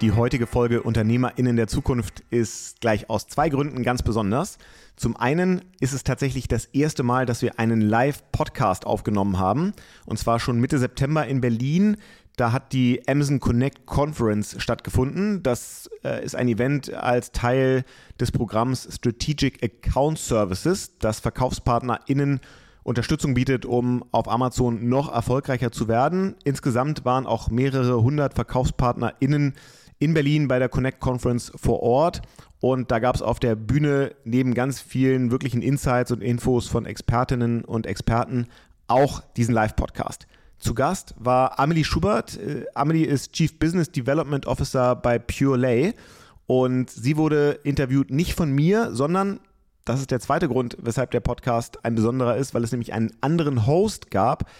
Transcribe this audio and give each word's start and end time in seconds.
Die 0.00 0.12
heutige 0.12 0.46
Folge 0.46 0.82
UnternehmerInnen 0.82 1.56
der 1.56 1.66
Zukunft 1.66 2.22
ist 2.30 2.80
gleich 2.80 3.10
aus 3.10 3.26
zwei 3.26 3.48
Gründen 3.48 3.82
ganz 3.82 4.04
besonders. 4.04 4.58
Zum 4.94 5.16
einen 5.16 5.62
ist 5.80 5.92
es 5.92 6.04
tatsächlich 6.04 6.46
das 6.46 6.66
erste 6.66 7.02
Mal, 7.02 7.26
dass 7.26 7.42
wir 7.42 7.58
einen 7.58 7.80
Live-Podcast 7.80 8.86
aufgenommen 8.86 9.40
haben. 9.40 9.72
Und 10.06 10.16
zwar 10.20 10.38
schon 10.38 10.60
Mitte 10.60 10.78
September 10.78 11.26
in 11.26 11.40
Berlin. 11.40 11.96
Da 12.36 12.52
hat 12.52 12.72
die 12.72 13.08
Amazon 13.08 13.40
Connect 13.40 13.86
Conference 13.86 14.54
stattgefunden. 14.62 15.42
Das 15.42 15.90
äh, 16.04 16.24
ist 16.24 16.36
ein 16.36 16.46
Event 16.46 16.94
als 16.94 17.32
Teil 17.32 17.84
des 18.20 18.30
Programms 18.30 18.88
Strategic 18.94 19.64
Account 19.64 20.20
Services, 20.20 20.96
das 21.00 21.18
VerkaufspartnerInnen 21.18 22.40
Unterstützung 22.84 23.34
bietet, 23.34 23.66
um 23.66 24.04
auf 24.12 24.28
Amazon 24.28 24.88
noch 24.88 25.12
erfolgreicher 25.12 25.72
zu 25.72 25.88
werden. 25.88 26.36
Insgesamt 26.44 27.04
waren 27.04 27.26
auch 27.26 27.50
mehrere 27.50 28.00
hundert 28.00 28.34
VerkaufspartnerInnen 28.34 29.54
in 29.98 30.14
Berlin 30.14 30.48
bei 30.48 30.58
der 30.58 30.68
Connect 30.68 31.00
Conference 31.00 31.52
vor 31.56 31.82
Ort. 31.82 32.22
Und 32.60 32.90
da 32.90 32.98
gab 32.98 33.14
es 33.14 33.22
auf 33.22 33.38
der 33.38 33.54
Bühne 33.54 34.14
neben 34.24 34.54
ganz 34.54 34.80
vielen 34.80 35.30
wirklichen 35.30 35.62
Insights 35.62 36.10
und 36.10 36.22
Infos 36.22 36.66
von 36.66 36.86
Expertinnen 36.86 37.64
und 37.64 37.86
Experten 37.86 38.46
auch 38.88 39.22
diesen 39.36 39.54
Live-Podcast. 39.54 40.26
Zu 40.58 40.74
Gast 40.74 41.14
war 41.18 41.58
Amelie 41.60 41.84
Schubert. 41.84 42.36
Äh, 42.36 42.66
Amelie 42.74 43.06
ist 43.06 43.32
Chief 43.32 43.58
Business 43.58 43.92
Development 43.92 44.46
Officer 44.46 44.96
bei 44.96 45.18
Pure 45.18 45.56
Lay. 45.56 45.94
Und 46.46 46.90
sie 46.90 47.16
wurde 47.16 47.60
interviewt 47.62 48.10
nicht 48.10 48.34
von 48.34 48.50
mir, 48.50 48.92
sondern 48.92 49.38
das 49.84 50.00
ist 50.00 50.10
der 50.10 50.20
zweite 50.20 50.48
Grund, 50.48 50.76
weshalb 50.80 51.12
der 51.12 51.20
Podcast 51.20 51.84
ein 51.84 51.94
besonderer 51.94 52.36
ist, 52.36 52.54
weil 52.54 52.64
es 52.64 52.72
nämlich 52.72 52.92
einen 52.92 53.12
anderen 53.20 53.66
Host 53.66 54.10
gab, 54.10 54.50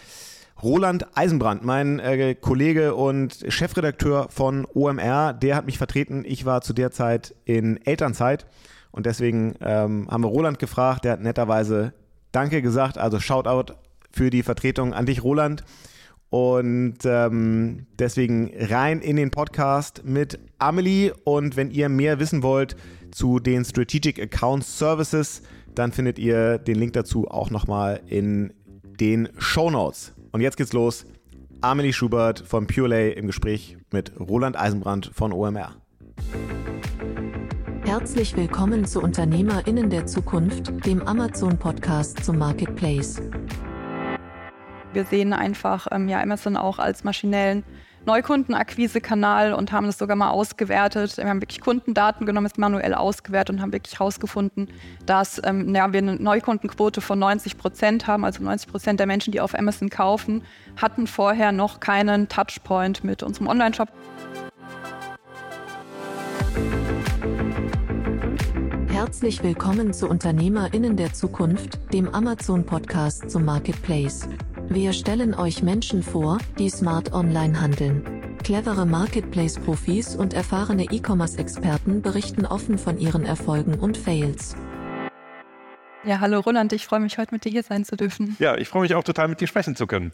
Roland 0.62 1.07
Eisenbrand, 1.17 1.65
mein 1.65 2.01
äh, 2.01 2.35
Kollege 2.35 2.95
und 2.95 3.45
Chefredakteur 3.48 4.29
von 4.29 4.67
OMR, 4.75 5.33
der 5.33 5.55
hat 5.55 5.67
mich 5.67 5.79
vertreten. 5.79 6.25
Ich 6.27 6.45
war 6.45 6.62
zu 6.62 6.73
der 6.73 6.91
Zeit 6.91 7.34
in 7.45 7.78
Elternzeit 7.87 8.47
und 8.91 9.06
deswegen 9.06 9.55
ähm, 9.61 10.09
haben 10.11 10.25
wir 10.25 10.29
Roland 10.29 10.59
gefragt. 10.59 11.05
Der 11.05 11.12
hat 11.12 11.20
netterweise 11.20 11.92
Danke 12.33 12.61
gesagt, 12.61 12.98
also 12.98 13.20
Shoutout 13.20 13.75
für 14.11 14.31
die 14.31 14.42
Vertretung 14.42 14.95
an 14.95 15.06
dich, 15.06 15.23
Roland. 15.23 15.64
Und 16.31 16.98
ähm, 17.05 17.86
deswegen 17.98 18.53
rein 18.59 19.01
in 19.01 19.17
den 19.17 19.31
Podcast 19.31 20.03
mit 20.05 20.39
Amelie. 20.59 21.12
Und 21.25 21.56
wenn 21.56 21.70
ihr 21.70 21.89
mehr 21.89 22.19
wissen 22.19 22.42
wollt 22.42 22.77
zu 23.12 23.39
den 23.39 23.64
Strategic 23.64 24.20
Account 24.20 24.64
Services, 24.64 25.42
dann 25.75 25.92
findet 25.92 26.19
ihr 26.19 26.59
den 26.59 26.77
Link 26.77 26.92
dazu 26.95 27.29
auch 27.29 27.51
nochmal 27.51 28.01
in 28.06 28.53
den 29.01 29.29
Show 29.39 29.70
Notes. 29.70 30.12
Und 30.33 30.41
jetzt 30.41 30.57
geht's 30.57 30.73
los. 30.73 31.07
Amelie 31.61 31.93
Schubert 31.93 32.41
von 32.41 32.67
PureLay 32.67 33.12
im 33.12 33.27
Gespräch 33.27 33.79
mit 33.91 34.12
Roland 34.21 34.59
Eisenbrand 34.59 35.11
von 35.12 35.33
OMR. 35.33 35.75
Herzlich 37.85 38.37
willkommen 38.37 38.85
zu 38.85 39.01
UnternehmerInnen 39.01 39.89
der 39.89 40.07
Zukunft, 40.07 40.85
dem 40.85 41.01
Amazon-Podcast 41.03 42.23
zum 42.23 42.39
Marketplace. 42.39 43.23
Wir 44.93 45.05
sehen 45.05 45.33
einfach 45.33 45.87
ähm, 45.91 46.09
ja, 46.09 46.20
Amazon 46.20 46.57
auch 46.57 46.79
als 46.79 47.05
maschinellen 47.05 47.65
Neukundenakquisekanal 48.09 49.53
und 49.53 49.70
haben 49.70 49.84
das 49.84 49.98
sogar 49.98 50.17
mal 50.17 50.31
ausgewertet. 50.31 51.19
Wir 51.19 51.28
haben 51.28 51.42
wirklich 51.42 51.61
Kundendaten 51.61 52.25
genommen, 52.25 52.47
es 52.47 52.56
manuell 52.56 52.95
ausgewertet 52.95 53.56
und 53.56 53.62
haben 53.62 53.75
wirklich 53.75 53.98
herausgefunden, 53.98 54.69
dass 55.05 55.41
ähm, 55.45 55.75
ja, 55.75 55.92
wir 55.92 55.98
eine 55.98 56.17
Neukundenquote 56.17 57.03
von 57.03 57.19
90 57.19 57.59
Prozent 57.59 58.06
haben. 58.06 58.25
Also 58.25 58.42
90 58.42 58.70
Prozent 58.70 58.98
der 58.98 59.06
Menschen, 59.06 59.31
die 59.31 59.42
auf 59.42 59.55
Amazon 59.55 59.91
kaufen, 59.91 60.42
hatten 60.77 61.06
vorher 61.06 61.53
noch 61.53 61.81
keinen 61.81 62.31
Touchpoint 62.31 63.05
mit 63.05 63.23
unserem 63.23 63.47
Online-Shop. 63.47 63.91
Herzlich 68.89 69.42
willkommen 69.42 69.92
zu 69.92 70.09
UnternehmerInnen 70.09 70.97
der 70.97 71.13
Zukunft, 71.13 71.79
dem 71.92 72.08
Amazon-Podcast 72.14 73.30
zum 73.30 73.45
Marketplace. 73.45 74.29
Wir 74.70 74.92
stellen 74.92 75.34
euch 75.34 75.62
Menschen 75.62 76.02
vor, 76.02 76.36
die 76.58 76.68
smart 76.68 77.14
online 77.14 77.58
handeln. 77.58 78.36
Clevere 78.45 78.84
Marketplace-Profis 78.84 80.14
und 80.14 80.34
erfahrene 80.34 80.84
E-Commerce-Experten 80.84 82.02
berichten 82.02 82.45
offen 82.45 82.77
von 82.77 82.98
ihren 82.98 83.24
Erfolgen 83.24 83.78
und 83.78 83.96
Fails. 83.96 84.57
Ja, 86.05 86.20
hallo 86.20 86.40
Roland, 86.40 86.74
ich 86.74 86.84
freue 86.84 87.01
mich 87.01 87.17
heute 87.17 87.33
mit 87.33 87.46
dir 87.46 87.51
hier 87.51 87.62
sein 87.62 87.86
zu 87.86 87.96
dürfen. 87.96 88.36
Ja, 88.40 88.58
ich 88.58 88.68
freue 88.68 88.83
mich 88.83 88.95
auch 88.95 89.05
total 89.05 89.28
mit 89.28 89.40
dir 89.40 89.46
sprechen 89.46 89.74
zu 89.74 89.86
können. 89.86 90.12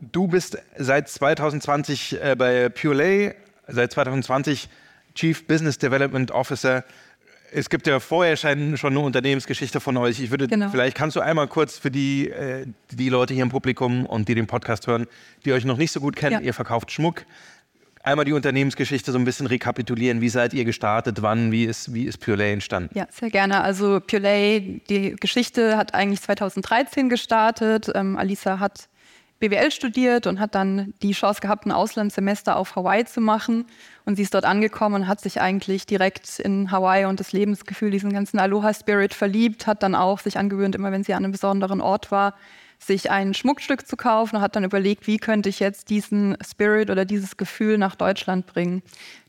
Du 0.00 0.26
bist 0.26 0.58
seit 0.76 1.08
2020 1.08 2.20
äh, 2.20 2.34
bei 2.36 2.70
PureLay, 2.70 3.36
seit 3.68 3.92
2020 3.92 4.68
Chief 5.14 5.46
Business 5.46 5.78
Development 5.78 6.32
Officer 6.32 6.82
es 7.52 7.70
gibt 7.70 7.86
ja 7.86 8.00
vorher 8.00 8.36
schon 8.36 8.76
eine 8.82 9.00
Unternehmensgeschichte 9.00 9.80
von 9.80 9.96
euch. 9.96 10.20
Ich 10.20 10.30
würde, 10.30 10.48
genau. 10.48 10.68
vielleicht 10.70 10.96
kannst 10.96 11.16
du 11.16 11.20
einmal 11.20 11.48
kurz 11.48 11.78
für 11.78 11.90
die, 11.90 12.28
äh, 12.30 12.66
die 12.90 13.08
Leute 13.08 13.34
hier 13.34 13.42
im 13.42 13.48
Publikum 13.48 14.06
und 14.06 14.28
die 14.28 14.34
den 14.34 14.46
Podcast 14.46 14.86
hören, 14.86 15.06
die 15.44 15.52
euch 15.52 15.64
noch 15.64 15.76
nicht 15.76 15.92
so 15.92 16.00
gut 16.00 16.16
kennen, 16.16 16.34
ja. 16.34 16.40
ihr 16.40 16.54
verkauft 16.54 16.90
Schmuck, 16.90 17.24
einmal 18.02 18.24
die 18.24 18.32
Unternehmensgeschichte 18.32 19.12
so 19.12 19.18
ein 19.18 19.24
bisschen 19.24 19.46
rekapitulieren. 19.46 20.20
Wie 20.20 20.28
seid 20.28 20.54
ihr 20.54 20.64
gestartet? 20.64 21.22
Wann? 21.22 21.52
Wie 21.52 21.64
ist, 21.64 21.92
wie 21.94 22.04
ist 22.04 22.18
Purelay 22.18 22.52
entstanden? 22.52 22.90
Ja, 22.94 23.06
sehr 23.10 23.30
gerne. 23.30 23.62
Also 23.62 24.00
Purelay, 24.00 24.80
die 24.88 25.16
Geschichte 25.16 25.76
hat 25.76 25.94
eigentlich 25.94 26.22
2013 26.22 27.08
gestartet. 27.08 27.90
Ähm, 27.94 28.16
Alisa 28.16 28.58
hat 28.58 28.88
BWL 29.40 29.70
studiert 29.70 30.26
und 30.26 30.40
hat 30.40 30.54
dann 30.54 30.94
die 31.02 31.12
Chance 31.12 31.40
gehabt, 31.40 31.66
ein 31.66 31.72
Auslandssemester 31.72 32.56
auf 32.56 32.74
Hawaii 32.74 33.04
zu 33.04 33.20
machen. 33.20 33.66
Und 34.04 34.16
sie 34.16 34.22
ist 34.22 34.34
dort 34.34 34.44
angekommen 34.44 35.02
und 35.02 35.08
hat 35.08 35.20
sich 35.20 35.40
eigentlich 35.40 35.86
direkt 35.86 36.40
in 36.40 36.70
Hawaii 36.70 37.04
und 37.04 37.20
das 37.20 37.32
Lebensgefühl, 37.32 37.90
diesen 37.90 38.12
ganzen 38.12 38.38
Aloha-Spirit 38.38 39.14
verliebt, 39.14 39.66
hat 39.66 39.82
dann 39.82 39.94
auch 39.94 40.18
sich 40.18 40.38
angewöhnt, 40.38 40.74
immer 40.74 40.90
wenn 40.90 41.04
sie 41.04 41.14
an 41.14 41.24
einem 41.24 41.32
besonderen 41.32 41.80
Ort 41.80 42.10
war, 42.10 42.34
sich 42.78 43.10
ein 43.10 43.34
Schmuckstück 43.34 43.86
zu 43.86 43.96
kaufen 43.96 44.36
und 44.36 44.42
hat 44.42 44.56
dann 44.56 44.64
überlegt, 44.64 45.06
wie 45.06 45.18
könnte 45.18 45.48
ich 45.48 45.60
jetzt 45.60 45.90
diesen 45.90 46.36
Spirit 46.48 46.90
oder 46.90 47.04
dieses 47.04 47.36
Gefühl 47.36 47.76
nach 47.76 47.96
Deutschland 47.96 48.46
bringen. 48.46 48.82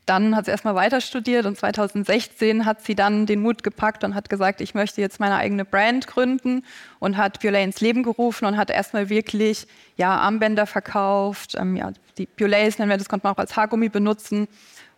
Dann 0.06 0.34
hat 0.34 0.46
sie 0.46 0.50
erstmal 0.50 0.74
weiter 0.74 1.00
studiert 1.00 1.46
und 1.46 1.56
2016 1.56 2.64
hat 2.64 2.82
sie 2.82 2.94
dann 2.94 3.26
den 3.26 3.42
Mut 3.42 3.62
gepackt 3.62 4.02
und 4.02 4.14
hat 4.14 4.28
gesagt, 4.28 4.60
ich 4.60 4.74
möchte 4.74 5.00
jetzt 5.00 5.20
meine 5.20 5.36
eigene 5.36 5.64
Brand 5.64 6.06
gründen 6.06 6.64
und 6.98 7.16
hat 7.16 7.42
Violet 7.42 7.64
ins 7.64 7.80
Leben 7.80 8.02
gerufen 8.02 8.46
und 8.46 8.56
hat 8.56 8.70
erstmal 8.70 9.08
wirklich 9.08 9.66
ja, 9.96 10.16
Armbänder 10.16 10.66
verkauft. 10.66 11.54
Ähm, 11.56 11.76
ja, 11.76 11.92
die 12.18 12.28
Violets 12.36 12.78
nennen 12.78 12.90
wir 12.90 12.96
das, 12.96 13.08
konnte 13.08 13.26
man 13.26 13.34
auch 13.34 13.38
als 13.38 13.56
Haargummi 13.56 13.88
benutzen. 13.88 14.48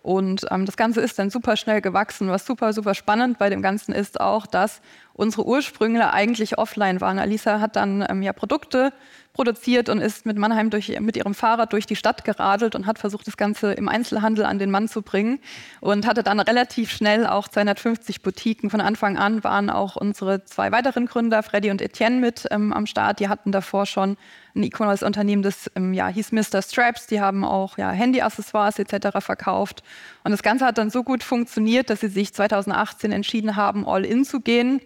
Und 0.02 0.46
ähm, 0.50 0.66
das 0.66 0.76
Ganze 0.76 1.00
ist 1.00 1.18
dann 1.18 1.30
super 1.30 1.56
schnell 1.56 1.80
gewachsen. 1.80 2.28
Was 2.28 2.44
super, 2.44 2.72
super 2.72 2.94
spannend 2.94 3.38
bei 3.38 3.50
dem 3.50 3.62
Ganzen 3.62 3.92
ist 3.92 4.20
auch, 4.20 4.46
dass 4.46 4.80
unsere 5.14 5.46
Ursprüngler 5.46 6.12
eigentlich 6.12 6.58
offline 6.58 7.00
waren. 7.00 7.18
Alisa 7.18 7.60
hat 7.60 7.76
dann 7.76 8.04
ähm, 8.08 8.22
ja 8.22 8.32
Produkte 8.32 8.92
produziert 9.32 9.88
und 9.88 9.98
ist 9.98 10.26
mit 10.26 10.36
Mannheim 10.36 10.68
durch, 10.68 11.00
mit 11.00 11.16
ihrem 11.16 11.34
Fahrrad 11.34 11.72
durch 11.72 11.86
die 11.86 11.96
Stadt 11.96 12.24
geradelt 12.24 12.74
und 12.74 12.86
hat 12.86 12.98
versucht, 12.98 13.26
das 13.26 13.36
Ganze 13.36 13.72
im 13.72 13.88
Einzelhandel 13.88 14.44
an 14.44 14.58
den 14.58 14.70
Mann 14.70 14.88
zu 14.88 15.00
bringen 15.00 15.40
und 15.80 16.06
hatte 16.06 16.22
dann 16.22 16.38
relativ 16.38 16.90
schnell 16.90 17.26
auch 17.26 17.48
250 17.48 18.22
Boutiquen. 18.22 18.68
Von 18.68 18.80
Anfang 18.80 19.16
an 19.16 19.42
waren 19.42 19.70
auch 19.70 19.96
unsere 19.96 20.44
zwei 20.44 20.70
weiteren 20.70 21.06
Gründer, 21.06 21.42
Freddy 21.42 21.70
und 21.70 21.80
Etienne, 21.80 22.20
mit 22.20 22.46
ähm, 22.50 22.72
am 22.72 22.86
Start. 22.86 23.20
Die 23.20 23.28
hatten 23.28 23.52
davor 23.52 23.86
schon 23.86 24.16
ein 24.54 24.64
E-Commerce-Unternehmen, 24.64 25.42
das 25.42 25.70
ähm, 25.76 25.94
ja, 25.94 26.08
hieß 26.08 26.32
Mr. 26.32 26.60
Straps. 26.60 27.06
Die 27.06 27.20
haben 27.20 27.42
auch 27.42 27.78
ja, 27.78 27.90
Handy-Accessoires 27.90 28.78
etc. 28.78 29.18
verkauft. 29.20 29.82
Und 30.24 30.32
das 30.32 30.42
Ganze 30.42 30.66
hat 30.66 30.76
dann 30.76 30.90
so 30.90 31.02
gut 31.02 31.22
funktioniert, 31.22 31.88
dass 31.88 32.00
sie 32.00 32.08
sich 32.08 32.34
2018 32.34 33.12
entschieden 33.12 33.56
haben, 33.56 33.88
all 33.88 34.04
in 34.04 34.26
zu 34.26 34.40
gehen 34.40 34.82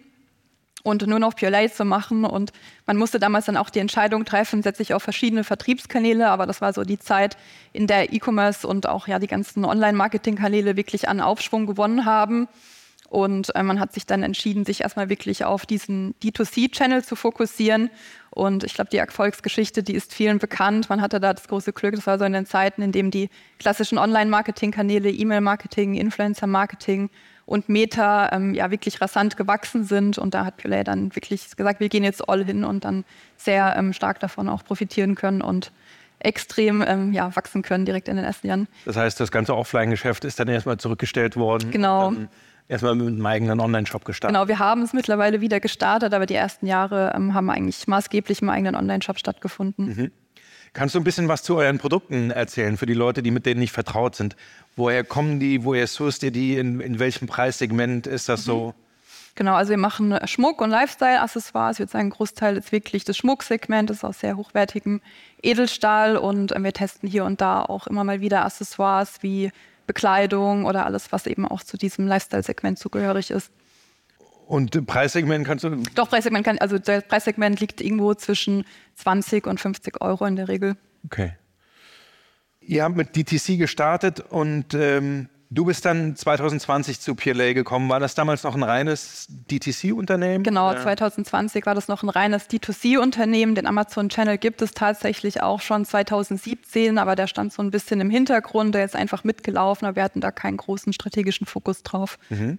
und 0.86 1.04
nur 1.04 1.18
noch 1.18 1.34
Pure 1.34 1.68
zu 1.72 1.84
machen. 1.84 2.24
Und 2.24 2.52
man 2.86 2.96
musste 2.96 3.18
damals 3.18 3.46
dann 3.46 3.56
auch 3.56 3.70
die 3.70 3.80
Entscheidung 3.80 4.24
treffen, 4.24 4.62
setze 4.62 4.82
ich 4.82 4.94
auf 4.94 5.02
verschiedene 5.02 5.42
Vertriebskanäle, 5.42 6.28
aber 6.28 6.46
das 6.46 6.60
war 6.60 6.72
so 6.72 6.84
die 6.84 6.98
Zeit, 6.98 7.36
in 7.72 7.88
der 7.88 8.12
E-Commerce 8.12 8.66
und 8.66 8.88
auch 8.88 9.08
ja 9.08 9.18
die 9.18 9.26
ganzen 9.26 9.64
Online-Marketing-Kanäle 9.64 10.76
wirklich 10.76 11.08
an 11.08 11.20
Aufschwung 11.20 11.66
gewonnen 11.66 12.04
haben. 12.04 12.46
Und 13.08 13.54
äh, 13.56 13.64
man 13.64 13.80
hat 13.80 13.92
sich 13.92 14.06
dann 14.06 14.22
entschieden, 14.22 14.64
sich 14.64 14.82
erstmal 14.82 15.08
wirklich 15.08 15.44
auf 15.44 15.66
diesen 15.66 16.14
D2C-Channel 16.22 17.04
zu 17.04 17.16
fokussieren. 17.16 17.90
Und 18.30 18.62
ich 18.62 18.74
glaube, 18.74 18.90
die 18.90 18.98
Erfolgsgeschichte, 18.98 19.82
die 19.82 19.94
ist 19.94 20.14
vielen 20.14 20.38
bekannt. 20.38 20.88
Man 20.88 21.00
hatte 21.00 21.18
da 21.18 21.32
das 21.32 21.48
große 21.48 21.72
Glück, 21.72 21.96
das 21.96 22.06
war 22.06 22.18
so 22.18 22.24
in 22.24 22.32
den 22.32 22.46
Zeiten, 22.46 22.82
in 22.82 22.92
denen 22.92 23.10
die 23.10 23.28
klassischen 23.58 23.98
Online-Marketing-Kanäle, 23.98 25.10
E-Mail-Marketing, 25.10 25.94
Influencer-Marketing 25.94 27.10
und 27.46 27.68
Meta 27.68 28.30
ähm, 28.32 28.52
ja 28.52 28.70
wirklich 28.70 29.00
rasant 29.00 29.36
gewachsen 29.36 29.84
sind. 29.84 30.18
Und 30.18 30.34
da 30.34 30.44
hat 30.44 30.58
Pulay 30.58 30.84
dann 30.84 31.14
wirklich 31.14 31.56
gesagt, 31.56 31.80
wir 31.80 31.88
gehen 31.88 32.04
jetzt 32.04 32.28
all 32.28 32.44
hin 32.44 32.64
und 32.64 32.84
dann 32.84 33.04
sehr 33.36 33.74
ähm, 33.76 33.92
stark 33.92 34.20
davon 34.20 34.48
auch 34.48 34.64
profitieren 34.64 35.14
können 35.14 35.40
und 35.40 35.72
extrem 36.18 36.82
ähm, 36.86 37.12
ja, 37.12 37.34
wachsen 37.36 37.62
können 37.62 37.84
direkt 37.84 38.08
in 38.08 38.16
den 38.16 38.24
ersten 38.24 38.48
Jahren. 38.48 38.68
Das 38.84 38.96
heißt, 38.96 39.20
das 39.20 39.30
ganze 39.30 39.56
Offline-Geschäft 39.56 40.24
ist 40.24 40.40
dann 40.40 40.48
erstmal 40.48 40.78
zurückgestellt 40.78 41.36
worden. 41.36 41.70
Genau. 41.70 42.12
Erstmal 42.68 42.96
mit 42.96 43.06
einem 43.06 43.24
eigenen 43.24 43.60
Online-Shop 43.60 44.04
gestartet. 44.04 44.34
Genau, 44.34 44.48
wir 44.48 44.58
haben 44.58 44.82
es 44.82 44.92
mittlerweile 44.92 45.40
wieder 45.40 45.60
gestartet, 45.60 46.12
aber 46.12 46.26
die 46.26 46.34
ersten 46.34 46.66
Jahre 46.66 47.12
ähm, 47.14 47.32
haben 47.32 47.48
eigentlich 47.48 47.86
maßgeblich 47.86 48.42
im 48.42 48.48
eigenen 48.48 48.74
Online-Shop 48.74 49.20
stattgefunden. 49.20 49.86
Mhm. 49.86 50.10
Kannst 50.76 50.94
du 50.94 51.00
ein 51.00 51.04
bisschen 51.04 51.26
was 51.26 51.42
zu 51.42 51.56
euren 51.56 51.78
Produkten 51.78 52.30
erzählen 52.30 52.76
für 52.76 52.84
die 52.84 52.92
Leute, 52.92 53.22
die 53.22 53.30
mit 53.30 53.46
denen 53.46 53.60
nicht 53.60 53.72
vertraut 53.72 54.14
sind? 54.14 54.36
Woher 54.76 55.04
kommen 55.04 55.40
die? 55.40 55.64
Woher 55.64 55.86
sourced 55.86 56.22
ihr 56.22 56.30
die? 56.30 56.58
In, 56.58 56.80
in 56.80 56.98
welchem 56.98 57.26
Preissegment 57.26 58.06
ist 58.06 58.28
das 58.28 58.44
so? 58.44 58.74
Genau, 59.36 59.54
also 59.54 59.70
wir 59.70 59.78
machen 59.78 60.14
Schmuck 60.26 60.60
und 60.60 60.68
Lifestyle-Accessoires. 60.68 61.76
Ich 61.76 61.78
würde 61.78 61.92
sagen, 61.92 62.08
ein 62.08 62.10
Großteil 62.10 62.58
ist 62.58 62.72
wirklich 62.72 63.04
das 63.04 63.16
Schmucksegment, 63.16 63.90
ist 63.90 64.04
aus 64.04 64.20
sehr 64.20 64.36
hochwertigem 64.36 65.00
Edelstahl 65.42 66.18
und 66.18 66.52
äh, 66.52 66.62
wir 66.62 66.74
testen 66.74 67.08
hier 67.08 67.24
und 67.24 67.40
da 67.40 67.62
auch 67.62 67.86
immer 67.86 68.04
mal 68.04 68.20
wieder 68.20 68.44
Accessoires 68.44 69.22
wie 69.22 69.52
Bekleidung 69.86 70.66
oder 70.66 70.84
alles, 70.84 71.10
was 71.10 71.26
eben 71.26 71.48
auch 71.48 71.62
zu 71.62 71.78
diesem 71.78 72.06
Lifestyle-Segment 72.06 72.78
zugehörig 72.78 73.30
ist. 73.30 73.50
Und 74.46 74.86
Preissegment 74.86 75.46
kannst 75.46 75.64
du? 75.64 75.70
Doch, 75.94 76.08
Preissegment 76.08 76.44
kann, 76.46 76.58
also 76.58 76.78
das 76.78 77.06
Preissegment 77.06 77.60
liegt 77.60 77.80
irgendwo 77.80 78.14
zwischen 78.14 78.64
20 78.94 79.46
und 79.46 79.60
50 79.60 80.00
Euro 80.00 80.24
in 80.24 80.36
der 80.36 80.48
Regel. 80.48 80.76
Okay. 81.04 81.32
Ihr 82.60 82.84
habt 82.84 82.96
mit 82.96 83.16
DTC 83.16 83.58
gestartet 83.58 84.20
und 84.20 84.74
ähm, 84.74 85.28
Du 85.48 85.64
bist 85.64 85.84
dann 85.84 86.16
2020 86.16 87.00
zu 87.00 87.14
PLA 87.14 87.52
gekommen. 87.52 87.88
War 87.88 88.00
das 88.00 88.16
damals 88.16 88.42
noch 88.42 88.56
ein 88.56 88.64
reines 88.64 89.28
DTC-Unternehmen? 89.28 90.42
Genau, 90.42 90.72
ja. 90.72 90.82
2020 90.82 91.64
war 91.66 91.74
das 91.74 91.86
noch 91.86 92.02
ein 92.02 92.08
reines 92.08 92.50
D2C-Unternehmen. 92.50 93.54
Den 93.54 93.66
Amazon-Channel 93.66 94.38
gibt 94.38 94.60
es 94.60 94.72
tatsächlich 94.72 95.42
auch 95.42 95.60
schon 95.60 95.84
2017, 95.84 96.98
aber 96.98 97.14
der 97.14 97.28
stand 97.28 97.52
so 97.52 97.62
ein 97.62 97.70
bisschen 97.70 98.00
im 98.00 98.10
Hintergrund. 98.10 98.74
Der 98.74 98.84
ist 98.84 98.96
einfach 98.96 99.22
mitgelaufen, 99.22 99.86
aber 99.86 99.96
wir 99.96 100.02
hatten 100.02 100.20
da 100.20 100.32
keinen 100.32 100.56
großen 100.56 100.92
strategischen 100.92 101.46
Fokus 101.46 101.84
drauf. 101.84 102.18
Mhm. 102.28 102.58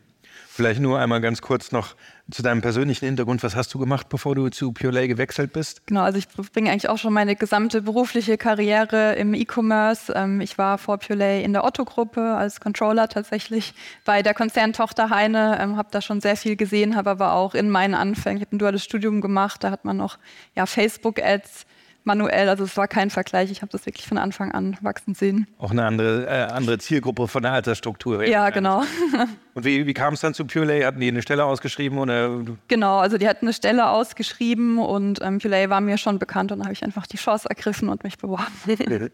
Vielleicht 0.58 0.80
nur 0.80 0.98
einmal 0.98 1.22
ganz 1.22 1.44
kurz 1.44 1.72
noch 1.72 1.94
zu 2.32 2.42
deinem 2.42 2.64
persönlichen 2.64 3.06
Hintergrund. 3.06 3.44
Was 3.44 3.56
hast 3.56 3.72
du 3.76 3.78
gemacht, 3.78 4.10
bevor 4.10 4.34
du 4.34 4.50
zu 4.50 4.72
Purelay 4.72 5.08
gewechselt 5.08 5.54
bist? 5.54 5.86
Genau, 5.86 6.02
also 6.02 6.18
ich 6.18 6.28
bringe 6.30 6.72
eigentlich 6.72 6.90
auch 6.90 6.98
schon 6.98 7.14
meine 7.14 7.36
gesamte 7.36 7.84
berufliche 7.84 8.40
Karriere 8.40 9.14
im 9.18 9.36
E-Commerce. 9.36 10.12
Ähm, 10.16 10.42
ich 10.42 10.58
war 10.58 10.80
vor 10.80 10.98
Purelay 10.98 11.44
in 11.44 11.54
der 11.54 11.64
Otto-Gruppe 11.64 12.34
als 12.34 12.60
Controller 12.60 13.08
tatsächlich 13.08 13.76
bei 14.04 14.24
der 14.24 14.34
Konzerntochter 14.34 15.12
Heine, 15.12 15.60
ähm, 15.62 15.78
habe 15.78 15.90
da 15.92 16.02
schon 16.02 16.22
sehr 16.22 16.36
viel 16.36 16.56
gesehen, 16.56 16.96
habe 16.96 17.12
aber 17.12 17.34
auch 17.34 17.54
in 17.54 17.70
meinen 17.70 17.94
Anfängen, 17.94 18.38
ich 18.38 18.48
habe 18.48 18.56
ein 18.56 18.60
duales 18.60 18.84
Studium 18.84 19.22
gemacht, 19.22 19.64
da 19.64 19.70
hat 19.70 19.86
man 19.86 19.98
noch 19.98 20.18
ja, 20.56 20.66
Facebook-Ads 20.66 21.68
manuell. 22.08 22.50
Also 22.50 22.64
es 22.64 22.76
war 22.76 22.88
kein 22.88 23.12
Vergleich. 23.12 23.52
Ich 23.52 23.62
habe 23.62 23.72
das 23.72 23.86
wirklich 23.86 24.08
von 24.08 24.18
Anfang 24.18 24.52
an 24.52 24.76
wachsen 24.82 25.14
sehen. 25.14 25.46
Auch 25.60 25.70
eine 25.70 25.86
andere, 25.86 26.26
äh, 26.26 26.52
andere 26.52 26.80
Zielgruppe 26.80 27.28
von 27.28 27.44
der 27.44 27.52
Altersstruktur. 27.52 28.26
Ja, 28.26 28.50
genau. 28.50 28.82
Und 29.54 29.66
wie, 29.66 29.86
wie 29.86 29.94
kam 29.94 30.16
es 30.16 30.22
dann 30.22 30.34
zu 30.34 30.46
Purelay? 30.46 30.84
Hatten 30.84 31.00
die 31.00 31.08
eine 31.08 31.22
Stelle 31.22 31.46
ausgeschrieben? 31.46 32.00
Oder? 32.00 32.42
Genau, 32.68 32.98
also 32.98 33.20
die 33.20 33.28
hatten 33.28 33.46
eine 33.46 33.54
Stelle 33.54 33.90
ausgeschrieben 33.90 34.78
und 34.78 35.20
ähm, 35.22 35.40
Purelay 35.40 35.70
war 35.70 35.82
mir 35.82 35.98
schon 35.98 36.20
bekannt 36.20 36.52
und 36.52 36.60
dann 36.60 36.68
habe 36.68 36.74
ich 36.74 36.84
einfach 36.84 37.08
die 37.08 37.18
Chance 37.18 37.50
ergriffen 37.50 37.90
und 37.90 38.04
mich 38.04 38.18
beworben. 38.18 38.46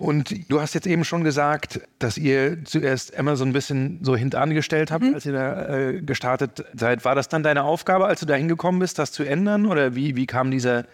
Und 0.00 0.50
du 0.50 0.62
hast 0.62 0.72
jetzt 0.72 0.86
eben 0.86 1.04
schon 1.04 1.24
gesagt, 1.24 1.78
dass 1.98 2.16
ihr 2.16 2.64
zuerst 2.64 3.18
Amazon 3.18 3.50
ein 3.50 3.52
bisschen 3.52 3.98
so 4.02 4.16
hintangestellt 4.16 4.90
habt, 4.90 5.04
mhm. 5.04 5.12
als 5.12 5.26
ihr 5.26 5.32
da 5.34 5.68
äh, 5.68 6.00
gestartet 6.00 6.64
seid. 6.72 7.04
War 7.04 7.14
das 7.14 7.28
dann 7.28 7.42
deine 7.42 7.64
Aufgabe, 7.64 8.06
als 8.06 8.20
du 8.20 8.24
da 8.24 8.34
hingekommen 8.34 8.78
bist, 8.78 8.98
das 8.98 9.12
zu 9.12 9.24
ändern? 9.24 9.66
Oder 9.66 9.94
wie, 9.94 10.16
wie 10.16 10.24
kam 10.24 10.50
dieser 10.50 10.86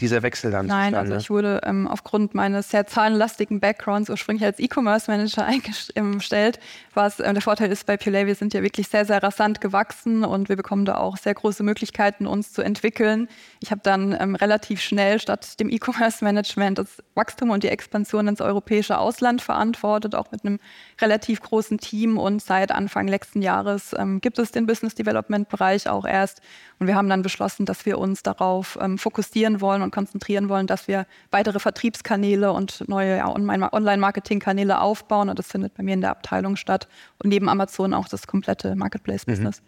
dieser 0.00 0.22
Wechsel 0.22 0.50
dann 0.50 0.66
Nein, 0.66 0.94
also 0.94 1.14
ich 1.14 1.30
wurde 1.30 1.60
ähm, 1.64 1.86
aufgrund 1.86 2.34
meines 2.34 2.70
sehr 2.70 2.86
zahlenlastigen 2.86 3.60
Backgrounds 3.60 4.10
ursprünglich 4.10 4.44
als 4.44 4.58
E-Commerce-Manager 4.58 5.46
eingestellt. 5.94 6.58
Was 6.94 7.20
äh, 7.20 7.32
der 7.32 7.40
Vorteil 7.40 7.72
ist 7.72 7.86
bei 7.86 7.96
Pulay, 7.96 8.26
wir 8.26 8.34
sind 8.34 8.52
ja 8.52 8.62
wirklich 8.62 8.88
sehr, 8.88 9.06
sehr 9.06 9.22
rasant 9.22 9.62
gewachsen 9.62 10.24
und 10.24 10.50
wir 10.50 10.56
bekommen 10.56 10.84
da 10.84 10.96
auch 10.96 11.16
sehr 11.16 11.32
große 11.32 11.62
Möglichkeiten, 11.62 12.26
uns 12.26 12.52
zu 12.52 12.60
entwickeln. 12.60 13.28
Ich 13.60 13.70
habe 13.70 13.80
dann 13.82 14.14
ähm, 14.20 14.34
relativ 14.34 14.82
schnell 14.82 15.18
statt 15.18 15.58
dem 15.58 15.70
E-Commerce-Management 15.70 16.78
das 16.78 17.02
Wachstum 17.14 17.48
und 17.48 17.62
die 17.62 17.68
Expansion 17.68 18.28
ins 18.28 18.42
europäische 18.42 18.98
Ausland 18.98 19.40
verantwortet, 19.40 20.14
auch 20.14 20.30
mit 20.32 20.44
einem 20.44 20.58
relativ 21.00 21.40
großen 21.40 21.78
Team. 21.78 22.18
Und 22.18 22.42
seit 22.42 22.70
Anfang 22.72 23.08
letzten 23.08 23.40
Jahres 23.40 23.94
ähm, 23.98 24.20
gibt 24.20 24.38
es 24.38 24.52
den 24.52 24.66
Business 24.66 24.94
Development-Bereich 24.94 25.88
auch 25.88 26.04
erst. 26.04 26.42
Und 26.78 26.88
wir 26.88 26.94
haben 26.94 27.08
dann 27.08 27.22
beschlossen, 27.22 27.64
dass 27.64 27.86
wir 27.86 27.98
uns 27.98 28.22
darauf 28.22 28.76
ähm, 28.80 28.98
fokussieren 28.98 29.62
wollen 29.62 29.80
und 29.80 29.92
konzentrieren 29.92 30.50
wollen, 30.50 30.66
dass 30.66 30.88
wir 30.88 31.06
weitere 31.30 31.58
Vertriebskanäle 31.58 32.52
und 32.52 32.86
neue 32.86 33.16
ja, 33.16 33.28
Online-Marketing-Kanäle 33.34 34.80
aufbauen. 34.80 35.30
Und 35.30 35.38
das 35.38 35.46
findet 35.46 35.74
bei 35.74 35.82
mir 35.82 35.94
in 35.94 36.02
der 36.02 36.10
Abteilung 36.10 36.56
statt. 36.56 36.81
Und 37.18 37.30
neben 37.30 37.48
Amazon 37.48 37.94
auch 37.94 38.08
das 38.08 38.26
komplette 38.26 38.74
Marketplace-Business. 38.74 39.60
Mhm. 39.60 39.66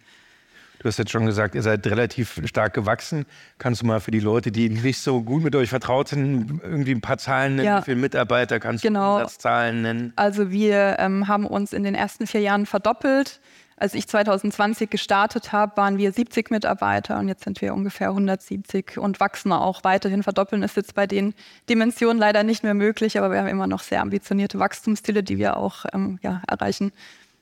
Du 0.85 0.89
hast 0.89 0.99
jetzt 0.99 1.13
schon 1.13 1.25
gesagt, 1.25 1.55
ihr 1.55 1.63
seid 1.63 1.87
relativ 1.87 2.43
stark 2.45 2.75
gewachsen. 2.75 3.25
Kannst 3.57 3.81
du 3.81 3.87
mal 3.87 4.01
für 4.01 4.11
die 4.11 4.21
Leute, 4.21 4.53
die 4.53 4.69
nicht 4.69 4.99
so 4.99 5.23
gut 5.23 5.43
mit 5.43 5.57
euch 5.57 5.71
vertraut 5.71 6.09
sind, 6.09 6.61
irgendwie 6.63 6.91
ein 6.91 7.01
paar 7.01 7.17
Zahlen 7.17 7.57
nennen? 7.57 7.67
Ja. 7.67 7.81
Wie 7.81 7.85
viele 7.85 7.97
Mitarbeiter 7.97 8.61
kannst 8.61 8.83
genau. 8.83 9.17
du 9.17 9.23
Umsatzzahlen 9.23 9.81
nennen? 9.81 10.13
Also 10.17 10.51
wir 10.51 10.97
ähm, 10.99 11.27
haben 11.27 11.47
uns 11.47 11.73
in 11.73 11.85
den 11.85 11.95
ersten 11.95 12.27
vier 12.27 12.43
Jahren 12.43 12.67
verdoppelt. 12.67 13.41
Als 13.77 13.95
ich 13.95 14.07
2020 14.07 14.89
gestartet 14.89 15.53
habe, 15.53 15.77
waren 15.77 15.99
wir 15.99 16.13
70 16.13 16.51
Mitarbeiter 16.51 17.19
und 17.19 17.29
jetzt 17.29 17.45
sind 17.45 17.61
wir 17.61 17.75
ungefähr 17.75 18.09
170 18.09 18.99
und 18.99 19.19
wachsen 19.19 19.53
auch 19.53 19.83
weiterhin. 19.83 20.23
Verdoppeln 20.23 20.63
ist 20.63 20.77
jetzt 20.77 20.95
bei 20.95 21.07
den 21.07 21.35
Dimensionen 21.69 22.19
leider 22.19 22.45
nicht 22.45 22.63
mehr 22.63 22.75
möglich, 22.75 23.19
aber 23.19 23.31
wir 23.33 23.39
haben 23.39 23.49
immer 23.49 23.67
noch 23.67 23.81
sehr 23.81 24.01
ambitionierte 24.01 24.59
Wachstumsziele, 24.59 25.23
die 25.23 25.39
wir 25.39 25.57
auch 25.57 25.85
ähm, 25.93 26.19
ja, 26.23 26.43
erreichen. 26.47 26.93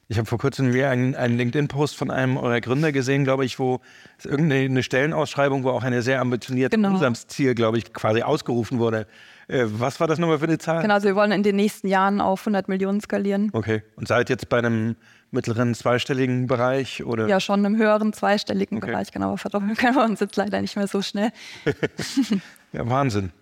Ich 0.09 0.19
habe 0.19 0.27
vor 0.27 0.39
kurzem 0.39 0.75
wieder 0.75 0.91
einen, 0.91 1.15
einen 1.15 1.39
LinkedIn-Post 1.39 1.97
von 1.97 2.11
einem 2.11 2.37
eurer 2.37 2.61
Gründer 2.61 2.93
gesehen, 2.93 3.25
glaube 3.25 3.45
ich, 3.45 3.59
wo 3.59 3.81
irgendeine 4.23 4.83
Stellenausschreibung, 4.83 5.65
wo 5.65 5.71
auch 5.71 5.85
eine 5.85 6.03
sehr 6.03 6.21
ambitionierte 6.21 6.77
genau. 6.77 6.91
Umsatzziel, 6.91 7.55
glaube 7.55 7.79
ich, 7.79 7.93
quasi 7.95 8.23
ausgerufen 8.23 8.79
wurde. 8.79 9.07
Äh, 9.49 9.65
was 9.67 10.01
war 10.01 10.09
das 10.09 10.19
nochmal 10.19 10.39
für 10.39 10.45
eine 10.45 10.59
Zahl? 10.59 10.83
Genau, 10.83 10.95
also 10.95 11.09
wir 11.09 11.17
wollen 11.17 11.33
in 11.33 11.43
den 11.43 11.57
nächsten 11.57 11.89
Jahren 11.89 12.21
auf 12.21 12.41
100 12.41 12.69
Millionen 12.69 13.01
skalieren. 13.01 13.51
Okay. 13.53 13.83
Und 13.97 14.09
seid 14.09 14.29
jetzt 14.29 14.49
bei 14.49 14.59
einem 14.59 14.97
mittleren 15.33 15.75
zweistelligen 15.75 16.47
Bereich? 16.47 17.05
Oder? 17.05 17.27
Ja, 17.27 17.41
schon 17.41 17.65
im 17.65 17.77
höheren 17.77 18.13
zweistelligen 18.13 18.79
okay. 18.79 18.93
Bereich, 18.93 19.11
genau. 19.11 19.37
Verdoppeln 19.37 19.75
können 19.77 19.97
wir 19.97 20.05
uns 20.05 20.21
jetzt 20.21 20.37
leider 20.37 20.61
nicht 20.61 20.77
mehr 20.77 20.87
so 20.87 21.03
schnell. 21.03 21.31
ja, 22.73 22.89
Wahnsinn. 22.89 23.33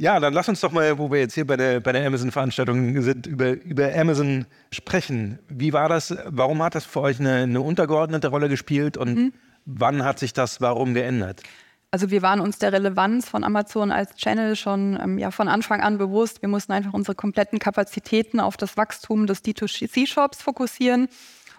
Ja, 0.00 0.20
dann 0.20 0.32
lass 0.32 0.48
uns 0.48 0.60
doch 0.60 0.70
mal, 0.70 0.96
wo 0.98 1.10
wir 1.10 1.18
jetzt 1.18 1.34
hier 1.34 1.46
bei 1.46 1.56
der, 1.56 1.80
bei 1.80 1.90
der 1.90 2.06
Amazon-Veranstaltung 2.06 3.02
sind, 3.02 3.26
über, 3.26 3.50
über 3.50 3.92
Amazon 3.96 4.46
sprechen. 4.70 5.40
Wie 5.48 5.72
war 5.72 5.88
das? 5.88 6.16
Warum 6.26 6.62
hat 6.62 6.76
das 6.76 6.84
für 6.84 7.00
euch 7.00 7.18
eine, 7.18 7.34
eine 7.42 7.60
untergeordnete 7.60 8.28
Rolle 8.28 8.48
gespielt 8.48 8.96
und 8.96 9.14
mhm. 9.16 9.32
wann 9.64 10.04
hat 10.04 10.20
sich 10.20 10.32
das 10.32 10.60
warum 10.60 10.94
geändert? 10.94 11.42
Also 11.90 12.10
wir 12.10 12.20
waren 12.20 12.40
uns 12.40 12.58
der 12.58 12.72
Relevanz 12.72 13.30
von 13.30 13.44
Amazon 13.44 13.90
als 13.90 14.14
Channel 14.16 14.56
schon 14.56 14.98
ähm, 15.02 15.18
ja, 15.18 15.30
von 15.30 15.48
Anfang 15.48 15.80
an 15.80 15.96
bewusst. 15.96 16.42
Wir 16.42 16.48
mussten 16.48 16.72
einfach 16.72 16.92
unsere 16.92 17.14
kompletten 17.14 17.58
Kapazitäten 17.58 18.40
auf 18.40 18.58
das 18.58 18.76
Wachstum 18.76 19.26
des 19.26 19.42
D2C-Shops 19.42 20.42
fokussieren. 20.42 21.08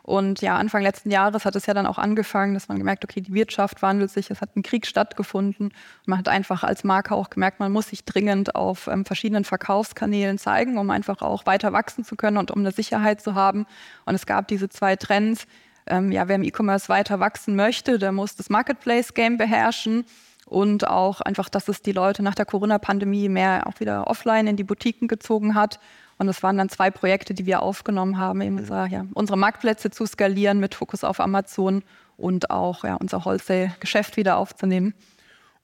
Und 0.04 0.42
ja, 0.42 0.56
Anfang 0.56 0.84
letzten 0.84 1.10
Jahres 1.10 1.46
hat 1.46 1.56
es 1.56 1.66
ja 1.66 1.74
dann 1.74 1.88
auch 1.88 1.98
angefangen, 1.98 2.54
dass 2.54 2.68
man 2.68 2.78
gemerkt, 2.78 3.04
okay, 3.04 3.22
die 3.22 3.34
Wirtschaft 3.34 3.82
wandelt 3.82 4.12
sich, 4.12 4.30
es 4.30 4.40
hat 4.40 4.56
ein 4.56 4.62
Krieg 4.62 4.86
stattgefunden. 4.86 5.68
Und 5.68 6.08
man 6.08 6.20
hat 6.20 6.30
einfach 6.30 6.64
als 6.64 6.84
Marke 6.84 7.16
auch 7.16 7.32
gemerkt, 7.32 7.60
man 7.60 7.72
muss 7.72 7.88
sich 7.90 8.06
dringend 8.06 8.56
auf 8.56 8.88
ähm, 8.88 9.06
verschiedenen 9.06 9.46
Verkaufskanälen 9.46 10.38
zeigen, 10.38 10.78
um 10.78 10.92
einfach 10.92 11.24
auch 11.24 11.48
weiter 11.48 11.74
wachsen 11.74 12.04
zu 12.04 12.16
können 12.16 12.38
und 12.38 12.52
um 12.52 12.60
eine 12.60 12.72
Sicherheit 12.72 13.20
zu 13.22 13.34
haben. 13.34 13.66
Und 14.06 14.14
es 14.14 14.28
gab 14.28 14.48
diese 14.48 14.70
zwei 14.70 14.96
Trends, 14.96 15.48
ähm, 15.88 16.12
ja, 16.12 16.28
wer 16.28 16.36
im 16.36 16.44
E-Commerce 16.44 16.88
weiter 16.88 17.20
wachsen 17.20 17.56
möchte, 17.56 17.98
der 17.98 18.12
muss 18.12 18.36
das 18.36 18.50
Marketplace-Game 18.50 19.38
beherrschen 19.38 20.06
und 20.50 20.88
auch 20.88 21.22
einfach, 21.22 21.48
dass 21.48 21.68
es 21.68 21.82
die 21.82 21.92
Leute 21.92 22.24
nach 22.24 22.36
der 22.36 22.46
Corona-Pandemie 22.46 23.30
mehr 23.30 23.68
auch 23.68 23.80
wieder 23.80 24.08
offline 24.08 24.48
in 24.48 24.56
die 24.56 24.64
Boutiquen 24.64 25.08
gezogen 25.08 25.56
hat. 25.56 25.80
Und 26.18 26.28
das 26.28 26.44
waren 26.44 26.58
dann 26.58 26.70
zwei 26.70 26.92
Projekte, 26.92 27.34
die 27.34 27.46
wir 27.46 27.62
aufgenommen 27.62 28.18
haben, 28.18 28.42
eben 28.42 28.58
unser, 28.58 28.88
ja, 28.88 29.06
unsere 29.14 29.38
Marktplätze 29.38 29.90
zu 29.92 30.06
skalieren 30.06 30.60
mit 30.60 30.76
Fokus 30.76 31.04
auf 31.04 31.20
Amazon 31.20 31.84
und 32.18 32.50
auch 32.50 32.84
ja, 32.84 32.96
unser 32.96 33.24
Wholesale-Geschäft 33.24 34.18
wieder 34.18 34.38
aufzunehmen. 34.38 34.94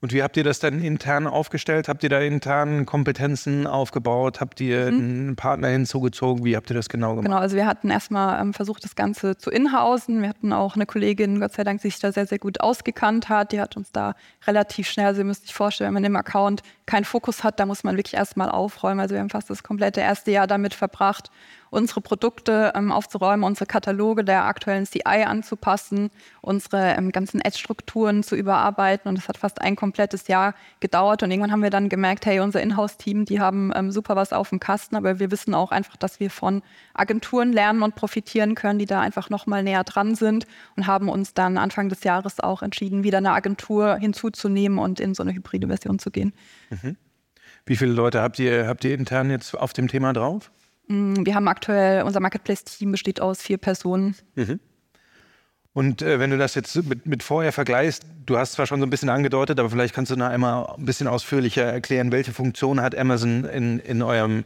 Und 0.02 0.12
wie 0.12 0.22
habt 0.22 0.36
ihr 0.36 0.44
das 0.44 0.58
dann 0.58 0.82
intern 0.82 1.26
aufgestellt? 1.26 1.88
Habt 1.88 2.02
ihr 2.02 2.10
da 2.10 2.20
intern 2.20 2.84
Kompetenzen 2.84 3.66
aufgebaut? 3.66 4.40
Habt 4.40 4.60
ihr 4.60 4.92
mhm. 4.92 4.98
einen 4.98 5.36
Partner 5.36 5.68
hinzugezogen? 5.68 6.44
Wie 6.44 6.54
habt 6.54 6.70
ihr 6.70 6.74
das 6.74 6.90
genau 6.90 7.10
gemacht? 7.12 7.24
Genau, 7.24 7.38
also 7.38 7.56
wir 7.56 7.66
hatten 7.66 7.88
erstmal 7.88 8.38
ähm, 8.38 8.52
versucht, 8.52 8.84
das 8.84 8.94
Ganze 8.94 9.38
zu 9.38 9.50
inhausen. 9.50 10.20
Wir 10.20 10.28
hatten 10.28 10.52
auch 10.52 10.74
eine 10.74 10.84
Kollegin, 10.84 11.40
Gott 11.40 11.54
sei 11.54 11.64
Dank, 11.64 11.80
die 11.80 11.88
sich 11.88 11.98
da 11.98 12.12
sehr, 12.12 12.26
sehr 12.26 12.38
gut 12.38 12.60
ausgekannt 12.60 13.30
hat. 13.30 13.52
Die 13.52 13.60
hat 13.60 13.78
uns 13.78 13.90
da 13.90 14.14
relativ 14.46 14.86
schnell, 14.86 15.06
also 15.06 15.22
ihr 15.22 15.24
müsst 15.24 15.44
euch 15.44 15.54
vorstellen, 15.54 15.88
wenn 15.88 15.94
man 15.94 16.04
im 16.04 16.16
Account 16.16 16.62
keinen 16.84 17.04
Fokus 17.04 17.42
hat, 17.42 17.58
da 17.58 17.64
muss 17.64 17.82
man 17.82 17.96
wirklich 17.96 18.14
erstmal 18.14 18.50
aufräumen. 18.50 19.00
Also 19.00 19.14
wir 19.14 19.20
haben 19.20 19.30
fast 19.30 19.48
das 19.48 19.62
komplette 19.62 20.00
erste 20.02 20.30
Jahr 20.30 20.46
damit 20.46 20.74
verbracht, 20.74 21.30
unsere 21.70 22.00
Produkte 22.00 22.72
ähm, 22.74 22.92
aufzuräumen, 22.92 23.44
unsere 23.44 23.66
Kataloge 23.66 24.24
der 24.24 24.44
aktuellen 24.44 24.86
CI 24.86 25.24
anzupassen, 25.24 26.10
unsere 26.40 26.94
ähm, 26.96 27.12
ganzen 27.12 27.40
Ad-Strukturen 27.44 28.22
zu 28.22 28.36
überarbeiten. 28.36 29.08
Und 29.08 29.18
das 29.18 29.28
hat 29.28 29.36
fast 29.36 29.60
ein 29.60 29.76
komplettes 29.76 30.28
Jahr 30.28 30.54
gedauert. 30.80 31.22
Und 31.22 31.30
irgendwann 31.30 31.52
haben 31.52 31.62
wir 31.62 31.70
dann 31.70 31.88
gemerkt, 31.88 32.26
hey, 32.26 32.40
unser 32.40 32.60
Inhouse-Team, 32.62 33.24
die 33.24 33.40
haben 33.40 33.72
ähm, 33.74 33.90
super 33.90 34.16
was 34.16 34.32
auf 34.32 34.50
dem 34.50 34.60
Kasten, 34.60 34.96
aber 34.96 35.18
wir 35.18 35.30
wissen 35.30 35.54
auch 35.54 35.70
einfach, 35.70 35.96
dass 35.96 36.20
wir 36.20 36.30
von 36.30 36.62
Agenturen 36.94 37.52
lernen 37.52 37.82
und 37.82 37.94
profitieren 37.94 38.54
können, 38.54 38.78
die 38.78 38.86
da 38.86 39.00
einfach 39.00 39.30
nochmal 39.30 39.62
näher 39.62 39.84
dran 39.84 40.14
sind 40.14 40.46
und 40.76 40.86
haben 40.86 41.08
uns 41.08 41.34
dann 41.34 41.58
Anfang 41.58 41.88
des 41.88 42.04
Jahres 42.04 42.40
auch 42.40 42.62
entschieden, 42.62 43.04
wieder 43.04 43.18
eine 43.18 43.32
Agentur 43.32 43.96
hinzuzunehmen 43.96 44.78
und 44.78 45.00
in 45.00 45.14
so 45.14 45.22
eine 45.22 45.34
hybride 45.34 45.66
Version 45.66 45.98
zu 45.98 46.10
gehen. 46.10 46.32
Mhm. 46.70 46.96
Wie 47.66 47.76
viele 47.76 47.92
Leute 47.92 48.22
habt 48.22 48.38
ihr, 48.38 48.66
habt 48.68 48.84
ihr 48.84 48.94
intern 48.94 49.30
jetzt 49.30 49.56
auf 49.56 49.72
dem 49.72 49.88
Thema 49.88 50.12
drauf? 50.12 50.52
Mm, 50.88 51.24
wir 51.24 51.34
haben 51.34 51.48
aktuell, 51.48 52.02
unser 52.02 52.20
Marketplace-Team 52.20 52.92
besteht 52.92 53.20
aus 53.20 53.40
vier 53.40 53.58
Personen. 53.58 54.14
Mhm. 54.34 54.60
Und 55.72 56.00
äh, 56.00 56.18
wenn 56.18 56.30
du 56.30 56.38
das 56.38 56.54
jetzt 56.54 56.74
mit, 56.84 57.04
mit 57.04 57.22
vorher 57.22 57.52
vergleichst, 57.52 58.06
du 58.24 58.38
hast 58.38 58.52
zwar 58.52 58.66
schon 58.66 58.80
so 58.80 58.86
ein 58.86 58.90
bisschen 58.90 59.10
angedeutet, 59.10 59.60
aber 59.60 59.68
vielleicht 59.68 59.94
kannst 59.94 60.10
du 60.10 60.16
noch 60.16 60.28
einmal 60.28 60.74
ein 60.78 60.86
bisschen 60.86 61.06
ausführlicher 61.06 61.64
erklären, 61.64 62.12
welche 62.12 62.32
Funktion 62.32 62.80
hat 62.80 62.96
Amazon 62.96 63.44
in, 63.44 63.78
in 63.80 64.00
eurem 64.00 64.44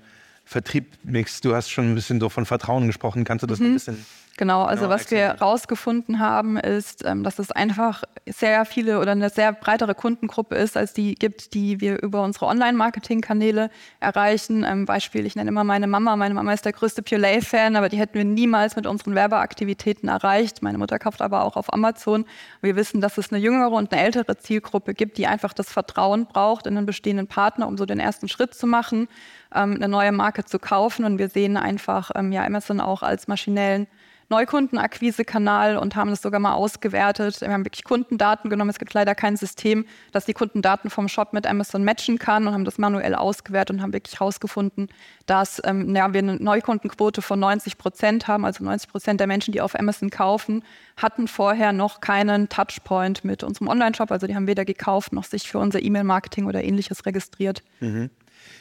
Vertriebmix? 0.51 1.41
Du 1.41 1.55
hast 1.55 1.71
schon 1.71 1.93
ein 1.93 1.95
bisschen 1.95 2.19
so 2.19 2.29
von 2.29 2.45
Vertrauen 2.45 2.89
gesprochen. 2.89 3.23
Kannst 3.23 3.45
du 3.45 3.47
das 3.47 3.61
mhm. 3.61 3.67
ein 3.67 3.75
bisschen 3.75 4.07
Genau, 4.41 4.63
also 4.63 4.85
genau, 4.85 4.95
was 4.95 5.11
wir 5.11 5.19
herausgefunden 5.19 6.19
haben, 6.19 6.57
ist, 6.57 7.05
ähm, 7.05 7.23
dass 7.25 7.39
es 7.39 7.53
einfach 7.53 8.05
sehr 8.27 8.65
viele 8.65 8.99
oder 8.99 9.13
eine 9.13 9.29
sehr 9.29 9.53
breitere 9.53 9.95
Kundengruppe 9.95 10.55
ist, 10.55 10.79
als 10.79 10.95
die 10.95 11.15
gibt, 11.15 11.53
die 11.53 11.83
wir 11.83 12.03
über 12.03 12.23
unsere 12.23 12.47
Online-Marketing-Kanäle 12.47 13.69
erreichen. 14.01 14.65
Ähm, 14.65 14.87
Beispiel, 14.87 15.27
ich 15.27 15.37
nenne 15.37 15.51
immer 15.51 15.63
meine 15.63 15.87
Mama. 15.87 16.17
Meine 16.17 16.33
Mama 16.33 16.55
ist 16.55 16.65
der 16.65 16.73
größte 16.73 17.03
Purelay-Fan, 17.03 17.77
aber 17.77 17.91
die 17.91 17.99
hätten 17.99 18.15
wir 18.15 18.25
niemals 18.25 18.77
mit 18.77 18.87
unseren 18.87 19.15
Werbeaktivitäten 19.15 20.09
erreicht. 20.09 20.63
Meine 20.63 20.79
Mutter 20.79 20.99
kauft 20.99 21.21
aber 21.21 21.45
auch 21.45 21.57
auf 21.57 21.71
Amazon. 21.71 22.25
Wir 22.63 22.77
wissen, 22.77 23.03
dass 23.03 23.19
es 23.19 23.31
eine 23.31 23.43
jüngere 23.43 23.73
und 23.73 23.93
eine 23.93 24.03
ältere 24.03 24.39
Zielgruppe 24.39 24.95
gibt, 24.95 25.19
die 25.19 25.27
einfach 25.27 25.53
das 25.53 25.71
Vertrauen 25.71 26.25
braucht 26.25 26.67
in 26.67 26.79
einen 26.79 26.87
bestehenden 26.87 27.27
Partner, 27.27 27.69
um 27.69 27.77
so 27.77 27.85
den 27.85 28.01
ersten 28.01 28.27
Schritt 28.27 28.55
zu 28.55 28.67
machen, 28.67 29.07
ähm, 29.55 29.75
eine 29.75 29.89
neue 29.89 30.13
Marke 30.13 30.45
zu 30.45 30.59
kaufen. 30.59 31.05
Und 31.05 31.19
wir 31.19 31.29
sehen 31.29 31.57
einfach 31.57 32.11
ja 32.31 32.45
Amazon 32.45 32.81
auch 32.81 33.03
als 33.03 33.29
maschinellen 33.29 33.87
Neukundenakquisekanal 34.31 35.77
und 35.77 35.97
haben 35.97 36.11
das 36.11 36.23
sogar 36.23 36.39
mal 36.39 36.55
ausgewertet. 36.55 37.41
Wir 37.41 37.51
haben 37.51 37.65
wirklich 37.65 37.83
Kundendaten 37.83 38.49
genommen. 38.49 38.71
Es 38.71 38.79
gibt 38.79 38.95
leider 38.95 39.17
kein 39.17 39.37
System, 39.37 39.85
das 40.13 40.25
die 40.25 40.35
Kundendaten 40.35 40.89
vom 40.89 41.09
Shop 41.09 41.33
mit 41.33 41.49
Amazon 41.49 41.83
matchen 41.83 42.17
kann 42.17 42.47
und 42.47 42.55
haben 42.55 42.65
das 42.65 42.79
manuell 42.79 43.17
ausgewertet 43.17 43.77
und 43.77 43.83
haben 43.83 43.93
wirklich 43.93 44.21
herausgefunden, 44.21 44.89
dass 45.27 45.61
ähm, 45.65 45.95
ja, 45.97 46.13
wir 46.13 46.21
eine 46.21 46.37
Neukundenquote 46.37 47.23
von 47.23 47.41
90 47.41 47.77
Prozent 47.77 48.29
haben. 48.29 48.45
Also 48.45 48.63
90 48.63 48.89
Prozent 48.89 49.19
der 49.19 49.27
Menschen, 49.27 49.51
die 49.51 49.61
auf 49.61 49.77
Amazon 49.77 50.11
kaufen, 50.11 50.63
hatten 50.97 51.27
vorher 51.27 51.73
noch 51.73 52.01
keinen 52.01 52.49
Touchpoint 52.49 53.25
mit 53.25 53.43
unserem 53.43 53.67
Online-Shop. 53.67 54.13
Also 54.13 54.29
die 54.29 54.37
haben 54.37 54.47
weder 54.47 54.65
gekauft 54.65 55.13
noch 55.13 55.25
sich 55.25 55.49
für 55.49 55.59
unser 55.59 55.83
E-Mail-Marketing 55.83 56.47
oder 56.47 56.63
ähnliches 56.63 57.05
registriert. 57.05 57.65
Mhm. 57.81 58.11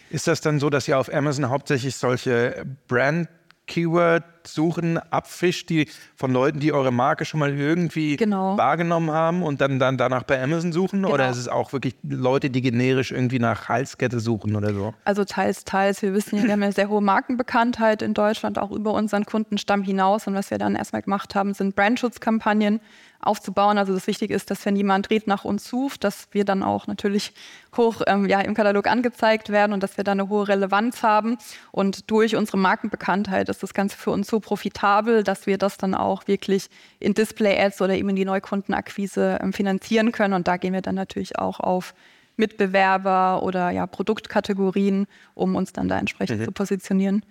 Ist 0.10 0.28
das 0.28 0.42
dann 0.42 0.60
so, 0.60 0.70
dass 0.70 0.88
ihr 0.88 0.98
auf 0.98 1.14
Amazon 1.14 1.50
hauptsächlich 1.50 1.96
solche 1.96 2.66
Brand 2.88 3.30
Keyword-Suchen 3.70 4.98
abfischt, 4.98 5.70
die 5.70 5.88
von 6.16 6.34
Leuten, 6.34 6.60
die 6.60 6.74
eure 6.74 6.92
Marke 6.92 7.24
schon 7.24 7.40
mal 7.40 7.56
irgendwie 7.58 8.18
genau. 8.18 8.58
wahrgenommen 8.58 9.12
haben 9.12 9.44
und 9.44 9.62
dann, 9.62 9.80
dann 9.80 9.98
danach 9.98 10.24
bei 10.24 10.42
Amazon 10.42 10.74
suchen? 10.74 11.04
Genau. 11.04 11.14
Oder 11.14 11.30
ist 11.30 11.38
es 11.38 11.48
auch 11.48 11.72
wirklich 11.72 11.96
Leute, 12.04 12.50
die 12.50 12.62
generisch 12.62 13.12
irgendwie 13.12 13.40
nach 13.40 13.70
Halskette 13.70 14.20
suchen 14.20 14.56
oder 14.56 14.74
so? 14.74 14.94
Also 15.06 15.24
teils, 15.24 15.64
teils. 15.64 16.02
Wir 16.02 16.14
wissen 16.14 16.38
ja, 16.38 16.44
wir 16.44 16.52
haben 16.52 16.64
eine 16.64 16.74
sehr 16.74 16.90
hohe 16.90 17.02
Markenbekanntheit 17.02 18.02
in 18.02 18.14
Deutschland, 18.14 18.58
auch 18.58 18.72
über 18.72 18.94
unseren 18.94 19.26
Kundenstamm 19.26 19.84
hinaus. 19.84 20.28
Und 20.28 20.34
was 20.34 20.50
wir 20.52 20.58
dann 20.58 20.76
erstmal 20.76 21.04
gemacht 21.04 21.36
haben, 21.36 21.54
sind 21.54 21.76
Brandschutzkampagnen 21.76 22.82
aufzubauen. 23.22 23.78
Also 23.78 23.94
das 23.94 24.08
Wichtige 24.08 24.34
ist, 24.34 24.50
dass 24.50 24.66
wenn 24.66 24.76
jemand 24.76 25.10
dreht 25.10 25.28
nach 25.28 25.46
uns 25.46 25.68
sucht, 25.68 26.04
dass 26.04 26.28
wir 26.32 26.46
dann 26.46 26.64
auch 26.64 26.88
natürlich 26.88 27.34
hoch 27.76 28.02
ähm, 28.08 28.28
ja, 28.28 28.40
im 28.42 28.54
Katalog 28.54 28.88
angezeigt 28.88 29.50
werden 29.50 29.74
und 29.74 29.84
dass 29.84 29.98
wir 29.98 30.04
da 30.04 30.14
eine 30.14 30.30
hohe 30.30 30.48
Relevanz 30.48 31.04
haben. 31.04 31.38
Und 31.72 32.10
durch 32.10 32.36
unsere 32.36 32.58
Markenbekanntheit 32.58 33.50
ist 33.50 33.62
das 33.62 33.74
Ganze 33.74 33.98
für 33.98 34.12
uns 34.12 34.28
so 34.28 34.40
profitabel, 34.40 35.24
dass 35.24 35.48
wir 35.48 35.58
das 35.58 35.78
dann 35.78 35.96
auch 35.96 36.28
wirklich 36.28 36.70
in 37.00 37.14
Display-Ads 37.14 37.82
oder 37.82 37.96
eben 37.96 38.10
in 38.10 38.16
die 38.16 38.26
Neukundenakquise 38.26 39.40
ähm, 39.42 39.54
finanzieren 39.54 40.12
können. 40.12 40.34
Und 40.34 40.48
da 40.48 40.58
gehen 40.58 40.74
wir 40.74 40.82
dann 40.82 40.96
natürlich 40.96 41.38
auch 41.38 41.60
auf 41.60 41.94
Mitbewerber 42.38 43.44
oder 43.44 43.70
ja, 43.70 43.86
Produktkategorien, 43.86 45.08
um 45.36 45.56
uns 45.56 45.74
dann 45.74 45.90
da 45.90 46.00
entsprechend 46.00 46.40
mhm. 46.40 46.46
zu 46.46 46.52
positionieren. 46.54 47.24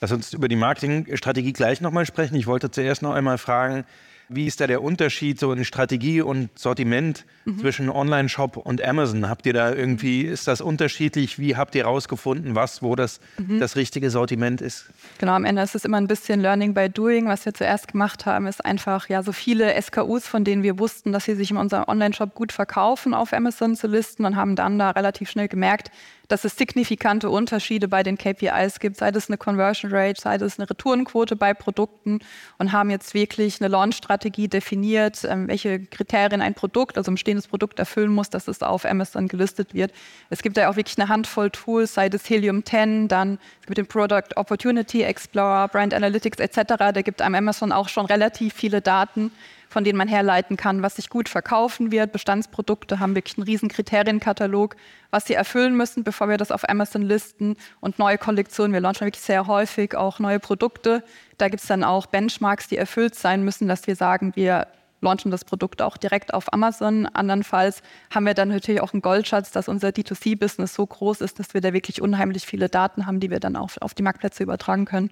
Lass 0.00 0.12
uns 0.12 0.32
über 0.32 0.48
die 0.48 0.56
Marketingstrategie 0.56 1.52
gleich 1.52 1.80
nochmal 1.80 2.06
sprechen. 2.06 2.34
Ich 2.34 2.46
wollte 2.46 2.70
zuerst 2.70 3.02
noch 3.02 3.14
einmal 3.14 3.38
fragen, 3.38 3.84
wie 4.30 4.46
ist 4.46 4.60
da 4.60 4.66
der 4.68 4.82
Unterschied 4.82 5.40
so 5.40 5.52
in 5.52 5.64
Strategie 5.64 6.22
und 6.22 6.56
Sortiment 6.56 7.26
mhm. 7.44 7.58
zwischen 7.58 7.90
Online-Shop 7.90 8.56
und 8.56 8.82
Amazon? 8.82 9.28
Habt 9.28 9.44
ihr 9.44 9.52
da 9.52 9.74
irgendwie, 9.74 10.22
ist 10.22 10.46
das 10.46 10.60
unterschiedlich? 10.60 11.38
Wie 11.40 11.56
habt 11.56 11.74
ihr 11.74 11.82
herausgefunden, 11.84 12.54
was, 12.54 12.80
wo 12.80 12.94
das, 12.94 13.20
mhm. 13.38 13.58
das 13.58 13.74
richtige 13.74 14.08
Sortiment 14.08 14.60
ist? 14.60 14.86
Genau, 15.18 15.32
am 15.32 15.44
Ende 15.44 15.62
ist 15.62 15.74
es 15.74 15.84
immer 15.84 15.96
ein 15.96 16.06
bisschen 16.06 16.40
Learning 16.40 16.74
by 16.74 16.88
Doing. 16.88 17.26
Was 17.26 17.44
wir 17.44 17.54
zuerst 17.54 17.88
gemacht 17.88 18.24
haben, 18.24 18.46
ist 18.46 18.64
einfach 18.64 19.08
ja 19.08 19.24
so 19.24 19.32
viele 19.32 19.74
SKUs, 19.82 20.28
von 20.28 20.44
denen 20.44 20.62
wir 20.62 20.78
wussten, 20.78 21.12
dass 21.12 21.24
sie 21.24 21.34
sich 21.34 21.50
in 21.50 21.56
unserem 21.56 21.84
Online-Shop 21.88 22.34
gut 22.34 22.52
verkaufen, 22.52 23.14
auf 23.14 23.32
Amazon 23.32 23.74
zu 23.74 23.88
listen 23.88 24.24
und 24.24 24.36
haben 24.36 24.54
dann 24.54 24.78
da 24.78 24.90
relativ 24.90 25.28
schnell 25.28 25.48
gemerkt, 25.48 25.90
dass 26.30 26.44
es 26.44 26.56
signifikante 26.56 27.28
Unterschiede 27.28 27.88
bei 27.88 28.02
den 28.02 28.16
KPIs 28.16 28.78
gibt, 28.78 28.96
sei 28.96 29.10
es 29.10 29.28
eine 29.28 29.36
Conversion 29.36 29.92
Rate, 29.92 30.20
sei 30.20 30.36
es 30.36 30.58
eine 30.58 30.70
Retourenquote 30.70 31.34
bei 31.34 31.54
Produkten 31.54 32.20
und 32.58 32.72
haben 32.72 32.90
jetzt 32.90 33.14
wirklich 33.14 33.60
eine 33.60 33.68
Launch-Strategie 33.68 34.46
definiert, 34.46 35.24
ähm, 35.24 35.48
welche 35.48 35.80
Kriterien 35.80 36.40
ein 36.40 36.54
Produkt, 36.54 36.96
also 36.96 37.10
ein 37.10 37.14
bestehendes 37.14 37.48
Produkt 37.48 37.80
erfüllen 37.80 38.12
muss, 38.12 38.30
dass 38.30 38.46
es 38.46 38.62
auf 38.62 38.84
Amazon 38.84 39.26
gelistet 39.26 39.74
wird. 39.74 39.92
Es 40.28 40.42
gibt 40.42 40.56
ja 40.56 40.70
auch 40.70 40.76
wirklich 40.76 40.98
eine 40.98 41.08
Handvoll 41.08 41.50
Tools, 41.50 41.94
sei 41.94 42.06
es 42.06 42.30
Helium 42.30 42.64
10, 42.64 43.08
dann 43.08 43.38
es 43.60 43.66
gibt 43.66 43.78
den 43.78 43.86
Product 43.86 44.36
Opportunity 44.36 45.02
Explorer, 45.02 45.66
Brand 45.66 45.92
Analytics 45.92 46.38
etc. 46.38 46.74
Da 46.78 47.02
gibt 47.02 47.22
einem 47.22 47.34
Amazon 47.34 47.72
auch 47.72 47.88
schon 47.88 48.06
relativ 48.06 48.54
viele 48.54 48.80
Daten, 48.80 49.32
von 49.70 49.84
denen 49.84 49.96
man 49.96 50.08
herleiten 50.08 50.56
kann, 50.56 50.82
was 50.82 50.96
sich 50.96 51.08
gut 51.08 51.28
verkaufen 51.28 51.92
wird. 51.92 52.10
Bestandsprodukte 52.10 52.98
haben 52.98 53.14
wirklich 53.14 53.38
einen 53.38 53.46
riesen 53.46 53.68
Kriterienkatalog, 53.68 54.74
was 55.10 55.26
sie 55.26 55.34
erfüllen 55.34 55.76
müssen, 55.76 56.02
bevor 56.02 56.28
wir 56.28 56.36
das 56.38 56.50
auf 56.50 56.68
Amazon 56.68 57.02
listen. 57.02 57.56
Und 57.78 57.98
neue 57.98 58.18
Kollektionen, 58.18 58.72
wir 58.72 58.80
launchen 58.80 59.06
wirklich 59.06 59.22
sehr 59.22 59.46
häufig 59.46 59.94
auch 59.94 60.18
neue 60.18 60.40
Produkte. 60.40 61.04
Da 61.38 61.48
gibt 61.48 61.62
es 61.62 61.68
dann 61.68 61.84
auch 61.84 62.06
Benchmarks, 62.06 62.66
die 62.66 62.76
erfüllt 62.76 63.14
sein 63.14 63.44
müssen, 63.44 63.68
dass 63.68 63.86
wir 63.86 63.94
sagen, 63.94 64.32
wir 64.34 64.66
launchen 65.00 65.30
das 65.30 65.44
Produkt 65.44 65.82
auch 65.82 65.96
direkt 65.96 66.34
auf 66.34 66.52
Amazon. 66.52 67.06
Andernfalls 67.06 67.82
haben 68.12 68.26
wir 68.26 68.34
dann 68.34 68.48
natürlich 68.48 68.80
auch 68.80 68.92
einen 68.92 69.02
Goldschatz, 69.02 69.52
dass 69.52 69.68
unser 69.68 69.90
D2C-Business 69.90 70.74
so 70.74 70.84
groß 70.84 71.20
ist, 71.20 71.38
dass 71.38 71.54
wir 71.54 71.60
da 71.60 71.72
wirklich 71.72 72.02
unheimlich 72.02 72.44
viele 72.44 72.68
Daten 72.68 73.06
haben, 73.06 73.20
die 73.20 73.30
wir 73.30 73.40
dann 73.40 73.54
auch 73.54 73.70
auf 73.80 73.94
die 73.94 74.02
Marktplätze 74.02 74.42
übertragen 74.42 74.84
können. 74.84 75.10